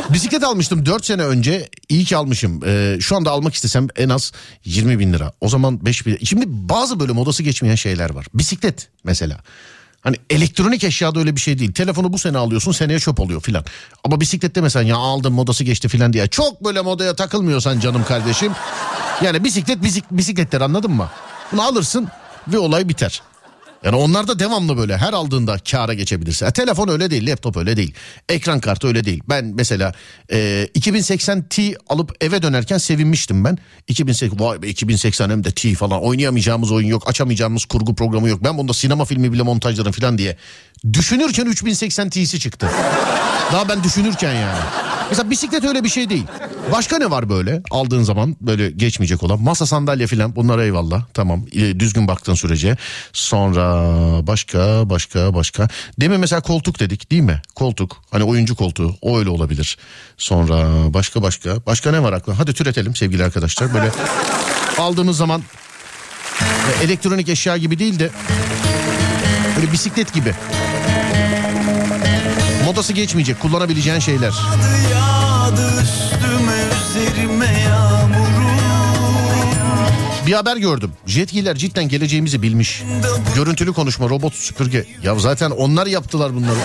Bisiklet 0.10 0.44
almıştım 0.44 0.86
4 0.86 1.06
sene 1.06 1.24
önce. 1.24 1.70
İyi 1.89 2.06
ki 2.06 2.18
almışım. 2.18 2.62
Ee, 2.66 2.98
şu 3.00 3.16
anda 3.16 3.32
almak 3.32 3.54
istesem 3.54 3.88
en 3.96 4.10
az 4.10 4.32
20 4.66 5.00
bin 5.00 5.14
lira. 5.14 5.32
O 5.41 5.50
zaman 5.50 5.86
5 5.86 6.06
bin 6.06 6.18
Şimdi 6.26 6.46
bazı 6.48 7.00
böyle 7.00 7.12
modası 7.12 7.44
geçmeyen 7.44 7.76
şeyler 7.76 8.10
var. 8.10 8.26
Bisiklet 8.34 8.89
mesela. 9.04 9.39
Hani 10.02 10.16
elektronik 10.30 10.84
eşyada 10.84 11.20
öyle 11.20 11.36
bir 11.36 11.41
şey 11.41 11.60
değil. 11.60 11.74
Telefonu 11.74 12.14
bu 12.14 12.18
sene 12.20 12.38
alıyorsun 12.38 12.72
seneye 12.72 13.00
çöp 13.00 13.20
oluyor 13.20 13.41
filan. 13.41 13.66
Ama 14.04 14.22
bisiklette 14.22 14.62
mesela 14.62 14.86
ya 14.89 14.96
aldım 14.96 15.34
modası 15.34 15.64
geçti 15.64 15.88
filan 15.88 16.14
diye. 16.14 16.28
Çok 16.28 16.64
böyle 16.64 16.82
modaya 16.82 17.16
takılmıyorsan 17.16 17.80
canım 17.80 18.04
kardeşim. 18.04 18.52
Yani 19.24 19.44
bisiklet 19.44 19.84
bisik, 19.84 20.12
bisikletler 20.12 20.62
anladın 20.62 20.91
mı? 20.91 21.10
Bunu 21.52 21.62
alırsın 21.62 22.08
ve 22.48 22.58
olay 22.58 22.89
biter. 22.89 23.22
Yani 23.84 23.96
onlar 23.96 24.28
da 24.28 24.40
devamlı 24.40 24.78
böyle 24.78 24.98
her 24.98 25.14
aldığında 25.14 25.58
kâra 25.72 25.94
geçebilirsin. 25.94 26.46
Ha, 26.46 26.52
telefon 26.52 26.88
öyle 26.88 27.12
değil, 27.12 27.32
laptop 27.32 27.58
öyle 27.58 27.78
değil. 27.78 27.94
Ekran 28.30 28.60
kartı 28.60 28.88
öyle 28.88 29.06
değil. 29.06 29.24
Ben 29.30 29.46
mesela 29.46 29.94
e, 30.32 30.68
2080 30.74 31.44
Ti 31.50 31.76
alıp 31.90 32.16
eve 32.22 32.42
dönerken 32.42 32.78
sevinmiştim 32.78 33.46
ben. 33.46 33.58
2080 33.88 34.40
vay 34.40 34.62
be 34.62 34.68
2080 34.68 35.30
hem 35.30 35.44
de 35.44 35.52
Ti 35.52 35.76
falan 35.76 36.04
oynayamayacağımız 36.04 36.72
oyun 36.72 36.88
yok, 36.88 37.10
açamayacağımız 37.10 37.66
kurgu 37.66 37.96
programı 37.96 38.30
yok. 38.30 38.44
Ben 38.44 38.58
bunda 38.58 38.74
sinema 38.74 39.06
filmi 39.06 39.34
bile 39.34 39.44
montajlarım 39.44 39.92
falan 39.92 40.18
diye. 40.18 40.38
Düşünürken 40.94 41.46
3080 41.46 42.10
Ti'si 42.10 42.40
çıktı. 42.40 42.70
Daha 43.54 43.70
ben 43.70 43.84
düşünürken 43.84 44.34
yani. 44.34 44.60
Mesela 45.10 45.30
bisiklet 45.30 45.64
öyle 45.64 45.84
bir 45.84 45.90
şey 45.90 46.10
değil. 46.10 46.26
Başka 46.72 46.98
ne 46.98 47.12
var 47.12 47.30
böyle 47.30 47.62
aldığın 47.72 48.04
zaman 48.04 48.36
böyle 48.42 48.72
geçmeyecek 48.72 49.24
olan? 49.24 49.42
Masa 49.42 49.66
sandalye 49.66 50.08
falan 50.08 50.36
bunlara 50.36 50.64
eyvallah. 50.64 51.04
Tamam 51.14 51.46
e, 51.54 51.80
düzgün 51.80 52.08
baktığın 52.08 52.34
sürece. 52.34 52.78
Sonra 53.14 53.68
başka 54.28 54.90
başka 54.90 55.34
başka. 55.34 55.68
Demin 56.00 56.20
mesela 56.20 56.42
koltuk 56.42 56.80
dedik 56.80 57.12
değil 57.12 57.22
mi? 57.22 57.42
Koltuk 57.56 58.02
hani 58.12 58.24
oyuncu 58.24 58.56
koltuğu 58.56 58.96
o 59.02 59.20
öyle 59.20 59.30
olabilir. 59.30 59.78
Sonra 60.18 60.94
başka 60.94 61.22
başka. 61.22 61.66
Başka 61.66 61.92
ne 61.92 62.04
var 62.04 62.14
aklına? 62.14 62.40
Hadi 62.40 62.54
türetelim 62.54 62.96
sevgili 62.96 63.24
arkadaşlar. 63.24 63.74
Böyle 63.74 63.92
aldığımız 64.78 65.18
zaman 65.18 65.42
elektronik 66.84 67.30
eşya 67.30 67.58
gibi 67.58 67.80
değil 67.80 68.00
de 68.00 68.10
böyle 69.58 69.72
bisiklet 69.72 70.14
gibi. 70.14 70.34
Modası 72.66 72.93
geçmeyecek 72.93 73.39
kullanabileceğin 73.39 73.99
şeyler. 73.99 74.34
Yağdı 74.91 75.82
üstüme 75.82 76.53
üzerime 76.89 77.45
yağmuru 77.45 78.43
Bir 80.28 80.34
haber 80.34 80.57
gördüm. 80.57 80.91
Jetgiler 81.05 81.55
cidden 81.55 81.89
geleceğimizi 81.89 82.41
bilmiş. 82.41 82.84
Görüntülü 83.36 83.74
konuşma, 83.74 84.09
robot 84.09 84.34
süpürge. 84.34 84.86
Ya 85.03 85.16
zaten 85.20 85.51
onlar 85.51 85.88
yaptılar 85.88 86.36
bunları. 86.36 86.59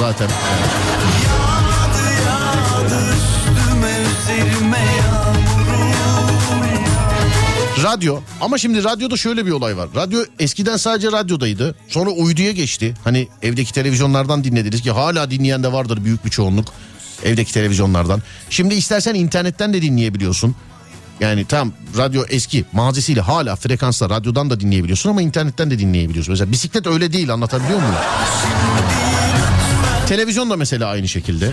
Zaten. 0.00 0.28
Üstüme 0.28 1.55
Radyo 7.86 8.20
ama 8.40 8.58
şimdi 8.58 8.84
radyoda 8.84 9.16
şöyle 9.16 9.46
bir 9.46 9.50
olay 9.50 9.76
var. 9.76 9.88
Radyo 9.94 10.24
eskiden 10.38 10.76
sadece 10.76 11.12
radyodaydı. 11.12 11.74
Sonra 11.88 12.10
uyduya 12.10 12.52
geçti. 12.52 12.94
Hani 13.04 13.28
evdeki 13.42 13.72
televizyonlardan 13.72 14.44
dinlediniz 14.44 14.82
ki 14.82 14.90
hala 14.90 15.30
dinleyen 15.30 15.62
de 15.62 15.72
vardır 15.72 16.04
büyük 16.04 16.24
bir 16.24 16.30
çoğunluk. 16.30 16.68
Evdeki 17.24 17.52
televizyonlardan. 17.52 18.22
Şimdi 18.50 18.74
istersen 18.74 19.14
internetten 19.14 19.74
de 19.74 19.82
dinleyebiliyorsun. 19.82 20.56
Yani 21.20 21.44
tam 21.44 21.72
radyo 21.96 22.24
eski 22.28 22.64
mazisiyle 22.72 23.20
hala 23.20 23.56
frekansla 23.56 24.10
radyodan 24.10 24.50
da 24.50 24.60
dinleyebiliyorsun 24.60 25.10
ama 25.10 25.22
internetten 25.22 25.70
de 25.70 25.78
dinleyebiliyorsun. 25.78 26.32
Mesela 26.32 26.52
bisiklet 26.52 26.86
öyle 26.86 27.12
değil 27.12 27.32
anlatabiliyor 27.32 27.78
muyum? 27.78 27.94
Televizyon 30.08 30.50
da 30.50 30.56
mesela 30.56 30.88
aynı 30.88 31.08
şekilde. 31.08 31.52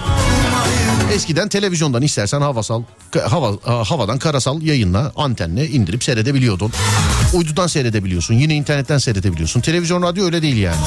Eskiden 1.13 1.49
televizyondan 1.49 2.01
istersen 2.01 2.41
havasal 2.41 2.83
hava 3.29 3.51
havadan 3.85 4.19
karasal 4.19 4.61
yayınla 4.61 5.11
antenle 5.15 5.67
indirip 5.69 6.03
seyredebiliyordun. 6.03 6.71
Uydudan 7.33 7.67
seyredebiliyorsun. 7.67 8.33
Yine 8.33 8.55
internetten 8.55 8.97
seyredebiliyorsun. 8.97 9.61
Televizyon 9.61 10.01
radyo 10.01 10.25
öyle 10.25 10.41
değil 10.41 10.57
yani. 10.57 10.77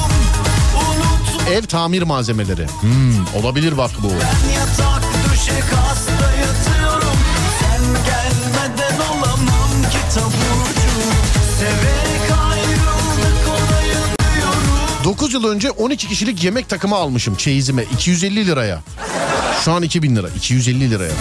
Ev 1.51 1.63
tamir 1.63 2.01
malzemeleri. 2.01 2.67
Hmm, 2.81 3.41
olabilir 3.43 3.77
bak 3.77 3.91
bu. 4.03 4.07
Yatak 4.07 5.03
döşek 5.31 5.63
hasta 5.63 6.16
9 15.07 15.33
yıl 15.33 15.43
önce 15.43 15.71
12 15.71 16.07
kişilik 16.07 16.43
yemek 16.43 16.69
takımı 16.69 16.95
almışım 16.95 17.35
çeyizime 17.35 17.83
250 17.83 18.47
liraya. 18.47 18.81
Şu 19.65 19.71
an 19.71 19.83
2000 19.83 20.15
lira 20.15 20.27
250 20.29 20.91
liraya. 20.91 21.11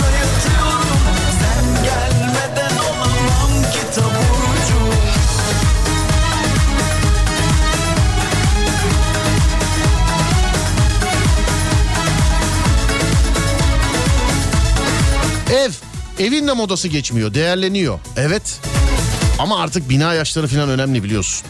Ev. 15.51 15.70
Evin 16.18 16.49
de 16.49 16.53
modası 16.53 16.89
geçmiyor, 16.89 17.34
değerleniyor. 17.34 17.99
Evet. 18.16 18.61
Ama 19.39 19.61
artık 19.61 19.89
bina 19.89 20.14
yaşları 20.14 20.47
falan 20.47 20.68
önemli 20.68 21.05
biliyorsun. 21.05 21.47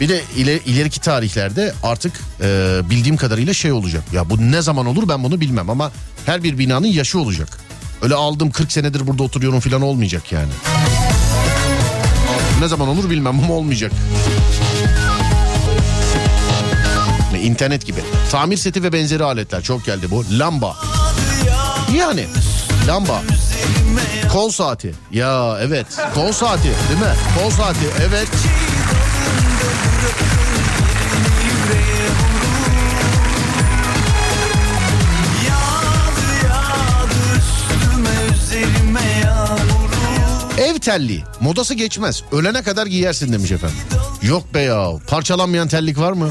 Bir 0.00 0.08
de 0.08 0.22
ile, 0.36 0.60
ileriki 0.60 1.00
tarihlerde 1.00 1.72
artık 1.82 2.20
e, 2.40 2.80
bildiğim 2.90 3.16
kadarıyla 3.16 3.54
şey 3.54 3.72
olacak. 3.72 4.02
Ya 4.12 4.30
bu 4.30 4.50
ne 4.52 4.62
zaman 4.62 4.86
olur 4.86 5.08
ben 5.08 5.24
bunu 5.24 5.40
bilmem 5.40 5.70
ama 5.70 5.92
her 6.26 6.42
bir 6.42 6.58
binanın 6.58 6.86
yaşı 6.86 7.18
olacak. 7.18 7.58
Öyle 8.02 8.14
aldım 8.14 8.50
40 8.50 8.72
senedir 8.72 9.06
burada 9.06 9.22
oturuyorum 9.22 9.60
falan 9.60 9.82
olmayacak 9.82 10.32
yani. 10.32 10.52
Ne 12.60 12.68
zaman 12.68 12.88
olur 12.88 13.10
bilmem 13.10 13.40
ama 13.40 13.54
olmayacak. 13.54 13.92
İnternet 17.42 17.86
gibi. 17.86 18.00
Tamir 18.30 18.56
seti 18.56 18.82
ve 18.82 18.92
benzeri 18.92 19.24
aletler 19.24 19.62
çok 19.62 19.84
geldi 19.84 20.06
bu. 20.10 20.24
Lamba. 20.38 20.76
Yani 21.96 22.26
lamba. 22.88 23.22
Kol 24.32 24.50
saati. 24.50 24.94
Ya 25.12 25.58
evet. 25.60 25.86
Kol 26.14 26.32
saati 26.32 26.62
değil 26.62 27.00
mi? 27.00 27.14
Kol 27.42 27.50
saati 27.50 27.86
evet. 28.08 28.28
Ev 40.78 40.82
telliği 40.82 41.22
modası 41.40 41.74
geçmez. 41.74 42.22
Ölene 42.32 42.62
kadar 42.62 42.86
giyersin 42.86 43.32
demiş 43.32 43.52
efendim. 43.52 43.76
Yok 44.22 44.54
be 44.54 44.60
ya 44.60 44.90
parçalanmayan 45.06 45.68
tellik 45.68 45.98
var 45.98 46.12
mı? 46.12 46.30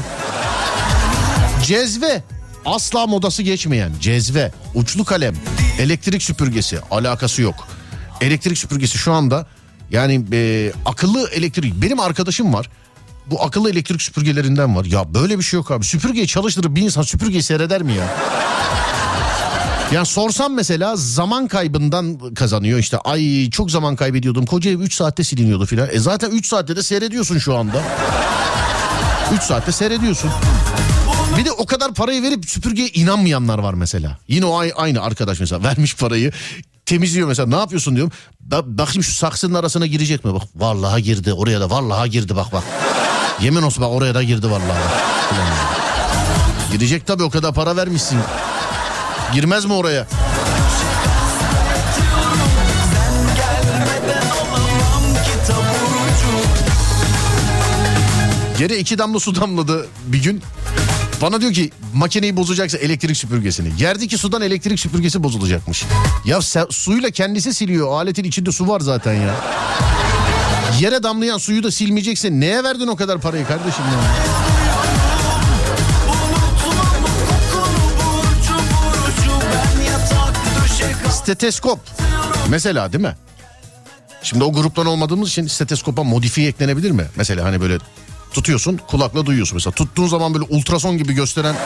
Cezve 1.66 2.22
asla 2.64 3.06
modası 3.06 3.42
geçmeyen 3.42 3.92
cezve, 4.00 4.52
uçlu 4.74 5.04
kalem, 5.04 5.34
elektrik 5.78 6.22
süpürgesi 6.22 6.78
alakası 6.90 7.42
yok. 7.42 7.68
Elektrik 8.20 8.58
süpürgesi 8.58 8.98
şu 8.98 9.12
anda 9.12 9.46
yani 9.90 10.24
e, 10.32 10.72
akıllı 10.84 11.30
elektrik 11.30 11.82
benim 11.82 12.00
arkadaşım 12.00 12.54
var. 12.54 12.70
Bu 13.26 13.42
akıllı 13.42 13.70
elektrik 13.70 14.02
süpürgelerinden 14.02 14.76
var. 14.76 14.84
Ya 14.84 15.14
böyle 15.14 15.38
bir 15.38 15.42
şey 15.44 15.58
yok 15.58 15.70
abi. 15.70 15.84
Süpürgeyi 15.84 16.26
çalıştırıp 16.26 16.76
bir 16.76 16.82
insan 16.82 17.02
süpürgeyi 17.02 17.42
seyreder 17.42 17.82
mi 17.82 17.92
ya? 17.92 18.16
Ya 19.92 20.04
sorsam 20.04 20.54
mesela 20.54 20.96
zaman 20.96 21.48
kaybından 21.48 22.34
kazanıyor 22.34 22.78
işte. 22.78 22.98
Ay 22.98 23.50
çok 23.50 23.70
zaman 23.70 23.96
kaybediyordum. 23.96 24.46
Koca 24.46 24.70
ev 24.70 24.78
3 24.80 24.94
saatte 24.94 25.24
siliniyordu 25.24 25.66
filan. 25.66 25.88
E 25.92 25.98
zaten 25.98 26.30
3 26.30 26.46
saatte 26.46 26.76
de 26.76 26.82
seyrediyorsun 26.82 27.38
şu 27.38 27.56
anda. 27.56 27.82
3 29.34 29.42
saatte 29.42 29.72
seyrediyorsun. 29.72 30.30
Bir 31.38 31.44
de 31.44 31.52
o 31.52 31.66
kadar 31.66 31.94
parayı 31.94 32.22
verip 32.22 32.50
süpürgeye 32.50 32.88
inanmayanlar 32.88 33.58
var 33.58 33.74
mesela. 33.74 34.18
Yine 34.28 34.44
o 34.44 34.58
ay- 34.58 34.72
aynı 34.76 35.02
arkadaş 35.02 35.40
mesela 35.40 35.62
vermiş 35.62 35.96
parayı 35.96 36.32
temizliyor 36.86 37.28
mesela 37.28 37.48
ne 37.48 37.56
yapıyorsun 37.56 37.96
diyorum. 37.96 38.12
Ba- 38.50 38.78
bakayım 38.78 39.02
şu 39.02 39.12
saksının 39.12 39.54
arasına 39.54 39.86
girecek 39.86 40.24
mi? 40.24 40.34
Bak 40.34 40.42
vallahi 40.56 41.02
girdi 41.02 41.32
oraya 41.32 41.60
da 41.60 41.70
vallahi 41.70 42.10
girdi 42.10 42.36
bak 42.36 42.52
bak. 42.52 42.62
Yemin 43.40 43.62
olsun 43.62 43.84
bak 43.84 43.90
oraya 43.90 44.14
da 44.14 44.22
girdi 44.22 44.50
vallahi. 44.50 44.78
Girecek 46.72 47.06
tabii 47.06 47.22
o 47.22 47.30
kadar 47.30 47.54
para 47.54 47.76
vermişsin. 47.76 48.18
Girmez 49.34 49.64
mi 49.64 49.72
oraya? 49.72 50.06
Yere 58.60 58.78
iki 58.78 58.98
damla 58.98 59.20
su 59.20 59.34
damladı 59.34 59.86
bir 60.06 60.22
gün. 60.22 60.42
Bana 61.22 61.40
diyor 61.40 61.52
ki 61.52 61.70
makineyi 61.94 62.36
bozacaksa 62.36 62.78
elektrik 62.78 63.16
süpürgesini. 63.16 63.68
Yerdeki 63.78 64.18
sudan 64.18 64.42
elektrik 64.42 64.80
süpürgesi 64.80 65.22
bozulacakmış. 65.22 65.84
Ya 66.24 66.36
se- 66.38 66.72
suyla 66.72 67.10
kendisi 67.10 67.54
siliyor. 67.54 67.88
Aletin 67.92 68.24
içinde 68.24 68.52
su 68.52 68.68
var 68.68 68.80
zaten 68.80 69.12
ya. 69.14 69.34
Yere 70.80 71.02
damlayan 71.02 71.38
suyu 71.38 71.62
da 71.62 71.70
silmeyeceksin. 71.70 72.40
Neye 72.40 72.64
verdin 72.64 72.86
o 72.86 72.96
kadar 72.96 73.20
parayı 73.20 73.46
kardeşim 73.46 73.84
ya? 73.84 74.37
Steteskop. 81.28 81.78
Mesela 82.48 82.92
değil 82.92 83.04
mi? 83.04 83.16
Şimdi 84.22 84.44
o 84.44 84.52
gruptan 84.52 84.86
olmadığımız 84.86 85.28
için 85.28 85.46
steteskopa 85.46 86.04
modifiye 86.04 86.48
eklenebilir 86.48 86.90
mi? 86.90 87.04
Mesela 87.16 87.44
hani 87.44 87.60
böyle 87.60 87.78
tutuyorsun 88.32 88.80
kulakla 88.88 89.26
duyuyorsun 89.26 89.56
mesela. 89.56 89.74
Tuttuğun 89.74 90.06
zaman 90.06 90.34
böyle 90.34 90.44
ultrason 90.48 90.98
gibi 90.98 91.12
gösteren 91.12 91.56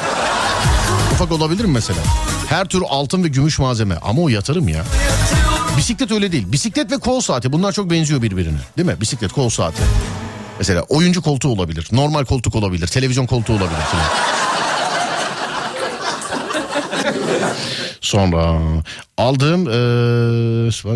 ufak 1.12 1.32
olabilir 1.32 1.64
mi 1.64 1.72
mesela? 1.72 1.98
Her 2.48 2.68
tür 2.68 2.82
altın 2.88 3.24
ve 3.24 3.28
gümüş 3.28 3.58
malzeme 3.58 3.98
ama 4.02 4.22
o 4.22 4.28
yatırım 4.28 4.68
ya. 4.68 4.84
Bisiklet 5.76 6.10
öyle 6.10 6.32
değil. 6.32 6.52
Bisiklet 6.52 6.90
ve 6.90 6.98
kol 6.98 7.20
saati 7.20 7.52
bunlar 7.52 7.72
çok 7.72 7.90
benziyor 7.90 8.22
birbirine. 8.22 8.58
Değil 8.76 8.88
mi? 8.88 9.00
Bisiklet 9.00 9.32
kol 9.32 9.48
saati. 9.48 9.82
Mesela 10.58 10.82
oyuncu 10.82 11.22
koltuğu 11.22 11.48
olabilir. 11.48 11.88
Normal 11.92 12.24
koltuk 12.24 12.54
olabilir. 12.54 12.86
Televizyon 12.86 13.26
koltuğu 13.26 13.52
olabilir 13.52 13.80
falan. 13.90 14.06
Sonra 18.02 18.60
aldığım 19.16 19.66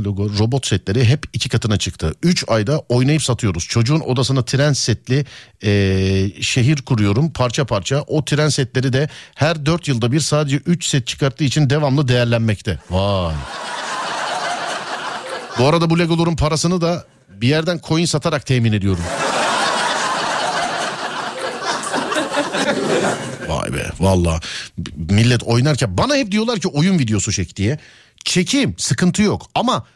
logo 0.04 0.30
robot 0.38 0.66
setleri 0.66 1.04
hep 1.04 1.24
iki 1.32 1.48
katına 1.48 1.76
çıktı. 1.76 2.14
Üç 2.22 2.44
ayda 2.48 2.78
oynayıp 2.88 3.22
satıyoruz. 3.22 3.66
Çocuğun 3.68 4.00
odasına 4.00 4.42
tren 4.42 4.72
setli 4.72 5.24
eee, 5.62 6.42
şehir 6.42 6.82
kuruyorum 6.82 7.30
parça 7.32 7.64
parça. 7.64 8.04
O 8.06 8.24
tren 8.24 8.48
setleri 8.48 8.92
de 8.92 9.08
her 9.34 9.66
dört 9.66 9.88
yılda 9.88 10.12
bir 10.12 10.20
sadece 10.20 10.56
üç 10.56 10.86
set 10.86 11.06
çıkarttığı 11.06 11.44
için 11.44 11.70
devamlı 11.70 12.08
değerlenmekte. 12.08 12.78
Vay. 12.90 13.34
Bu 15.58 15.66
arada 15.66 15.90
bu 15.90 15.98
legoların 15.98 16.36
parasını 16.36 16.80
da 16.80 17.04
bir 17.28 17.48
yerden 17.48 17.80
coin 17.88 18.04
satarak 18.04 18.46
temin 18.46 18.72
ediyorum. 18.72 19.04
Vay 23.48 23.72
be 23.72 23.90
valla 24.00 24.40
millet 24.96 25.42
oynarken 25.42 25.98
bana 25.98 26.16
hep 26.16 26.32
diyorlar 26.32 26.58
ki 26.58 26.68
oyun 26.68 26.98
videosu 26.98 27.32
çek 27.32 27.56
diye. 27.56 27.78
Çekeyim 28.24 28.74
sıkıntı 28.78 29.22
yok 29.22 29.46
ama 29.54 29.86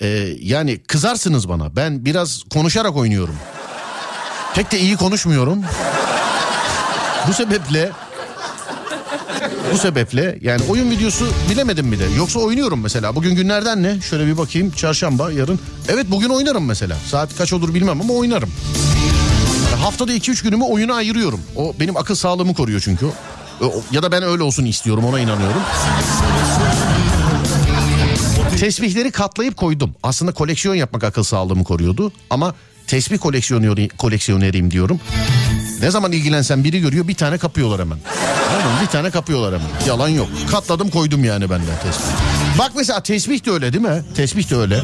e, 0.00 0.06
yani 0.40 0.78
kızarsınız 0.78 1.48
bana 1.48 1.76
ben 1.76 2.04
biraz 2.04 2.42
konuşarak 2.50 2.96
oynuyorum. 2.96 3.36
Pek 4.54 4.72
de 4.72 4.80
iyi 4.80 4.96
konuşmuyorum. 4.96 5.62
Bu 7.28 7.32
sebeple 7.32 7.90
bu 9.72 9.78
sebeple 9.78 10.38
yani 10.40 10.62
oyun 10.68 10.90
videosu 10.90 11.26
bilemedim 11.50 11.92
bile. 11.92 12.04
Yoksa 12.16 12.40
oynuyorum 12.40 12.80
mesela. 12.80 13.16
Bugün 13.16 13.34
günlerden 13.34 13.82
ne? 13.82 14.00
Şöyle 14.00 14.26
bir 14.26 14.38
bakayım. 14.38 14.70
Çarşamba, 14.70 15.32
yarın. 15.32 15.60
Evet 15.88 16.06
bugün 16.10 16.28
oynarım 16.28 16.64
mesela. 16.64 16.96
Saat 17.06 17.36
kaç 17.38 17.52
olur 17.52 17.74
bilmem 17.74 18.00
ama 18.00 18.14
oynarım. 18.14 18.50
Haftada 19.82 20.12
2-3 20.12 20.42
günümü 20.42 20.64
oyuna 20.64 20.94
ayırıyorum. 20.94 21.40
O 21.56 21.74
benim 21.80 21.96
akıl 21.96 22.14
sağlığımı 22.14 22.54
koruyor 22.54 22.80
çünkü. 22.80 23.06
Ya 23.92 24.02
da 24.02 24.12
ben 24.12 24.22
öyle 24.22 24.42
olsun 24.42 24.64
istiyorum 24.64 25.04
ona 25.04 25.20
inanıyorum. 25.20 25.62
Tesbihleri 28.60 29.10
katlayıp 29.10 29.56
koydum. 29.56 29.94
Aslında 30.02 30.32
koleksiyon 30.32 30.74
yapmak 30.74 31.04
akıl 31.04 31.22
sağlığımı 31.22 31.64
koruyordu. 31.64 32.12
Ama 32.30 32.54
tesbih 32.86 33.18
koleksiyoneri, 33.18 33.88
koleksiyoneriyim 33.88 34.70
diyorum. 34.70 35.00
Ne 35.80 35.90
zaman 35.90 36.12
ilgilensem 36.12 36.64
biri 36.64 36.80
görüyor 36.80 37.08
bir 37.08 37.14
tane 37.14 37.38
kapıyorlar 37.38 37.80
hemen. 37.80 37.98
Anladın? 38.50 38.82
Bir 38.82 38.86
tane 38.86 39.10
kapıyorlar 39.10 39.60
hemen. 39.60 39.86
Yalan 39.86 40.08
yok. 40.08 40.28
Katladım 40.50 40.90
koydum 40.90 41.24
yani 41.24 41.50
ben 41.50 41.60
de 41.60 41.64
tesbih. 41.82 42.04
Bak 42.58 42.72
mesela 42.76 43.02
tesbih 43.02 43.46
de 43.46 43.50
öyle 43.50 43.72
değil 43.72 43.84
mi? 43.84 44.02
Tesbih 44.16 44.50
de 44.50 44.56
öyle. 44.56 44.82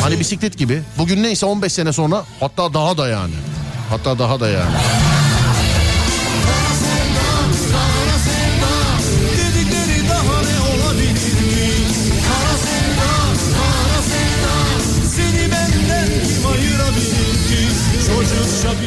Hani 0.00 0.20
bisiklet 0.20 0.58
gibi. 0.58 0.82
Bugün 0.98 1.22
neyse 1.22 1.46
15 1.46 1.72
sene 1.72 1.92
sonra 1.92 2.24
hatta 2.40 2.74
daha 2.74 2.98
da 2.98 3.08
yani. 3.08 3.32
Hatta 3.92 4.18
daha 4.18 4.40
da 4.40 4.48
yani. 4.48 4.74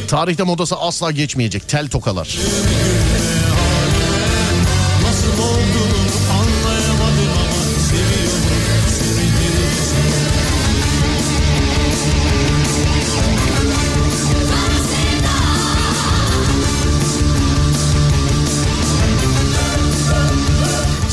Tarihte 0.07 0.43
modası 0.43 0.75
asla 0.75 1.11
geçmeyecek 1.11 1.67
tel 1.67 1.87
tokalar. 1.87 2.37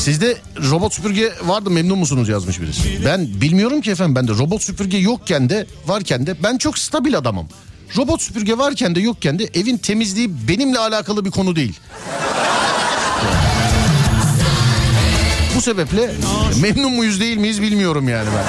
Sizde 0.03 0.37
robot 0.71 0.95
süpürge 0.95 1.33
vardı 1.43 1.71
memnun 1.71 1.99
musunuz 1.99 2.29
yazmış 2.29 2.61
birisi. 2.61 3.05
Ben 3.05 3.41
bilmiyorum 3.41 3.81
ki 3.81 3.91
efendim 3.91 4.15
ben 4.15 4.29
de 4.29 4.33
robot 4.33 4.63
süpürge 4.63 4.99
yokken 4.99 5.49
de 5.49 5.67
varken 5.87 6.27
de 6.27 6.43
ben 6.43 6.59
çok 6.59 6.79
stabil 6.79 7.19
adamım. 7.19 7.49
Robot 7.97 8.23
süpürge 8.23 8.59
varken 8.59 8.95
de 8.95 9.01
yokken 9.01 9.39
de 9.39 9.49
evin 9.55 9.77
temizliği 9.77 10.49
benimle 10.49 10.79
alakalı 10.79 11.25
bir 11.25 11.31
konu 11.31 11.57
değil. 11.57 11.81
Bu 15.57 15.61
sebeple 15.61 16.15
memnun 16.61 16.93
muyuz 16.93 17.21
değil 17.21 17.37
miyiz 17.37 17.63
bilmiyorum 17.63 18.09
yani 18.09 18.29
ben. 18.37 18.45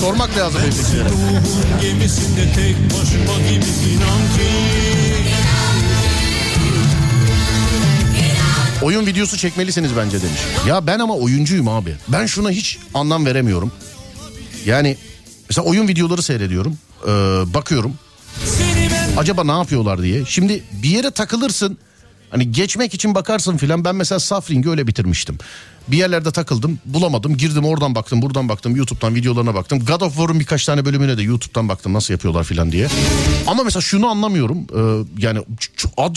Sormak 0.00 0.38
lazım 0.38 0.60
ki 0.60 0.76
Oyun 8.82 9.06
videosu 9.06 9.36
çekmelisiniz 9.36 9.96
bence 9.96 10.22
demiş. 10.22 10.40
Ya 10.66 10.86
ben 10.86 10.98
ama 10.98 11.14
oyuncuyum 11.14 11.68
abi. 11.68 11.96
Ben 12.08 12.26
şuna 12.26 12.50
hiç 12.50 12.78
anlam 12.94 13.26
veremiyorum. 13.26 13.72
Yani 14.66 14.96
mesela 15.48 15.66
oyun 15.66 15.88
videoları 15.88 16.22
seyrediyorum. 16.22 16.78
Ee, 17.04 17.08
bakıyorum. 17.54 17.94
Acaba 19.16 19.44
ne 19.44 19.52
yapıyorlar 19.52 20.02
diye. 20.02 20.24
Şimdi 20.26 20.62
bir 20.82 20.88
yere 20.88 21.10
takılırsın. 21.10 21.78
Hani 22.30 22.52
geçmek 22.52 22.94
için 22.94 23.14
bakarsın 23.14 23.56
filan. 23.56 23.84
Ben 23.84 23.96
mesela 23.96 24.18
Safring'i 24.18 24.70
öyle 24.70 24.86
bitirmiştim. 24.86 25.38
Bir 25.88 25.96
yerlerde 25.96 26.30
takıldım 26.30 26.78
bulamadım 26.84 27.36
girdim 27.36 27.64
oradan 27.64 27.94
baktım 27.94 28.22
buradan 28.22 28.48
baktım 28.48 28.76
YouTube'dan 28.76 29.14
videolarına 29.14 29.54
baktım. 29.54 29.84
God 29.84 30.00
of 30.00 30.14
War'un 30.14 30.40
birkaç 30.40 30.66
tane 30.66 30.84
bölümüne 30.84 31.18
de 31.18 31.22
YouTube'dan 31.22 31.68
baktım 31.68 31.92
nasıl 31.92 32.14
yapıyorlar 32.14 32.44
filan 32.44 32.72
diye. 32.72 32.88
Ama 33.46 33.62
mesela 33.62 33.80
şunu 33.80 34.06
anlamıyorum 34.08 34.58
ee, 34.58 35.04
yani 35.18 35.38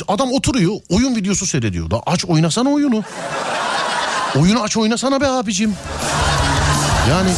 adam 0.08 0.32
oturuyor 0.32 0.74
oyun 0.90 1.16
videosu 1.16 1.46
seyrediyor 1.46 1.92
da 1.92 2.02
aç 2.06 2.26
oynasana 2.26 2.70
oyunu. 2.70 3.04
Oyunu 4.36 4.62
aç 4.62 4.78
oynasana 4.78 5.22
be 5.22 5.28
abicim. 5.28 5.74
Yani 7.10 7.30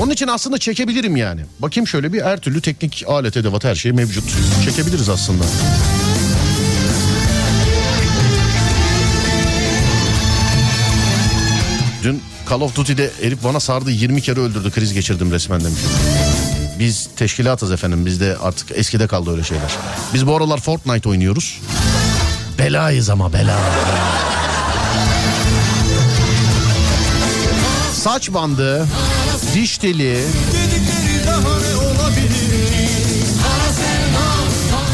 onun 0.00 0.12
için 0.12 0.28
aslında 0.28 0.58
çekebilirim 0.58 1.16
yani. 1.16 1.40
Bakayım 1.58 1.88
şöyle 1.88 2.12
bir 2.12 2.22
her 2.22 2.40
türlü 2.40 2.60
teknik 2.60 3.04
alet 3.08 3.36
edevat 3.36 3.64
her 3.64 3.74
şey 3.74 3.92
mevcut. 3.92 4.24
Çekebiliriz 4.64 5.08
aslında. 5.08 5.44
Dün 12.04 12.22
Call 12.50 12.60
of 12.60 12.76
Duty'de 12.76 13.10
herif 13.22 13.44
bana 13.44 13.60
sardı 13.60 13.90
20 13.90 14.22
kere 14.22 14.40
öldürdü 14.40 14.70
kriz 14.70 14.92
geçirdim 14.92 15.32
resmen 15.32 15.60
demiş. 15.60 15.80
Biz 16.78 17.08
teşkilatız 17.16 17.72
efendim 17.72 18.06
bizde 18.06 18.36
artık 18.42 18.70
eskide 18.74 19.06
kaldı 19.06 19.32
öyle 19.32 19.42
şeyler. 19.42 19.70
Biz 20.14 20.26
bu 20.26 20.36
aralar 20.36 20.60
Fortnite 20.60 21.08
oynuyoruz. 21.08 21.60
Belayız 22.58 23.10
ama 23.10 23.32
bela. 23.32 23.58
Saç 27.92 28.32
bandı, 28.32 28.86
diş 29.54 29.78
teli, 29.78 30.24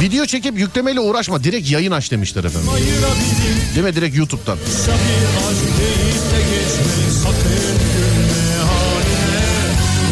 Video 0.01 0.27
çekip 0.27 0.59
yüklemeyle 0.59 1.01
uğraşma 1.01 1.45
direkt 1.45 1.71
yayın 1.71 1.91
aç 1.93 2.11
demişler 2.11 2.45
efendim. 2.45 2.71
Değil 3.75 3.87
mi 3.87 3.97
direkt 3.97 4.17
YouTube'dan. 4.17 4.59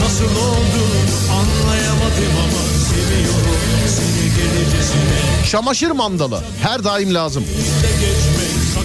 Nasıl 0.00 0.24
olduğunu 0.24 1.32
anlayamadım 1.32 2.36
ama 2.44 2.68
Çamaşır 5.50 5.90
mandalı 5.90 6.42
her 6.62 6.84
daim 6.84 7.14
lazım. 7.14 7.44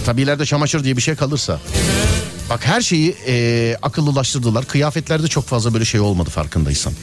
Tabii 0.06 0.22
ileride 0.22 0.46
çamaşır 0.46 0.84
diye 0.84 0.98
bir 0.98 1.02
şey 1.02 1.16
kalırsa. 1.16 1.60
Bak 2.50 2.66
her 2.66 2.82
şeyi 2.82 3.16
eee, 3.28 3.78
akıllılaştırdılar. 3.82 4.66
Kıyafetlerde 4.66 5.28
çok 5.28 5.46
fazla 5.48 5.74
böyle 5.74 5.86
şey 5.86 6.00
olmadı 6.00 6.30
farkındaysan. 6.30 6.94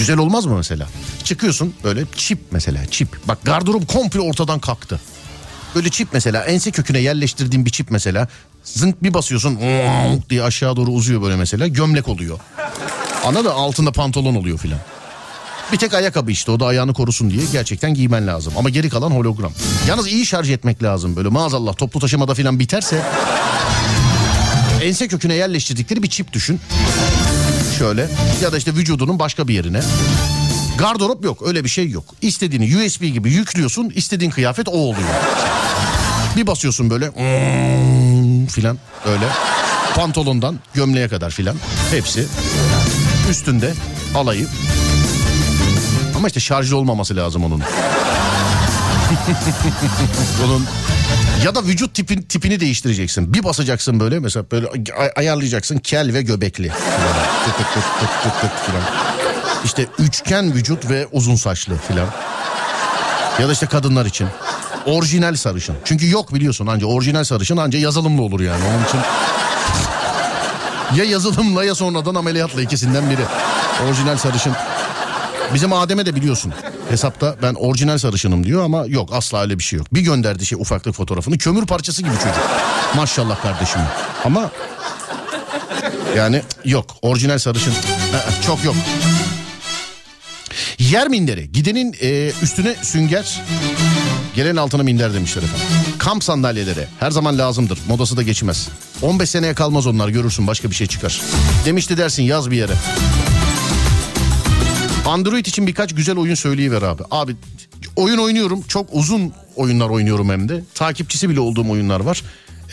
Güzel 0.00 0.18
olmaz 0.18 0.46
mı 0.46 0.56
mesela? 0.56 0.88
Çıkıyorsun 1.24 1.74
böyle 1.84 2.04
çip 2.16 2.38
mesela 2.50 2.86
çip. 2.90 3.08
Bak 3.28 3.38
gardırop 3.44 3.88
komple 3.88 4.20
ortadan 4.20 4.58
kalktı. 4.58 5.00
Böyle 5.74 5.90
çip 5.90 6.08
mesela 6.12 6.44
ense 6.44 6.70
köküne 6.70 6.98
yerleştirdiğin 6.98 7.66
bir 7.66 7.70
çip 7.70 7.90
mesela. 7.90 8.28
Zınk 8.64 9.02
bir 9.02 9.14
basıyorsun 9.14 9.58
diye 10.30 10.42
aşağı 10.42 10.76
doğru 10.76 10.90
uzuyor 10.90 11.22
böyle 11.22 11.36
mesela 11.36 11.66
gömlek 11.66 12.08
oluyor. 12.08 12.38
Anladın 13.24 13.50
altında 13.50 13.92
pantolon 13.92 14.34
oluyor 14.34 14.58
filan. 14.58 14.78
Bir 15.72 15.76
tek 15.78 15.94
ayakkabı 15.94 16.30
işte 16.30 16.50
o 16.50 16.60
da 16.60 16.66
ayağını 16.66 16.94
korusun 16.94 17.30
diye 17.30 17.42
gerçekten 17.52 17.94
giymen 17.94 18.26
lazım. 18.26 18.52
Ama 18.56 18.70
geri 18.70 18.88
kalan 18.88 19.10
hologram. 19.10 19.52
Yalnız 19.88 20.06
iyi 20.06 20.26
şarj 20.26 20.50
etmek 20.50 20.82
lazım 20.82 21.16
böyle 21.16 21.28
maazallah 21.28 21.76
toplu 21.76 22.00
taşımada 22.00 22.34
filan 22.34 22.58
biterse. 22.58 23.02
Ense 24.82 25.08
köküne 25.08 25.34
yerleştirdikleri 25.34 26.02
bir 26.02 26.08
çip 26.08 26.32
düşün. 26.32 26.60
Şöyle 27.80 28.08
ya 28.42 28.52
da 28.52 28.56
işte 28.58 28.74
vücudunun 28.74 29.18
başka 29.18 29.48
bir 29.48 29.54
yerine. 29.54 29.80
Gardırop 30.78 31.24
yok 31.24 31.42
öyle 31.46 31.64
bir 31.64 31.68
şey 31.68 31.90
yok. 31.90 32.04
İstediğini 32.22 32.76
USB 32.76 33.02
gibi 33.02 33.30
yüklüyorsun 33.32 33.92
istediğin 33.94 34.30
kıyafet 34.30 34.68
o 34.68 34.72
oluyor. 34.72 35.08
Bir 36.36 36.46
basıyorsun 36.46 36.90
böyle 36.90 37.06
"Mm" 37.08 38.46
filan 38.46 38.78
öyle. 39.06 39.24
Pantolondan 39.94 40.60
gömleğe 40.74 41.08
kadar 41.08 41.30
filan 41.30 41.56
hepsi 41.90 42.26
üstünde 43.30 43.72
alayı. 44.14 44.46
Ama 46.16 46.28
işte 46.28 46.40
şarjlı 46.40 46.76
olmaması 46.76 47.16
lazım 47.16 47.44
onun. 47.44 47.60
onun 50.46 50.66
ya 51.44 51.54
da 51.54 51.64
vücut 51.64 51.94
tipin, 51.94 52.22
tipini 52.22 52.60
değiştireceksin. 52.60 53.34
Bir 53.34 53.44
basacaksın 53.44 54.00
böyle 54.00 54.18
mesela 54.18 54.44
böyle 54.52 54.66
ay- 54.98 55.12
ayarlayacaksın 55.16 55.78
kel 55.78 56.14
ve 56.14 56.22
göbekli. 56.22 56.68
Filan. 56.68 57.29
Tık 57.44 57.56
tık 57.56 57.66
tık 57.74 57.84
tık 58.00 58.22
tık 58.22 58.40
tık 58.40 58.66
filan. 58.66 58.82
İşte 59.64 59.86
üçgen 59.98 60.54
vücut 60.54 60.90
ve 60.90 61.06
uzun 61.12 61.36
saçlı 61.36 61.76
filan. 61.88 62.06
Ya 63.40 63.48
da 63.48 63.52
işte 63.52 63.66
kadınlar 63.66 64.06
için. 64.06 64.28
Orijinal 64.86 65.36
sarışın. 65.36 65.76
Çünkü 65.84 66.10
yok 66.10 66.34
biliyorsun 66.34 66.66
anca 66.66 66.86
orijinal 66.86 67.24
sarışın 67.24 67.56
anca 67.56 67.78
yazılımlı 67.78 68.22
olur 68.22 68.40
yani. 68.40 68.64
Onun 68.64 68.84
için 68.84 69.00
ya 70.96 71.04
yazılımla 71.04 71.64
ya 71.64 71.74
sonradan 71.74 72.14
ameliyatla 72.14 72.62
ikisinden 72.62 73.10
biri. 73.10 73.22
Orijinal 73.88 74.16
sarışın. 74.16 74.52
Bizim 75.54 75.72
Adem'e 75.72 76.06
de 76.06 76.14
biliyorsun. 76.16 76.52
Hesapta 76.88 77.36
ben 77.42 77.54
orijinal 77.54 77.98
sarışınım 77.98 78.44
diyor 78.44 78.64
ama 78.64 78.84
yok 78.86 79.08
asla 79.12 79.42
öyle 79.42 79.58
bir 79.58 79.62
şey 79.62 79.78
yok. 79.78 79.94
Bir 79.94 80.00
gönderdi 80.00 80.46
şey 80.46 80.58
ufaklık 80.60 80.94
fotoğrafını 80.94 81.38
kömür 81.38 81.66
parçası 81.66 82.02
gibi 82.02 82.14
çocuk. 82.14 82.48
Maşallah 82.96 83.42
kardeşim. 83.42 83.80
Ama 84.24 84.50
yani 86.16 86.42
yok 86.64 86.96
orijinal 87.02 87.38
sarışın 87.38 87.74
çok 88.46 88.64
yok. 88.64 88.74
Yer 90.78 91.08
minderi. 91.08 91.52
Gidenin 91.52 91.96
e, 92.02 92.32
üstüne 92.42 92.74
sünger, 92.82 93.40
gelen 94.34 94.56
altına 94.56 94.82
minder 94.82 95.14
demişler 95.14 95.42
efendim. 95.42 95.66
Kamp 95.98 96.24
sandalyeleri 96.24 96.86
her 97.00 97.10
zaman 97.10 97.38
lazımdır. 97.38 97.78
Modası 97.88 98.16
da 98.16 98.22
geçmez. 98.22 98.68
15 99.02 99.30
seneye 99.30 99.54
kalmaz 99.54 99.86
onlar 99.86 100.08
görürsün 100.08 100.46
başka 100.46 100.70
bir 100.70 100.74
şey 100.74 100.86
çıkar. 100.86 101.20
Demişti 101.64 101.96
dersin 101.96 102.22
yaz 102.22 102.50
bir 102.50 102.56
yere. 102.56 102.72
Android 105.06 105.46
için 105.46 105.66
birkaç 105.66 105.94
güzel 105.94 106.16
oyun 106.16 106.34
söyleyiver 106.34 106.82
abi. 106.82 107.02
Abi 107.10 107.36
oyun 107.96 108.18
oynuyorum. 108.18 108.62
Çok 108.62 108.88
uzun 108.92 109.32
oyunlar 109.56 109.88
oynuyorum 109.88 110.30
hem 110.30 110.48
de. 110.48 110.62
Takipçisi 110.74 111.30
bile 111.30 111.40
olduğum 111.40 111.70
oyunlar 111.70 112.00
var. 112.00 112.22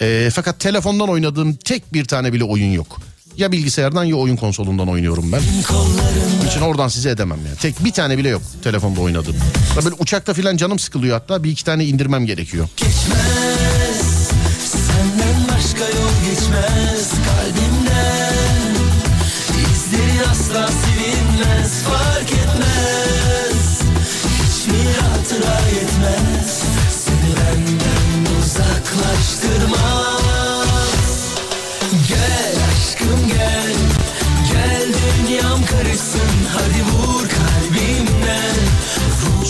E, 0.02 0.30
fakat 0.34 0.60
telefondan 0.60 1.10
oynadığım 1.10 1.56
tek 1.56 1.94
bir 1.94 2.06
tane 2.06 2.34
bile 2.34 2.44
oyun 2.44 2.72
yok. 2.72 2.98
Ya 3.38 3.52
bilgisayardan 3.52 4.04
ya 4.04 4.16
oyun 4.16 4.36
konsolundan 4.36 4.88
oynuyorum 4.90 5.32
ben. 5.32 5.42
Onun 6.40 6.48
için 6.48 6.62
oradan 6.62 6.88
size 6.88 7.10
edemem 7.10 7.40
ya. 7.50 7.56
Tek 7.56 7.84
bir 7.86 7.92
tane 7.92 8.18
bile 8.18 8.30
yok 8.30 8.42
telefonda 8.64 9.02
oynadığım. 9.02 9.36
Ya 9.78 9.86
Böyle 9.86 9.96
uçakta 10.00 10.34
filan 10.34 10.58
canım 10.58 10.80
sıkılıyor 10.80 11.14
hatta 11.20 11.44
bir 11.44 11.52
iki 11.52 11.64
tane 11.64 11.86
indirmem 11.86 12.26
gerekiyor. 12.26 12.68
geçmez 12.78 13.87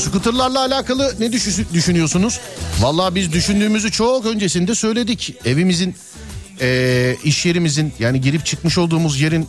Skuterlarla 0.08 0.60
alakalı 0.60 1.16
ne 1.20 1.26
düşü- 1.26 1.74
düşünüyorsunuz? 1.74 2.39
Vallahi 2.80 3.16
biz 3.16 3.32
düşündüğümüzü 3.34 3.91
çok 3.91 4.26
öncesinde 4.26 4.76
söyledik. 4.76 5.34
Evimizin, 5.45 5.95
eee, 6.62 7.18
iş 7.24 7.45
yerimizin 7.45 7.93
yani 7.99 8.22
girip 8.22 8.45
çıkmış 8.45 8.78
olduğumuz 8.78 9.20
yerin 9.22 9.47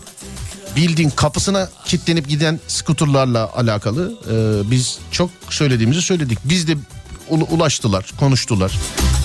bildiğin 0.77 1.11
kapısına 1.11 1.69
kilitlenip 1.85 2.29
giden 2.29 2.61
skuterlarla 2.69 3.51
alakalı 3.57 4.15
eee, 4.31 4.71
biz 4.71 4.99
çok 5.11 5.31
söylediğimizi 5.51 6.03
söyledik. 6.03 6.39
Biz 6.45 6.69
de 6.69 6.75
ul- 7.31 7.47
ulaştılar, 7.51 8.13
konuştular. 8.21 8.73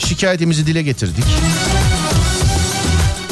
Şikayetimizi 0.08 0.68
dile 0.68 0.82
getirdik. 0.82 1.24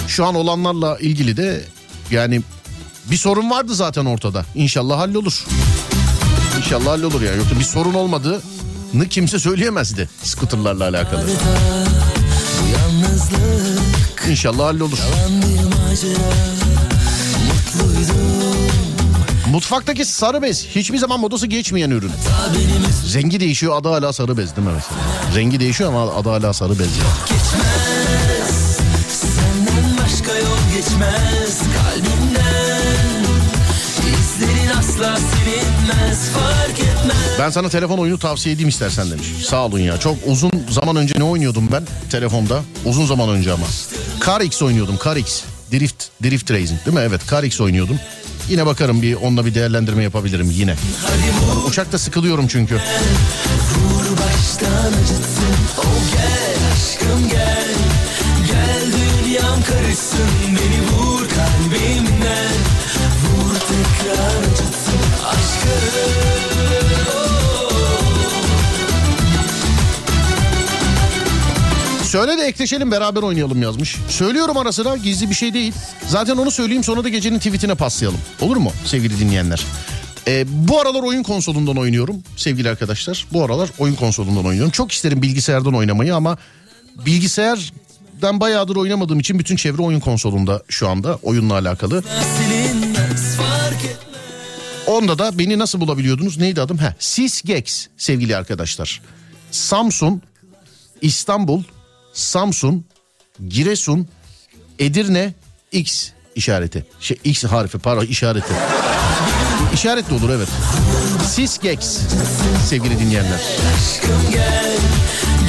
Şu 0.07 0.25
an 0.25 0.35
olanlarla 0.35 0.97
ilgili 0.99 1.37
de 1.37 1.63
yani 2.11 2.41
bir 3.11 3.17
sorun 3.17 3.49
vardı 3.49 3.75
zaten 3.75 4.05
ortada. 4.05 4.45
İnşallah 4.55 4.97
hallolur. 4.99 5.45
İnşallah 6.71 6.91
hallolur 6.91 7.21
ya. 7.21 7.33
Yoksa 7.33 7.59
bir 7.59 7.63
sorun 7.63 7.93
olmadığını 7.93 9.09
kimse 9.09 9.39
söyleyemezdi 9.39 10.09
skuterlarla 10.23 10.83
alakalı. 10.83 11.25
İnşallah 14.29 14.65
hallolur. 14.65 14.97
Mutfaktaki 19.51 20.05
sarı 20.05 20.41
bez 20.41 20.65
hiçbir 20.65 20.97
zaman 20.97 21.19
modası 21.19 21.47
geçmeyen 21.47 21.89
ürün. 21.89 22.11
Rengi 23.13 23.39
değişiyor 23.39 23.77
adı 23.77 23.89
hala 23.89 24.13
sarı 24.13 24.37
bez 24.37 24.55
değil 24.55 24.67
mi 24.67 24.73
mesela? 24.75 25.01
Rengi 25.35 25.59
değişiyor 25.59 25.89
ama 25.89 26.15
adı 26.15 26.29
hala 26.29 26.53
sarı 26.53 26.79
bez 26.79 26.97
ya. 26.97 27.03
geçmez 30.75 31.59
kalbimden 31.59 33.25
İzlerin 34.07 34.77
asla 34.79 35.17
etmez 35.47 35.70
Ben 37.39 37.49
sana 37.49 37.69
telefon 37.69 37.97
oyunu 37.97 38.19
tavsiye 38.19 38.55
edeyim 38.55 38.69
istersen 38.69 39.11
demiş. 39.11 39.27
Sağ 39.47 39.65
olun 39.65 39.79
ya. 39.79 39.99
Çok 39.99 40.17
uzun 40.25 40.51
zaman 40.69 40.95
önce 40.95 41.13
ne 41.17 41.23
oynuyordum 41.23 41.69
ben 41.71 41.83
telefonda? 42.11 42.61
Uzun 42.85 43.05
zaman 43.05 43.29
önce 43.29 43.51
ama. 43.51 43.65
Car 44.25 44.41
X 44.41 44.61
oynuyordum. 44.61 44.99
Car 45.03 45.15
X. 45.15 45.41
Drift, 45.71 46.03
Drift 46.23 46.51
Racing 46.51 46.85
değil 46.85 46.97
mi? 46.97 47.03
Evet 47.07 47.21
Car 47.31 47.43
X 47.43 47.61
oynuyordum. 47.61 47.99
Yine 48.49 48.65
bakarım 48.65 49.01
bir 49.01 49.15
onunla 49.15 49.45
bir 49.45 49.55
değerlendirme 49.55 50.03
yapabilirim 50.03 50.51
yine. 50.51 50.75
Uçakta 51.67 51.97
sıkılıyorum 51.97 52.47
çünkü. 52.47 52.75
Vur 52.75 54.17
baştan 54.17 54.93
acıtsın 55.03 55.55
o 55.77 55.83
gel 56.15 56.57
aşkım 56.73 57.29
gel 57.29 57.75
Gel 58.47 58.85
dünyam 58.91 59.63
karışsın 59.63 60.29
beni 60.47 60.81
vur 60.91 61.19
kalbimden 61.29 61.70
Söyle 72.11 72.37
de 72.37 72.41
ekleşelim 72.41 72.91
beraber 72.91 73.21
oynayalım 73.21 73.61
yazmış. 73.61 73.97
Söylüyorum 74.09 74.57
ara 74.57 74.71
sıra 74.71 74.97
gizli 74.97 75.29
bir 75.29 75.35
şey 75.35 75.53
değil. 75.53 75.73
Zaten 76.07 76.37
onu 76.37 76.51
söyleyeyim 76.51 76.83
sonra 76.83 77.03
da 77.03 77.09
gecenin 77.09 77.37
tweetine 77.37 77.75
paslayalım. 77.75 78.19
Olur 78.41 78.57
mu 78.57 78.71
sevgili 78.85 79.19
dinleyenler? 79.19 79.65
Ee, 80.27 80.45
bu 80.47 80.81
aralar 80.81 81.03
oyun 81.03 81.23
konsolundan 81.23 81.77
oynuyorum 81.77 82.15
sevgili 82.35 82.69
arkadaşlar. 82.69 83.27
Bu 83.33 83.43
aralar 83.43 83.69
oyun 83.79 83.95
konsolundan 83.95 84.45
oynuyorum. 84.45 84.71
Çok 84.71 84.91
isterim 84.91 85.21
bilgisayardan 85.21 85.73
oynamayı 85.73 86.15
ama 86.15 86.37
bilgisayardan 87.05 88.39
bayağıdır 88.39 88.75
oynamadığım 88.75 89.19
için 89.19 89.39
bütün 89.39 89.55
çevre 89.55 89.81
oyun 89.81 89.99
konsolunda 89.99 90.63
şu 90.69 90.89
anda 90.89 91.15
oyunla 91.15 91.53
alakalı. 91.53 92.03
Silinmez 92.37 93.37
Onda 94.91 95.19
da 95.19 95.39
beni 95.39 95.59
nasıl 95.59 95.79
bulabiliyordunuz? 95.79 96.37
Neydi 96.37 96.61
adım? 96.61 96.77
Heh, 96.77 96.93
Sysgex 96.99 97.87
sevgili 97.97 98.37
arkadaşlar. 98.37 99.01
Samsun, 99.51 100.21
İstanbul, 101.01 101.63
Samsun, 102.13 102.85
Giresun, 103.47 104.07
Edirne, 104.79 105.33
X 105.71 106.09
işareti. 106.35 106.85
Şey, 106.99 107.17
X 107.23 107.43
harfi 107.43 107.77
pardon 107.77 108.05
işareti. 108.05 108.53
İşaret 109.73 110.09
de 110.09 110.13
olur 110.13 110.29
evet. 110.29 110.47
Sysgex 111.27 111.99
sevgili 112.69 112.99
dinleyenler. 112.99 113.39
aşkım 113.75 114.31
gel 114.31 114.77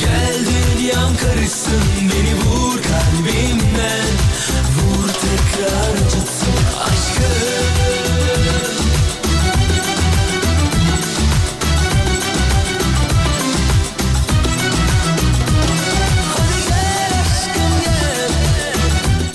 Gel 0.01 0.39
dünyam 0.47 1.17
karışsın 1.17 1.83
beni 2.01 2.35
vur 2.35 2.83
kalbimden 2.83 4.07
Vur 4.77 5.09
tekrar 5.09 6.07
acıtsın 6.07 6.79
aşkım 6.81 7.92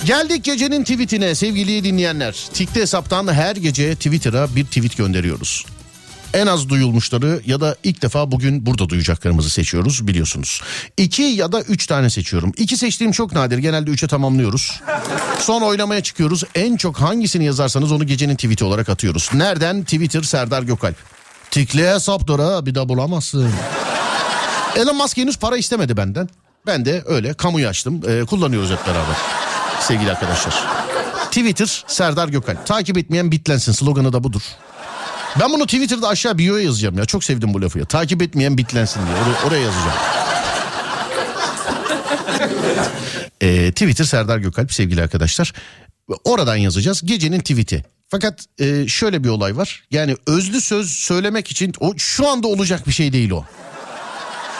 Geldik 0.08 0.44
gecenin 0.44 0.82
tweetine 0.84 1.34
sevgili 1.34 1.84
dinleyenler. 1.84 2.48
Tikte 2.52 2.80
hesaptan 2.80 3.32
her 3.32 3.56
gece 3.56 3.94
Twitter'a 3.94 4.56
bir 4.56 4.64
tweet 4.64 4.96
gönderiyoruz. 4.96 5.66
En 6.34 6.46
az 6.46 6.68
duyulmuşları 6.68 7.40
ya 7.46 7.60
da 7.60 7.76
ilk 7.84 8.02
defa 8.02 8.30
bugün 8.30 8.66
burada 8.66 8.88
duyacaklarımızı 8.88 9.50
seçiyoruz 9.50 10.06
biliyorsunuz. 10.06 10.62
İki 10.96 11.22
ya 11.22 11.52
da 11.52 11.60
üç 11.60 11.86
tane 11.86 12.10
seçiyorum. 12.10 12.52
İki 12.56 12.76
seçtiğim 12.76 13.12
çok 13.12 13.32
nadir 13.32 13.58
genelde 13.58 13.90
üçe 13.90 14.06
tamamlıyoruz. 14.06 14.80
Sonra 15.40 15.64
oynamaya 15.64 16.02
çıkıyoruz. 16.02 16.44
En 16.54 16.76
çok 16.76 17.00
hangisini 17.00 17.44
yazarsanız 17.44 17.92
onu 17.92 18.06
gecenin 18.06 18.36
tweeti 18.36 18.64
olarak 18.64 18.88
atıyoruz. 18.88 19.30
Nereden? 19.34 19.82
Twitter 19.82 20.22
Serdar 20.22 20.62
Gökalp. 20.62 20.96
Tikli 21.50 21.88
hesaptır 21.88 22.38
ha 22.38 22.66
bir 22.66 22.74
daha 22.74 22.88
bulamazsın. 22.88 23.50
Elon 24.76 24.96
Musk 24.96 25.16
henüz 25.16 25.36
para 25.36 25.56
istemedi 25.56 25.96
benden. 25.96 26.28
Ben 26.66 26.84
de 26.84 27.02
öyle 27.06 27.34
kamuyu 27.34 27.68
açtım. 27.68 28.02
Ee, 28.08 28.24
kullanıyoruz 28.24 28.70
hep 28.70 28.86
beraber 28.86 29.16
sevgili 29.80 30.10
arkadaşlar. 30.10 30.54
Twitter 31.26 31.84
Serdar 31.86 32.28
Gökalp. 32.28 32.66
Takip 32.66 32.98
etmeyen 32.98 33.32
bitlensin 33.32 33.72
sloganı 33.72 34.12
da 34.12 34.24
budur. 34.24 34.42
Ben 35.40 35.52
bunu 35.52 35.66
Twitter'da 35.66 36.08
aşağı 36.08 36.38
bio'ya 36.38 36.64
yazacağım 36.64 36.98
ya. 36.98 37.04
Çok 37.04 37.24
sevdim 37.24 37.54
bu 37.54 37.62
lafı 37.62 37.78
ya. 37.78 37.84
Takip 37.84 38.22
etmeyen 38.22 38.58
bitlensin 38.58 39.00
diye. 39.06 39.16
Oraya, 39.16 39.48
oraya 39.48 39.62
yazacağım. 39.62 39.92
Ee, 43.40 43.72
Twitter 43.72 44.04
Serdar 44.04 44.38
Gökalp 44.38 44.72
sevgili 44.72 45.02
arkadaşlar. 45.02 45.52
Oradan 46.24 46.56
yazacağız. 46.56 47.02
Gecenin 47.04 47.40
tweet'i. 47.40 47.84
Fakat 48.08 48.44
e, 48.58 48.88
şöyle 48.88 49.24
bir 49.24 49.28
olay 49.28 49.56
var. 49.56 49.84
Yani 49.90 50.16
özlü 50.26 50.60
söz 50.60 50.90
söylemek 50.90 51.50
için 51.50 51.72
o 51.80 51.92
şu 51.96 52.28
anda 52.28 52.48
olacak 52.48 52.86
bir 52.86 52.92
şey 52.92 53.12
değil 53.12 53.30
o. 53.30 53.44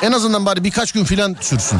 En 0.02 0.12
azından 0.12 0.46
bari 0.46 0.64
birkaç 0.64 0.92
gün 0.92 1.04
filan 1.04 1.36
sürsün. 1.40 1.78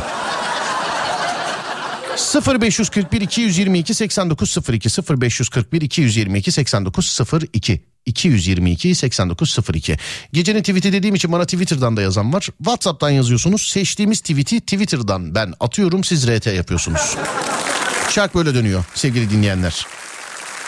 0541 2.19 3.21
222 3.21 3.95
8902 3.95 4.89
0541 5.21 5.81
222 5.81 6.53
8902 6.53 7.81
222 8.07 8.95
8902 8.95 9.97
Gecenin 10.33 10.61
tweet'i 10.61 10.93
dediğim 10.93 11.15
için 11.15 11.33
bana 11.33 11.45
Twitter'dan 11.45 11.97
da 11.97 12.03
yazan 12.03 12.33
var. 12.33 12.49
WhatsApp'tan 12.59 13.11
yazıyorsunuz. 13.11 13.63
Seçtiğimiz 13.63 14.21
tweet'i 14.21 14.61
Twitter'dan 14.61 15.35
ben 15.35 15.55
atıyorum 15.61 16.05
siz 16.05 16.29
RT 16.29 16.47
yapıyorsunuz. 16.47 17.17
Şark 18.11 18.35
böyle 18.35 18.55
dönüyor 18.55 18.85
sevgili 18.95 19.31
dinleyenler. 19.31 19.87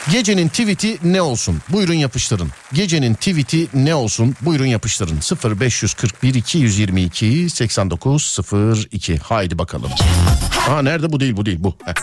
Gecenin 0.09 0.49
tweet'i 0.49 0.99
ne 1.05 1.23
olsun? 1.23 1.63
Buyurun 1.69 1.95
yapıştırın. 1.95 2.49
Gecenin 2.73 3.15
tweet'i 3.15 3.69
ne 3.75 3.95
olsun? 3.95 4.37
Buyurun 4.41 4.67
yapıştırın. 4.67 5.21
0541 5.61 6.35
222 6.35 7.51
8902. 7.51 9.19
Haydi 9.19 9.59
bakalım. 9.59 9.91
Aa 10.69 10.83
nerede 10.83 11.13
bu 11.13 11.21
değil 11.21 11.37
bu 11.37 11.47
değil 11.47 11.59
bu. 11.61 11.77
Heh. 11.85 11.95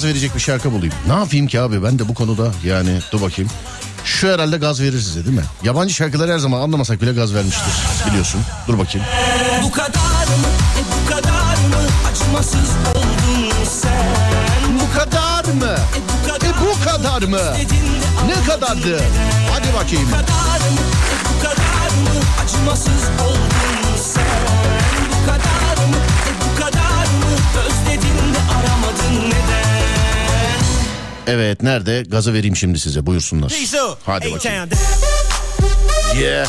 Gaz 0.00 0.08
verecek 0.08 0.34
bir 0.34 0.40
şarkı 0.40 0.72
bulayım. 0.72 0.94
Ne 1.06 1.12
yapayım 1.12 1.46
ki 1.46 1.60
abi 1.60 1.82
ben 1.82 1.98
de 1.98 2.08
bu 2.08 2.14
konuda 2.14 2.50
yani 2.64 2.98
dur 3.12 3.20
bakayım. 3.22 3.50
Şu 4.04 4.28
herhalde 4.28 4.56
gaz 4.56 4.80
verir 4.80 5.00
size 5.00 5.24
değil 5.24 5.36
mi? 5.36 5.44
Yabancı 5.62 5.94
şarkıları 5.94 6.32
her 6.32 6.38
zaman 6.38 6.60
anlamasak 6.60 7.02
bile 7.02 7.12
gaz 7.12 7.34
vermiştir 7.34 7.72
biliyorsun. 8.08 8.40
Dur 8.68 8.78
bakayım. 8.78 9.06
Bu 9.62 9.70
kadar 9.70 10.26
mı? 10.26 10.48
E 10.78 10.82
bu 10.92 11.10
kadar 11.10 11.54
mı? 11.54 11.82
Acımasız 12.12 12.70
oldun 12.94 13.52
sen. 13.64 14.80
Bu 14.80 14.98
kadar 14.98 15.44
mı? 15.44 15.76
E 15.96 16.00
bu 16.08 16.28
kadar, 16.28 16.48
E 16.48 16.52
bu 16.60 16.84
kadar 16.84 17.22
mı? 17.22 17.56
Ne 18.26 18.44
kadardı? 18.46 19.00
Hadi 19.52 19.68
bakayım. 19.74 20.08
Bu 20.08 20.12
kadar 20.16 20.60
mı? 20.70 20.80
E 21.12 21.16
bu 21.28 21.42
kadar 21.42 21.90
mı? 22.02 22.20
Acımasız 22.44 23.02
oldun 23.26 23.96
sen. 24.14 24.24
Bu 25.12 25.26
kadar 25.26 25.86
mı? 25.86 25.96
E 26.28 26.32
bu 26.40 26.60
kadar 26.62 27.04
mı? 27.04 27.30
Özledin 27.66 28.09
Evet 31.30 31.62
nerede? 31.62 32.02
Gazı 32.02 32.34
vereyim 32.34 32.56
şimdi 32.56 32.78
size 32.78 33.06
buyursunlar. 33.06 33.50
Hadi 34.06 34.24
bakayım. 34.32 34.68
Yeah. 36.20 36.48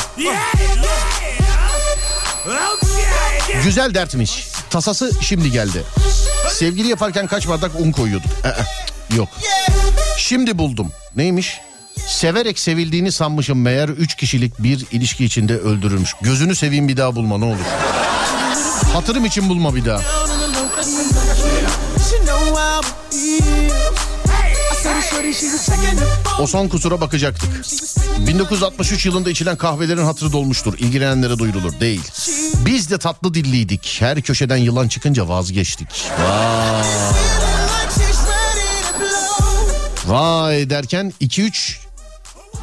Güzel 3.64 3.94
dertmiş. 3.94 4.46
Tasası 4.70 5.10
şimdi 5.20 5.50
geldi. 5.50 5.82
Sevgili 6.50 6.88
yaparken 6.88 7.26
kaç 7.26 7.48
bardak 7.48 7.70
un 7.80 7.92
koyuyorduk? 7.92 8.30
Ee, 8.44 9.16
yok. 9.16 9.28
Şimdi 10.18 10.58
buldum. 10.58 10.92
Neymiş? 11.16 11.60
Severek 12.06 12.58
sevildiğini 12.58 13.12
sanmışım 13.12 13.62
meğer 13.62 13.88
üç 13.88 14.14
kişilik 14.16 14.62
bir 14.62 14.86
ilişki 14.92 15.24
içinde 15.24 15.58
öldürülmüş. 15.58 16.14
Gözünü 16.22 16.54
seveyim 16.54 16.88
bir 16.88 16.96
daha 16.96 17.16
bulma 17.16 17.38
ne 17.38 17.44
olur. 17.44 17.56
Hatırım 18.92 19.24
için 19.24 19.48
bulma 19.48 19.74
bir 19.74 19.84
daha. 19.84 20.00
O 26.40 26.46
son 26.46 26.68
kusura 26.68 27.00
bakacaktık. 27.00 27.50
1963 28.18 29.06
yılında 29.06 29.30
içilen 29.30 29.56
kahvelerin 29.56 30.04
hatırı 30.04 30.32
dolmuştur. 30.32 30.78
İlgilenenlere 30.78 31.38
duyurulur. 31.38 31.80
Değil. 31.80 32.10
Biz 32.66 32.90
de 32.90 32.98
tatlı 32.98 33.34
dilliydik. 33.34 33.96
Her 34.00 34.22
köşeden 34.22 34.56
yılan 34.56 34.88
çıkınca 34.88 35.28
vazgeçtik. 35.28 35.88
Vay. 36.20 36.84
Vay 40.06 40.70
derken 40.70 41.12
2-3 41.20 41.76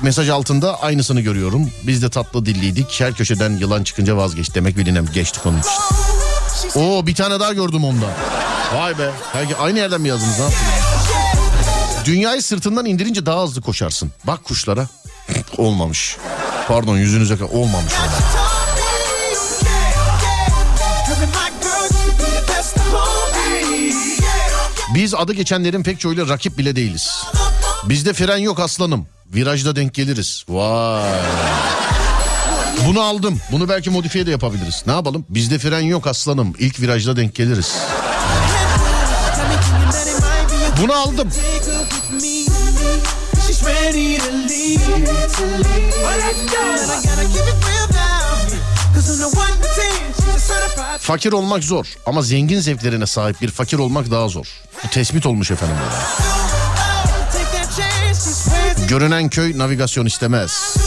mesaj 0.01 0.29
altında 0.29 0.81
aynısını 0.81 1.21
görüyorum. 1.21 1.71
Biz 1.83 2.01
de 2.03 2.09
tatlı 2.09 2.45
dilliydik. 2.45 3.01
Her 3.01 3.13
köşeden 3.13 3.57
yılan 3.57 3.83
çıkınca 3.83 4.17
vazgeç. 4.17 4.55
Demek 4.55 4.77
bilinem 4.77 5.05
geçtik 5.13 5.45
onun 5.45 5.59
için. 5.59 5.71
Oo 6.79 7.05
bir 7.07 7.15
tane 7.15 7.39
daha 7.39 7.53
gördüm 7.53 7.83
onda. 7.83 8.05
Vay 8.75 8.97
be. 8.97 9.09
Belki 9.35 9.55
aynı 9.55 9.79
yerden 9.79 10.01
mi 10.01 10.07
yazdınız 10.07 10.39
ha? 10.39 10.49
Dünyayı 12.09 12.43
sırtından 12.43 12.85
indirince 12.85 13.25
daha 13.25 13.43
hızlı 13.43 13.61
koşarsın. 13.61 14.11
Bak 14.23 14.43
kuşlara. 14.43 14.87
Olmamış. 15.57 16.17
Pardon 16.67 16.97
yüzünüze 16.97 17.43
olmamış. 17.43 17.93
Biz 24.93 25.13
adı 25.13 25.33
geçenlerin 25.33 25.83
pek 25.83 25.99
çoğuyla 25.99 26.29
rakip 26.29 26.57
bile 26.57 26.75
değiliz. 26.75 27.23
Bizde 27.83 28.13
fren 28.13 28.37
yok 28.37 28.59
aslanım. 28.59 29.07
Virajda 29.33 29.75
denk 29.75 29.93
geliriz. 29.93 30.43
Vay. 30.49 31.11
Bunu 32.87 33.01
aldım. 33.01 33.39
Bunu 33.51 33.69
belki 33.69 33.89
modifiye 33.89 34.25
de 34.25 34.31
yapabiliriz. 34.31 34.83
Ne 34.87 34.93
yapalım? 34.93 35.25
Bizde 35.29 35.59
fren 35.59 35.81
yok 35.81 36.07
aslanım. 36.07 36.53
İlk 36.59 36.79
virajda 36.79 37.15
denk 37.17 37.35
geliriz. 37.35 37.73
Bunu 40.81 40.93
aldım. 40.93 41.29
Fakir 50.99 51.31
olmak 51.31 51.63
zor 51.63 51.85
ama 52.05 52.21
zengin 52.21 52.59
zevklerine 52.59 53.05
sahip 53.05 53.41
bir 53.41 53.51
fakir 53.51 53.77
olmak 53.77 54.11
daha 54.11 54.27
zor. 54.29 54.45
Bu 54.83 54.89
tespit 54.89 55.25
olmuş 55.25 55.51
efendim. 55.51 55.75
Görünen 58.87 59.29
köy 59.29 59.57
navigasyon 59.57 60.05
istemez. 60.05 60.77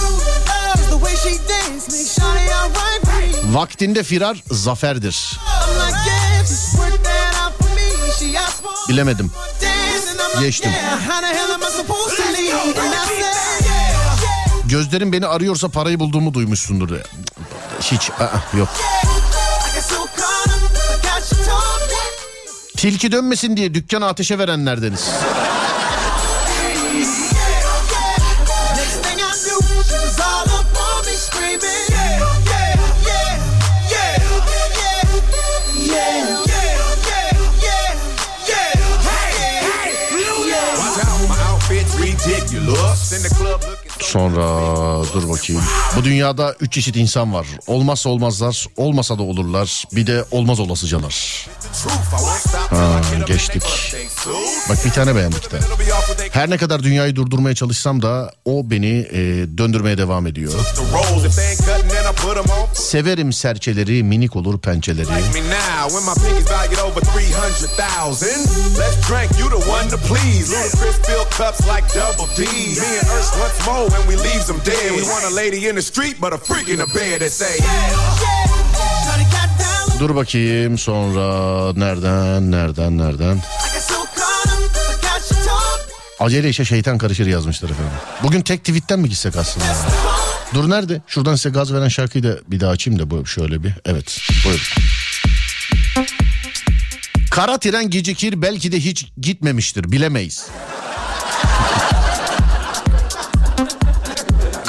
Vaktinde 3.45 4.03
firar 4.03 4.43
zaferdir. 4.51 5.39
Bilemedim. 8.89 9.31
Geçtim. 10.40 10.72
Gözlerin 14.64 15.12
beni 15.12 15.26
arıyorsa 15.26 15.68
parayı 15.68 16.00
bulduğumu 16.00 16.34
duymuşsundur. 16.34 16.90
Hiç 17.80 18.10
aa, 18.10 18.56
yok. 18.59 18.68
Tilki 22.76 23.12
dönmesin 23.12 23.56
diye 23.56 23.74
dükkanı 23.74 24.06
ateşe 24.06 24.38
verenlerdeniz. 24.38 25.09
Sonra 44.03 44.43
dur 45.15 45.29
bakayım. 45.29 45.62
Bu 45.97 46.05
dünyada 46.05 46.55
üç 46.61 46.73
çeşit 46.73 46.97
insan 46.97 47.35
var. 47.35 47.47
Olmazsa 47.66 48.11
olmazlar, 48.11 48.66
olmasa 48.77 49.19
da 49.19 49.23
olurlar. 49.23 49.85
Bir 49.93 50.07
de 50.07 50.24
olmaz 50.31 50.61
olasıcalar. 50.61 51.47
Ha, 52.70 53.01
geçtik. 53.27 53.62
Bak 54.69 54.79
bir 54.85 54.91
tane 54.91 55.16
beğendik 55.16 55.53
de. 55.53 55.59
Her 56.33 56.51
ne 56.51 56.57
kadar 56.57 56.83
dünyayı 56.83 57.16
durdurmaya 57.16 57.55
çalışsam 57.55 58.03
da 58.03 58.33
o 58.45 58.70
beni 58.70 59.07
e, 59.12 59.20
döndürmeye 59.59 59.99
devam 59.99 60.27
ediyor. 60.27 60.53
Severim 62.74 63.32
serçeleri, 63.32 64.03
minik 64.03 64.36
olur 64.36 64.59
pençeleri. 64.59 65.07
me 65.09 65.15
now 65.15 65.89
when 65.90 66.05
my 66.05 66.15
pinkies 66.15 66.51
valued 66.51 66.78
over 66.78 67.01
300,000. 67.01 68.28
Let's 68.78 69.09
drink, 69.09 69.31
you 69.40 69.49
the 69.51 69.70
one 69.70 69.89
to 69.90 69.97
please. 69.97 70.53
Ludacris 70.53 71.07
fill 71.07 71.24
cups 71.24 71.61
like 71.66 71.85
double 71.94 72.28
D. 72.36 72.40
Me 72.81 72.99
and 73.01 73.09
Ursh 73.09 73.32
once 73.44 73.66
more 73.66 73.97
and 73.97 74.05
we 74.09 74.16
leaves 74.16 74.47
them 74.47 74.61
dead. 74.65 74.93
We 74.97 75.03
want 75.03 75.24
a 75.24 75.35
lady 75.36 75.69
in 75.69 75.74
the 75.74 75.82
street 75.82 76.16
but 76.20 76.32
a 76.32 76.39
freak 76.39 76.69
in 76.69 76.77
the 76.77 76.86
bed 76.94 77.20
that 77.20 77.32
say, 77.32 77.59
Dur 80.01 80.15
bakayım 80.16 80.78
sonra 80.78 81.73
nereden 81.77 82.51
nereden 82.51 82.99
nereden. 82.99 83.43
Acele 86.20 86.49
işe 86.49 86.65
şeytan 86.65 86.99
karışır 86.99 87.27
yazmışlar 87.27 87.70
efendim. 87.70 87.93
Bugün 88.23 88.40
tek 88.43 88.65
tweetten 88.65 89.01
mi 89.01 89.09
gitsek 89.09 89.36
aslında? 89.36 89.66
Dur 90.55 90.70
nerede? 90.70 91.03
Şuradan 91.07 91.35
size 91.35 91.51
gaz 91.51 91.73
veren 91.73 91.89
şarkıyı 91.89 92.24
da 92.24 92.39
bir 92.49 92.61
daha 92.61 92.70
açayım 92.70 93.01
da 93.01 93.11
bu 93.11 93.27
şöyle 93.27 93.62
bir. 93.62 93.73
Evet 93.85 94.20
buyurun. 94.45 94.62
Kara 97.31 97.59
tren 97.59 97.91
gecikir 97.91 98.43
belki 98.43 98.73
de 98.73 98.81
hiç 98.81 99.07
gitmemiştir 99.20 99.93
bilemeyiz. 99.93 100.49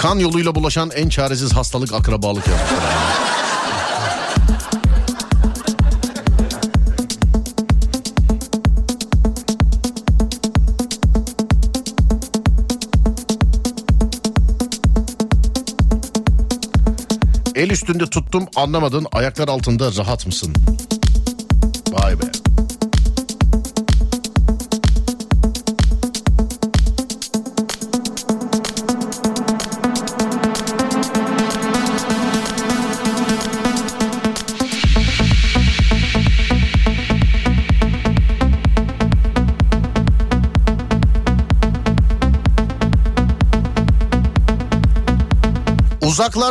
kan 0.04 0.20
yoluyla 0.20 0.56
bulaşan 0.56 0.92
en 0.96 1.10
çaresiz 1.10 1.54
hastalık 1.54 1.94
akrabalık 1.94 2.48
yapmışlar. 2.48 3.13
Üstünde 17.84 18.06
tuttum 18.10 18.46
anlamadın 18.56 19.08
ayaklar 19.12 19.48
altında 19.48 19.92
rahat 19.98 20.26
mısın? 20.26 20.54
Vay 21.92 22.20
be. 22.20 22.43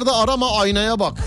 Uzaklarda 0.02 0.22
arama 0.22 0.58
aynaya 0.60 0.98
bak. 0.98 1.18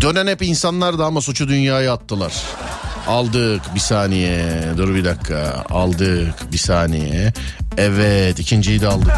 Dönen 0.00 0.26
hep 0.26 0.42
insanlardı 0.42 1.04
ama 1.04 1.20
suçu 1.20 1.48
dünyaya 1.48 1.92
attılar. 1.92 2.32
Aldık 3.08 3.74
bir 3.74 3.80
saniye. 3.80 4.62
Dur 4.76 4.94
bir 4.94 5.04
dakika. 5.04 5.64
Aldık 5.70 6.52
bir 6.52 6.58
saniye. 6.58 7.32
Evet 7.76 8.38
ikinciyi 8.38 8.80
de 8.80 8.88
aldık. 8.88 9.12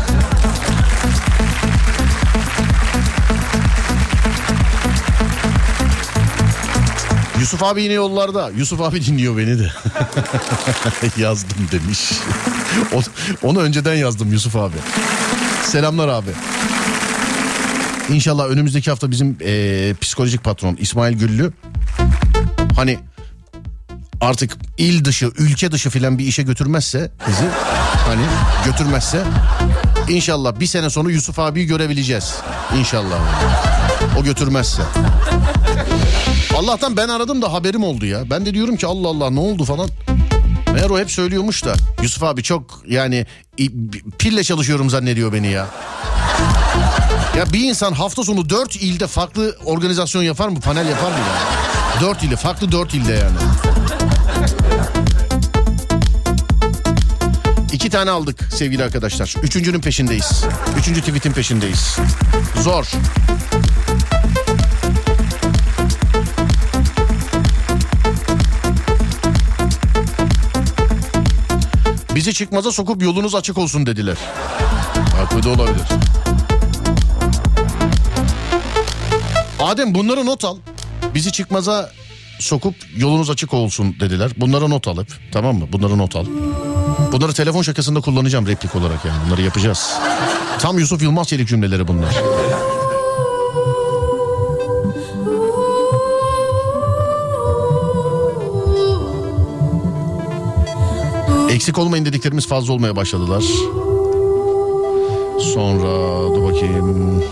Yusuf 7.44 7.62
abi 7.62 7.82
yine 7.82 7.92
yollarda. 7.92 8.50
Yusuf 8.56 8.80
abi 8.80 9.04
dinliyor 9.06 9.36
beni 9.36 9.58
de. 9.58 9.70
yazdım 11.22 11.68
demiş. 11.72 12.12
Onu 13.42 13.60
önceden 13.60 13.94
yazdım 13.94 14.32
Yusuf 14.32 14.56
abi. 14.56 14.76
Selamlar 15.64 16.08
abi. 16.08 16.30
İnşallah 18.08 18.44
önümüzdeki 18.46 18.90
hafta 18.90 19.10
bizim 19.10 19.36
eee, 19.40 19.94
psikolojik 20.00 20.44
patron 20.44 20.76
İsmail 20.80 21.18
Güllü 21.18 21.52
hani 22.76 22.98
artık 24.20 24.56
il 24.78 25.04
dışı, 25.04 25.32
ülke 25.38 25.72
dışı 25.72 25.90
filan 25.90 26.18
bir 26.18 26.24
işe 26.24 26.42
götürmezse 26.42 27.10
bizi 27.28 27.44
hani 28.06 28.24
götürmezse 28.64 29.22
inşallah 30.08 30.60
bir 30.60 30.66
sene 30.66 30.90
sonra 30.90 31.10
Yusuf 31.10 31.38
abiyi 31.38 31.66
görebileceğiz. 31.66 32.34
İnşallah. 32.78 33.18
O 34.18 34.24
götürmezse. 34.24 34.82
Allah'tan 36.56 36.96
ben 36.96 37.08
aradım 37.08 37.42
da 37.42 37.52
haberim 37.52 37.84
oldu 37.84 38.06
ya. 38.06 38.30
Ben 38.30 38.46
de 38.46 38.54
diyorum 38.54 38.76
ki 38.76 38.86
Allah 38.86 39.08
Allah 39.08 39.30
ne 39.30 39.40
oldu 39.40 39.64
falan. 39.64 39.88
Meğer 40.74 40.90
o 40.90 40.98
hep 40.98 41.10
söylüyormuş 41.10 41.64
da 41.64 41.74
Yusuf 42.02 42.22
abi 42.22 42.42
çok 42.42 42.82
yani 42.88 43.26
pille 44.18 44.44
çalışıyorum 44.44 44.90
zannediyor 44.90 45.32
beni 45.32 45.46
ya. 45.46 45.66
Ya 47.36 47.52
bir 47.52 47.60
insan 47.60 47.92
hafta 47.92 48.24
sonu 48.24 48.50
dört 48.50 48.76
ilde 48.76 49.06
farklı 49.06 49.56
organizasyon 49.64 50.22
yapar 50.22 50.48
mı? 50.48 50.60
Panel 50.60 50.88
yapar 50.88 51.10
mı 51.10 51.18
ya? 51.18 52.00
Dört 52.00 52.22
ilde, 52.22 52.36
farklı 52.36 52.72
dört 52.72 52.94
ilde 52.94 53.12
yani. 53.12 53.36
İki 57.72 57.90
tane 57.90 58.10
aldık 58.10 58.48
sevgili 58.52 58.84
arkadaşlar. 58.84 59.34
Üçüncünün 59.42 59.80
peşindeyiz. 59.80 60.44
Üçüncü 60.78 61.00
tweetin 61.00 61.32
peşindeyiz. 61.32 61.98
Zor. 62.62 62.92
Bizi 72.14 72.34
çıkmaza 72.34 72.72
sokup 72.72 73.02
yolunuz 73.02 73.34
açık 73.34 73.58
olsun 73.58 73.86
dediler. 73.86 74.16
Haklı 75.16 75.42
da 75.42 75.48
olabilir. 75.48 75.86
Adem 79.60 79.94
bunları 79.94 80.26
not 80.26 80.44
al. 80.44 80.56
Bizi 81.14 81.32
çıkmaza 81.32 81.90
sokup 82.38 82.74
yolunuz 82.96 83.30
açık 83.30 83.54
olsun 83.54 83.96
dediler. 84.00 84.30
Bunları 84.36 84.70
not 84.70 84.88
al 84.88 84.98
hep. 84.98 85.08
Tamam 85.32 85.56
mı? 85.56 85.66
Bunları 85.72 85.98
not 85.98 86.16
al. 86.16 86.26
Bunları 87.12 87.32
telefon 87.32 87.62
şakasında 87.62 88.00
kullanacağım 88.00 88.46
replik 88.46 88.76
olarak 88.76 89.04
yani. 89.04 89.18
Bunları 89.26 89.42
yapacağız. 89.42 89.92
Tam 90.58 90.78
Yusuf 90.78 91.02
Yılmaz 91.02 91.28
çelik 91.28 91.48
cümleleri 91.48 91.88
bunlar. 91.88 92.14
Eksik 101.54 101.78
olmayın 101.78 102.04
dediklerimiz 102.04 102.46
fazla 102.46 102.72
olmaya 102.72 102.96
başladılar. 102.96 103.44
Sonra 105.40 106.24
dur 106.34 106.42
bakayım. 106.42 107.24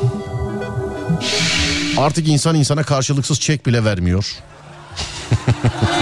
Artık 1.98 2.28
insan 2.28 2.56
insana 2.56 2.82
karşılıksız 2.82 3.40
çek 3.40 3.66
bile 3.66 3.84
vermiyor. 3.84 4.38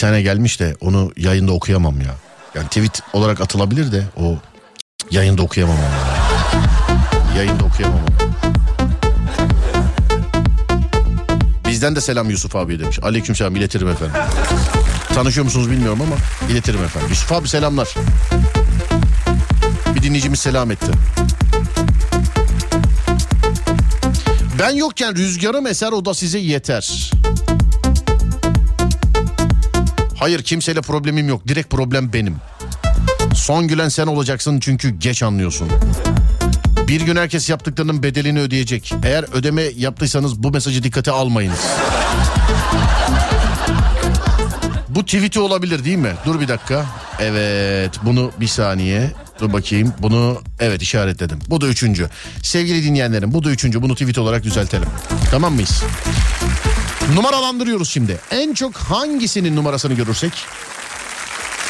tane 0.00 0.22
gelmiş 0.22 0.60
de 0.60 0.76
onu 0.80 1.12
yayında 1.16 1.52
okuyamam 1.52 2.00
ya. 2.00 2.14
Yani 2.54 2.66
tweet 2.66 3.00
olarak 3.12 3.40
atılabilir 3.40 3.92
de 3.92 4.04
o 4.16 4.38
yayında 5.10 5.42
okuyamam 5.42 5.76
onu. 5.76 5.84
ya. 5.84 7.36
Yayında 7.36 7.64
okuyamam. 7.64 8.00
Bizden 11.68 11.96
de 11.96 12.00
selam 12.00 12.30
Yusuf 12.30 12.56
abi 12.56 12.78
demiş. 12.80 12.98
Aleyküm 13.02 13.34
selam 13.34 13.56
iletirim 13.56 13.88
efendim. 13.88 14.14
Tanışıyor 15.14 15.44
musunuz 15.44 15.70
bilmiyorum 15.70 16.00
ama 16.02 16.16
iletirim 16.52 16.84
efendim. 16.84 17.08
Yusuf 17.10 17.32
abi 17.32 17.48
selamlar. 17.48 17.94
Bir 19.94 20.02
dinleyicimiz 20.02 20.40
selam 20.40 20.70
etti. 20.70 20.92
Ben 24.58 24.70
yokken 24.70 25.16
rüzgarım 25.16 25.66
eser 25.66 25.92
o 25.92 26.04
da 26.04 26.14
size 26.14 26.38
yeter. 26.38 27.10
Hayır 30.20 30.42
kimseyle 30.42 30.80
problemim 30.80 31.28
yok. 31.28 31.48
Direkt 31.48 31.70
problem 31.70 32.12
benim. 32.12 32.36
Son 33.34 33.68
gülen 33.68 33.88
sen 33.88 34.06
olacaksın 34.06 34.60
çünkü 34.60 34.90
geç 34.90 35.22
anlıyorsun. 35.22 35.68
Bir 36.88 37.00
gün 37.00 37.16
herkes 37.16 37.50
yaptıklarının 37.50 38.02
bedelini 38.02 38.40
ödeyecek. 38.40 38.92
Eğer 39.04 39.24
ödeme 39.32 39.62
yaptıysanız 39.62 40.42
bu 40.42 40.50
mesajı 40.50 40.82
dikkate 40.82 41.10
almayınız. 41.10 41.58
Bu 44.88 45.04
tweet'i 45.04 45.40
olabilir 45.40 45.84
değil 45.84 45.96
mi? 45.96 46.12
Dur 46.26 46.40
bir 46.40 46.48
dakika. 46.48 46.86
Evet 47.20 47.90
bunu 48.02 48.30
bir 48.40 48.46
saniye. 48.48 49.12
Dur 49.40 49.52
bakayım 49.52 49.92
bunu 49.98 50.42
evet 50.60 50.82
işaretledim. 50.82 51.38
Bu 51.48 51.60
da 51.60 51.66
üçüncü. 51.66 52.08
Sevgili 52.42 52.84
dinleyenlerim 52.84 53.34
bu 53.34 53.44
da 53.44 53.50
üçüncü. 53.50 53.82
Bunu 53.82 53.94
tweet 53.94 54.18
olarak 54.18 54.44
düzeltelim. 54.44 54.88
Tamam 55.30 55.54
mıyız? 55.54 55.82
Numaralandırıyoruz 57.14 57.90
şimdi. 57.90 58.20
En 58.30 58.54
çok 58.54 58.76
hangisinin 58.76 59.56
numarasını 59.56 59.94
görürsek 59.94 60.32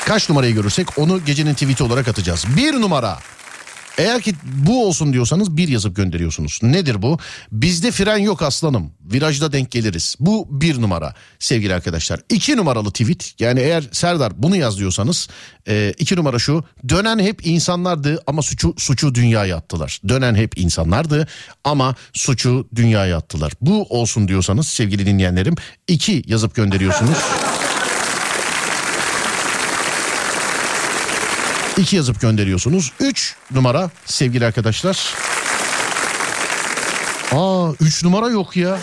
kaç 0.06 0.28
numarayı 0.28 0.54
görürsek 0.54 0.98
onu 0.98 1.24
gecenin 1.24 1.54
tweet'i 1.54 1.84
olarak 1.84 2.08
atacağız. 2.08 2.44
Bir 2.56 2.72
numara. 2.72 3.18
Eğer 4.00 4.22
ki 4.22 4.34
bu 4.44 4.86
olsun 4.86 5.12
diyorsanız 5.12 5.56
bir 5.56 5.68
yazıp 5.68 5.96
gönderiyorsunuz. 5.96 6.58
Nedir 6.62 7.02
bu? 7.02 7.18
Bizde 7.52 7.90
fren 7.90 8.16
yok 8.16 8.42
aslanım. 8.42 8.92
Virajda 9.12 9.52
denk 9.52 9.70
geliriz. 9.70 10.16
Bu 10.20 10.48
bir 10.50 10.82
numara 10.82 11.14
sevgili 11.38 11.74
arkadaşlar. 11.74 12.20
İki 12.30 12.56
numaralı 12.56 12.90
tweet 12.90 13.34
yani 13.38 13.60
eğer 13.60 13.88
Serdar 13.92 14.32
bunu 14.42 14.56
yaz 14.56 14.78
diyorsanız 14.78 15.28
e, 15.68 15.94
iki 15.98 16.16
numara 16.16 16.38
şu. 16.38 16.64
Dönen 16.88 17.18
hep 17.18 17.46
insanlardı 17.46 18.22
ama 18.26 18.42
suçu, 18.42 18.74
suçu 18.78 19.14
dünyaya 19.14 19.56
attılar. 19.56 20.00
Dönen 20.08 20.34
hep 20.34 20.58
insanlardı 20.58 21.28
ama 21.64 21.94
suçu 22.12 22.68
dünyaya 22.74 23.16
attılar. 23.16 23.52
Bu 23.60 23.82
olsun 23.82 24.28
diyorsanız 24.28 24.68
sevgili 24.68 25.06
dinleyenlerim 25.06 25.54
iki 25.88 26.22
yazıp 26.26 26.54
gönderiyorsunuz. 26.54 27.18
İki 31.80 31.96
yazıp 31.96 32.20
gönderiyorsunuz. 32.20 32.92
Üç 33.00 33.34
numara 33.50 33.90
sevgili 34.06 34.46
arkadaşlar. 34.46 35.14
Aa 37.32 37.68
üç 37.80 38.04
numara 38.04 38.28
yok 38.28 38.56
ya. 38.56 38.78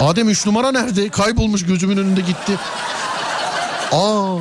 Adem 0.00 0.28
üç 0.28 0.46
numara 0.46 0.72
nerede? 0.72 1.08
Kaybolmuş 1.08 1.66
gözümün 1.66 1.96
önünde 1.96 2.20
gitti. 2.20 2.58
Aa 3.92 4.36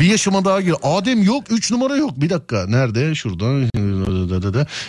bir 0.00 0.04
yaşıma 0.06 0.44
daha 0.44 0.60
gir. 0.60 0.74
Adem 0.82 1.22
yok 1.22 1.44
üç 1.50 1.70
numara 1.70 1.96
yok. 1.96 2.10
Bir 2.16 2.30
dakika 2.30 2.66
nerede? 2.68 3.14
Şurada. 3.14 3.44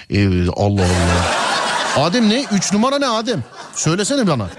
Ee, 0.09 0.49
Allah 0.49 0.81
Allah. 0.81 2.05
Adem 2.05 2.29
ne? 2.29 2.45
Üç 2.51 2.73
numara 2.73 2.99
ne 2.99 3.07
Adem? 3.07 3.43
Söylesene 3.75 4.27
bana. 4.27 4.49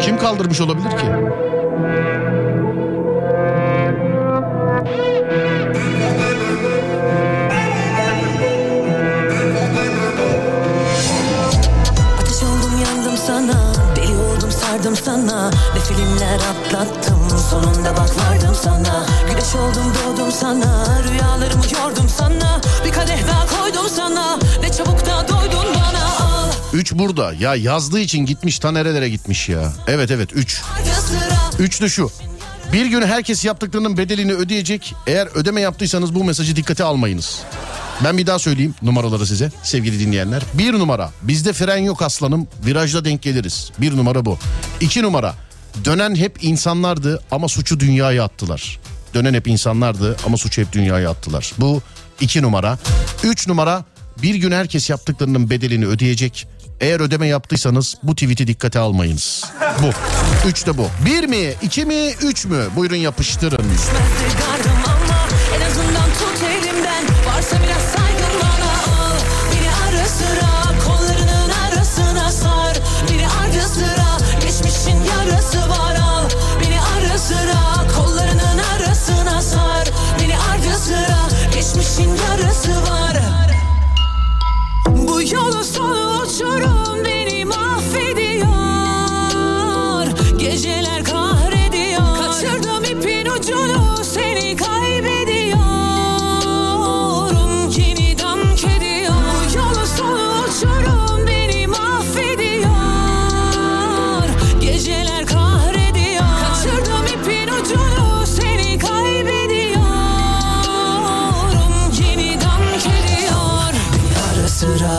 Kim 0.00 0.18
kaldırmış 0.18 0.60
olabilir 0.60 0.90
ki? 0.90 1.06
Sana 15.04 15.50
Ne 15.50 15.80
filmler 15.80 16.34
atlattım 16.34 17.38
Sonunda 17.50 17.96
bak 17.96 18.10
vardım 18.18 18.54
sana 18.62 19.06
Güneş 19.28 19.54
oldum 19.54 19.92
doğdum 19.94 20.32
sana 20.32 20.86
Rüyalarımı 21.10 21.64
yordum 21.80 22.08
sana 22.08 22.60
Bir 22.84 22.92
kadeh 22.92 23.28
daha 23.28 23.46
koydum 23.46 23.88
sana 23.96 24.36
Ne 24.62 24.72
çabuk 24.72 25.06
da 25.06 25.28
doydun 25.28 25.74
bana 25.74 26.04
Al 26.04 26.50
3 26.72 26.92
burada. 26.92 27.32
Ya 27.32 27.54
yazdığı 27.54 28.00
için 28.00 28.26
gitmiş 28.26 28.58
ta 28.58 28.72
nerelere 28.72 29.08
gitmiş 29.08 29.48
ya. 29.48 29.72
Evet 29.86 30.10
evet 30.10 30.30
3. 30.34 30.62
acı 30.80 31.00
sıra 31.00 31.40
Üç 31.58 31.82
de 31.82 31.88
şu. 31.88 32.10
Bir 32.72 32.86
gün 32.86 33.02
herkes 33.02 33.44
yaptıklarının 33.44 33.96
bedelini 33.96 34.32
ödeyecek. 34.32 34.94
Eğer 35.06 35.26
ödeme 35.34 35.60
yaptıysanız 35.60 36.14
bu 36.14 36.24
mesajı 36.24 36.56
dikkate 36.56 36.84
almayınız. 36.84 37.38
Ben 38.04 38.18
bir 38.18 38.26
daha 38.26 38.38
söyleyeyim 38.38 38.74
numaraları 38.82 39.26
size 39.26 39.50
sevgili 39.62 40.00
dinleyenler. 40.00 40.42
Bir 40.54 40.72
numara 40.72 41.10
bizde 41.22 41.52
fren 41.52 41.76
yok 41.76 42.02
aslanım 42.02 42.48
virajda 42.66 43.04
denk 43.04 43.22
geliriz. 43.22 43.70
Bir 43.78 43.96
numara 43.96 44.24
bu. 44.24 44.38
İki 44.80 45.02
numara 45.02 45.34
dönen 45.84 46.14
hep 46.14 46.44
insanlardı 46.44 47.22
ama 47.30 47.48
suçu 47.48 47.80
dünyaya 47.80 48.24
attılar. 48.24 48.78
Dönen 49.14 49.34
hep 49.34 49.48
insanlardı 49.48 50.16
ama 50.26 50.36
suçu 50.36 50.62
hep 50.62 50.72
dünyaya 50.72 51.10
attılar. 51.10 51.52
Bu 51.58 51.82
iki 52.20 52.42
numara. 52.42 52.78
Üç 53.22 53.48
numara 53.48 53.84
bir 54.22 54.34
gün 54.34 54.52
herkes 54.52 54.90
yaptıklarının 54.90 55.50
bedelini 55.50 55.86
ödeyecek. 55.86 56.46
Eğer 56.80 57.00
ödeme 57.00 57.26
yaptıysanız 57.26 57.94
bu 58.02 58.14
tweet'i 58.14 58.46
dikkate 58.46 58.78
almayınız. 58.78 59.44
Bu. 59.82 59.90
Üç 60.48 60.66
de 60.66 60.78
bu. 60.78 60.88
Bir 61.06 61.26
mi, 61.26 61.54
iki 61.62 61.84
mi, 61.84 62.10
üç 62.22 62.44
mü? 62.44 62.64
Buyurun 62.76 62.96
yapıştırın. 62.96 63.66
Varsa 67.40 67.56
Beni 69.52 69.70
ara 69.88 70.06
sıra 70.06 70.78
kollarının 70.86 71.50
arasına 71.50 72.30
sar. 72.30 72.80
Beni 73.10 73.28
ardı 73.28 73.68
sıra 73.68 74.40
geçmişin 74.40 75.04
yarası 75.04 75.70
var 75.70 75.96
Beni 76.60 76.80
ara 76.80 77.18
sıra 77.18 77.86
kollarının 77.96 78.60
arasına 78.74 79.42
sar. 79.42 79.88
Beni 80.20 80.34
ardı 80.38 80.78
sıra 80.78 81.18
geçmişin 81.54 82.10
yarası 82.10 82.82
var. 82.82 83.16
Bu 84.86 85.22
yolun 85.22 85.62
sonu 85.62 86.22
uçurum 86.22 87.04
beni 87.04 87.19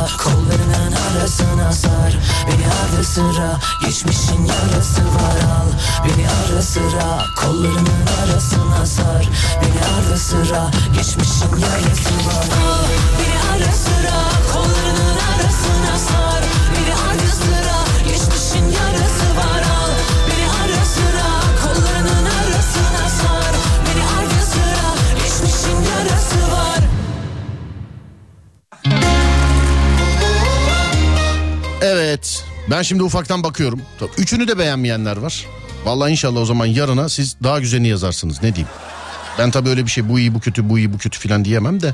kollarının 0.07 0.91
arasına 0.91 1.71
sar. 1.71 2.17
Beni 2.47 2.65
ardı 2.67 3.03
sıra 3.03 3.59
geçmişin 3.85 4.45
yarası 4.45 5.01
var. 5.01 5.37
Al 5.57 5.71
Beni 6.05 6.27
ara 6.29 6.61
sıra 6.61 7.25
kollarının 7.35 8.07
arasına 8.23 8.85
sar. 8.85 9.29
Beni 9.61 9.81
ardı 9.95 10.17
sıra 10.17 10.71
geçmişin 10.95 11.55
yarası 11.57 12.13
var. 12.27 12.45
Al 12.67 12.85
Beni 13.19 13.63
ara 13.63 13.71
sıra 13.71 14.17
kollarının 14.53 14.90
Evet. 31.81 32.43
Ben 32.69 32.81
şimdi 32.81 33.03
ufaktan 33.03 33.43
bakıyorum. 33.43 33.81
Tabii 33.99 34.11
Üçünü 34.17 34.47
de 34.47 34.57
beğenmeyenler 34.57 35.17
var. 35.17 35.45
Vallahi 35.85 36.11
inşallah 36.11 36.39
o 36.41 36.45
zaman 36.45 36.65
yarına 36.65 37.09
siz 37.09 37.35
daha 37.43 37.59
güzelini 37.59 37.87
yazarsınız. 37.87 38.43
Ne 38.43 38.55
diyeyim? 38.55 38.67
Ben 39.39 39.51
tabii 39.51 39.69
öyle 39.69 39.85
bir 39.85 39.91
şey 39.91 40.09
bu 40.09 40.19
iyi 40.19 40.33
bu 40.33 40.39
kötü 40.39 40.69
bu 40.69 40.79
iyi 40.79 40.93
bu 40.93 40.97
kötü 40.97 41.19
filan 41.19 41.45
diyemem 41.45 41.81
de. 41.81 41.93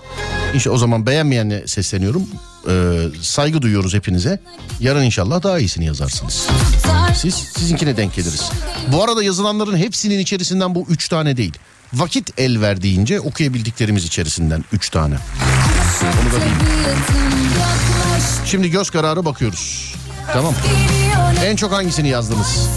İnşallah 0.53 0.75
o 0.75 0.77
zaman 0.79 1.05
beğenmeyene 1.05 1.67
sesleniyorum. 1.67 2.27
Ee, 2.69 2.97
saygı 3.21 3.61
duyuyoruz 3.61 3.93
hepinize. 3.93 4.39
Yarın 4.79 5.03
inşallah 5.03 5.43
daha 5.43 5.59
iyisini 5.59 5.85
yazarsınız. 5.85 6.47
Siz 7.15 7.33
sizinkine 7.33 7.97
denk 7.97 8.15
geliriz. 8.15 8.49
Bu 8.91 9.03
arada 9.03 9.23
yazılanların 9.23 9.77
hepsinin 9.77 10.19
içerisinden 10.19 10.75
bu 10.75 10.85
üç 10.89 11.09
tane 11.09 11.37
değil. 11.37 11.53
Vakit 11.93 12.39
el 12.39 12.61
verdiğince 12.61 13.19
okuyabildiklerimiz 13.19 14.05
içerisinden 14.05 14.63
üç 14.73 14.89
tane. 14.89 15.15
Onu 16.03 16.31
da. 16.41 16.45
Şimdi 18.45 18.69
göz 18.69 18.89
kararı 18.89 19.25
bakıyoruz. 19.25 19.95
Tamam. 20.33 20.53
En 21.45 21.55
çok 21.55 21.71
hangisini 21.71 22.07
yazdınız? 22.09 22.69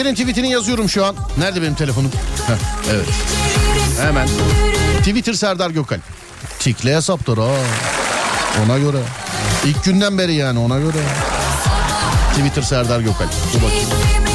Gecenin 0.00 0.14
tweetini 0.14 0.50
yazıyorum 0.50 0.88
şu 0.88 1.04
an. 1.06 1.16
Nerede 1.38 1.62
benim 1.62 1.74
telefonum? 1.74 2.10
Heh, 2.46 2.54
evet. 2.90 3.06
Hemen. 4.00 4.28
Twitter 4.98 5.32
Serdar 5.32 5.70
Gökalp. 5.70 6.00
Tikle 6.58 6.96
hesaptır 6.96 7.38
ha. 7.38 7.48
Ona 8.64 8.78
göre. 8.78 8.96
İlk 9.64 9.84
günden 9.84 10.18
beri 10.18 10.34
yani 10.34 10.58
ona 10.58 10.78
göre. 10.78 10.98
Twitter 12.36 12.62
Serdar 12.62 13.00
Gökalp. 13.00 13.30
Dur 13.54 13.62
bakayım. 13.62 14.29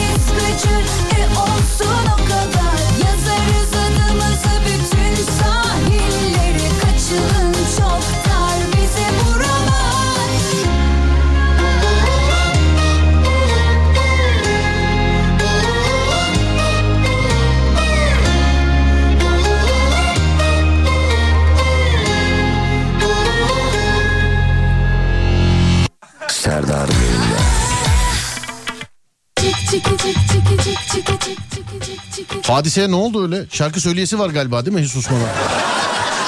Çık 32.45 32.47
çık 32.47 32.55
Hadise 32.55 32.91
ne 32.91 32.95
oldu 32.95 33.23
öyle? 33.23 33.45
Şarkı 33.51 33.81
söyleyesi 33.81 34.19
var 34.19 34.29
galiba 34.29 34.65
değil 34.65 34.77
mi 34.77 34.83
hiç 34.83 34.91
susmadan? 34.91 35.27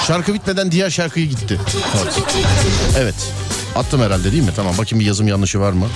Şarkı 0.06 0.34
bitmeden 0.34 0.72
diğer 0.72 0.90
şarkıya 0.90 1.26
gitti. 1.26 1.60
Evet. 1.96 2.22
Evet. 2.98 3.14
Attım 3.76 4.00
herhalde 4.02 4.32
değil 4.32 4.42
mi? 4.42 4.50
Tamam 4.56 4.78
bakayım 4.78 5.00
bir 5.00 5.06
yazım 5.06 5.28
yanlışı 5.28 5.60
var 5.60 5.72
mı? 5.72 5.86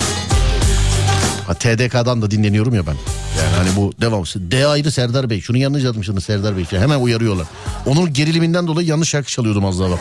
Ha, 1.47 1.53
TDK'dan 1.53 2.21
da 2.21 2.31
dinleniyorum 2.31 2.73
ya 2.73 2.87
ben. 2.87 2.95
Yani 3.39 3.55
hani 3.57 3.75
bu 3.75 3.93
devamlısı. 4.01 4.51
D 4.51 4.67
ayrı 4.67 4.91
Serdar 4.91 5.29
Bey. 5.29 5.41
Şunu 5.41 5.57
yanlış 5.57 5.83
yazmışsınız 5.83 6.23
Serdar 6.23 6.57
Bey. 6.57 6.65
Hemen 6.69 6.99
uyarıyorlar. 6.99 7.47
Onun 7.85 8.13
geriliminden 8.13 8.67
dolayı 8.67 8.87
yanlış 8.87 9.09
şarkı 9.09 9.31
çalıyordum 9.31 9.65
az 9.65 9.79
daha 9.79 9.89
bak. 9.89 9.99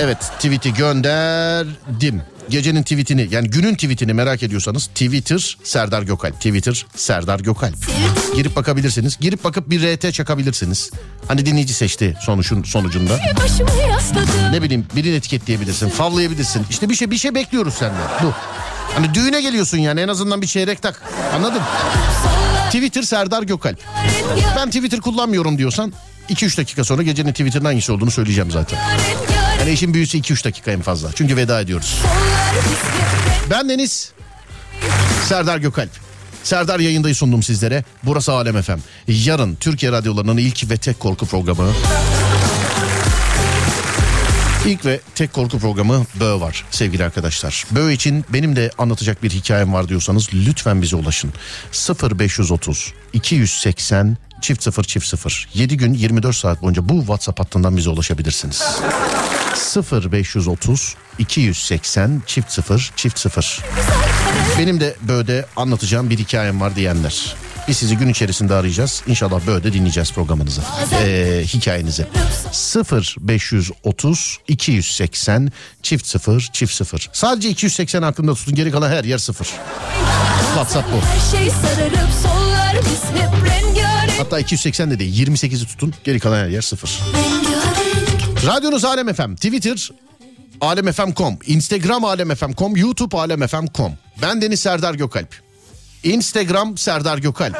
Evet 0.00 0.18
tweet'i 0.18 0.74
gönderdim. 0.74 2.22
Gecenin 2.50 2.82
tweetini 2.82 3.28
yani 3.30 3.50
günün 3.50 3.74
tweetini 3.74 4.12
merak 4.12 4.42
ediyorsanız 4.42 4.86
Twitter 4.86 5.56
Serdar 5.64 6.02
Gökalp. 6.02 6.34
Twitter 6.34 6.86
Serdar 6.96 7.40
Gökalp. 7.40 7.74
Girip 8.34 8.56
bakabilirsiniz. 8.56 9.18
Girip 9.20 9.44
bakıp 9.44 9.70
bir 9.70 9.96
RT 9.96 10.12
çakabilirsiniz. 10.12 10.90
Hani 11.28 11.46
dinleyici 11.46 11.74
seçti 11.74 12.16
sonuçun 12.20 12.62
sonucunda. 12.62 13.18
Ne 14.50 14.62
bileyim 14.62 14.86
birini 14.96 15.14
etiketleyebilirsin, 15.14 15.88
favlayabilirsin. 15.88 16.66
İşte 16.70 16.88
bir 16.88 16.94
şey 16.94 17.10
bir 17.10 17.18
şey 17.18 17.34
bekliyoruz 17.34 17.74
senden. 17.74 18.08
Bu. 18.22 18.32
Hani 18.94 19.14
düğüne 19.14 19.40
geliyorsun 19.40 19.78
yani 19.78 20.00
en 20.00 20.08
azından 20.08 20.42
bir 20.42 20.46
çeyrek 20.46 20.82
tak. 20.82 21.02
Anladın? 21.34 21.62
Twitter 22.66 23.02
Serdar 23.02 23.42
Gökalp. 23.42 23.78
Ben 24.56 24.66
Twitter 24.66 25.00
kullanmıyorum 25.00 25.58
diyorsan 25.58 25.92
2-3 26.28 26.56
dakika 26.56 26.84
sonra 26.84 27.02
gecenin 27.02 27.30
Twitter'ın 27.32 27.64
hangisi 27.64 27.92
olduğunu 27.92 28.10
söyleyeceğim 28.10 28.50
zaten. 28.50 28.78
Yani 29.70 29.74
işin 29.74 29.94
büyüsü 29.94 30.18
2-3 30.18 30.44
dakika 30.44 30.70
en 30.70 30.80
fazla. 30.80 31.10
Çünkü 31.14 31.36
veda 31.36 31.60
ediyoruz. 31.60 32.02
Ben 33.50 33.68
Deniz 33.68 34.12
Serdar 35.28 35.58
Gökalp. 35.58 35.90
Serdar 36.42 36.80
yayındayı 36.80 37.14
sundum 37.14 37.42
sizlere. 37.42 37.84
Burası 38.02 38.32
Alem 38.32 38.62
FM. 38.62 38.78
Yarın 39.08 39.54
Türkiye 39.54 39.92
radyolarının 39.92 40.36
ilk 40.36 40.70
ve 40.70 40.76
tek 40.76 41.00
korku 41.00 41.26
programı. 41.26 41.72
İlk 44.66 44.84
ve 44.84 45.00
tek 45.14 45.32
korku 45.32 45.58
programı 45.58 46.06
Bö 46.20 46.40
var 46.40 46.64
sevgili 46.70 47.04
arkadaşlar. 47.04 47.64
Bö 47.70 47.92
için 47.92 48.24
benim 48.28 48.56
de 48.56 48.70
anlatacak 48.78 49.22
bir 49.22 49.30
hikayem 49.30 49.72
var 49.72 49.88
diyorsanız 49.88 50.34
lütfen 50.34 50.82
bize 50.82 50.96
ulaşın. 50.96 51.32
0530 52.18 52.92
280 53.12 54.16
çift 54.40 54.62
0 54.62 54.84
çift 54.84 55.06
0 55.06 55.48
7 55.54 55.76
gün 55.76 55.94
24 55.94 56.36
saat 56.36 56.62
boyunca 56.62 56.88
bu 56.88 56.98
WhatsApp 56.98 57.40
hattından 57.40 57.76
bize 57.76 57.90
ulaşabilirsiniz. 57.90 58.62
0530 60.12 60.96
280 61.18 62.22
çift 62.26 62.52
0 62.52 62.92
çift 62.96 63.18
0 63.18 63.60
Benim 64.58 64.80
de 64.80 64.96
Bö'de 65.02 65.46
anlatacağım 65.56 66.10
bir 66.10 66.18
hikayem 66.18 66.60
var 66.60 66.76
diyenler. 66.76 67.34
Biz 67.70 67.76
sizi 67.76 67.96
gün 67.96 68.08
içerisinde 68.08 68.54
arayacağız. 68.54 69.02
İnşallah 69.06 69.46
Bö'de 69.46 69.72
dinleyeceğiz 69.72 70.12
programınızı. 70.12 70.60
Ee, 70.92 71.42
hikayenizi. 71.46 72.06
0530 73.32 74.38
280 74.48 75.52
çift 75.82 76.06
0 76.06 76.48
çift 76.52 76.74
0. 76.74 77.08
Sadece 77.12 77.48
280 77.48 78.02
aklında 78.02 78.34
tutun 78.34 78.54
geri 78.54 78.70
kalan 78.70 78.90
her 78.90 79.04
yer 79.04 79.18
0. 79.18 79.46
WhatsApp 80.54 80.88
bu. 80.92 80.96
Her 80.96 81.38
şey 81.38 81.50
sararıp 81.50 82.10
sollar 82.22 82.76
biz 82.76 83.20
hep 83.20 83.30
rengarenk 83.50 84.18
Hatta 84.18 84.38
280 84.38 84.90
de 84.90 84.98
değil 84.98 85.28
28'i 85.28 85.66
tutun 85.66 85.94
geri 86.04 86.20
kalan 86.20 86.44
her 86.44 86.48
yer 86.48 86.62
0. 86.62 86.98
Radyonuz 88.46 88.84
Alem 88.84 89.14
FM, 89.14 89.34
Twitter 89.34 89.90
alemfm.com, 90.60 91.38
Instagram 91.46 92.04
alemfm.com, 92.04 92.76
YouTube 92.76 93.16
alemfm.com. 93.16 93.92
Ben 94.22 94.42
Deniz 94.42 94.60
Serdar 94.60 94.94
Gökalp. 94.94 95.49
Instagram 96.02 96.78
Serdar 96.78 97.18
Gökalp. 97.18 97.56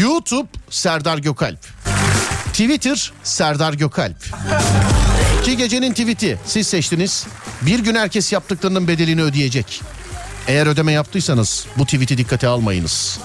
YouTube 0.00 0.48
Serdar 0.70 1.18
Gökalp. 1.18 1.58
Twitter 2.52 3.12
Serdar 3.22 3.72
Gökalp. 3.72 4.16
Ki 5.44 5.56
gecenin 5.56 5.90
tweet'i 5.90 6.38
siz 6.46 6.66
seçtiniz. 6.66 7.26
Bir 7.62 7.78
gün 7.78 7.94
herkes 7.94 8.32
yaptıklarının 8.32 8.88
bedelini 8.88 9.22
ödeyecek. 9.22 9.82
Eğer 10.48 10.66
ödeme 10.66 10.92
yaptıysanız 10.92 11.66
bu 11.78 11.84
tweet'i 11.84 12.18
dikkate 12.18 12.48
almayınız. 12.48 13.18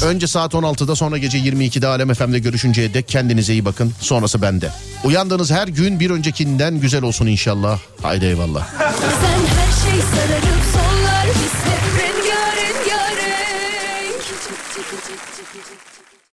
Şey 0.00 0.08
Önce 0.08 0.26
saat 0.26 0.54
16'da 0.54 0.96
sonra 0.96 1.18
gece 1.18 1.38
22'de 1.38 1.86
Alem 1.86 2.14
FM'de 2.14 2.38
görüşünceye 2.38 2.94
dek 2.94 3.08
kendinize 3.08 3.52
iyi 3.52 3.64
bakın. 3.64 3.92
Sonrası 4.00 4.42
bende. 4.42 4.70
Uyandığınız 5.04 5.50
her 5.50 5.68
gün 5.68 6.00
bir 6.00 6.10
öncekinden 6.10 6.80
güzel 6.80 7.02
olsun 7.02 7.26
inşallah. 7.26 7.78
Haydi 8.02 8.24
eyvallah. 8.24 8.66
Bazen 8.80 9.40
her 9.56 9.90
şey 9.92 10.00
sararıp 10.00 10.65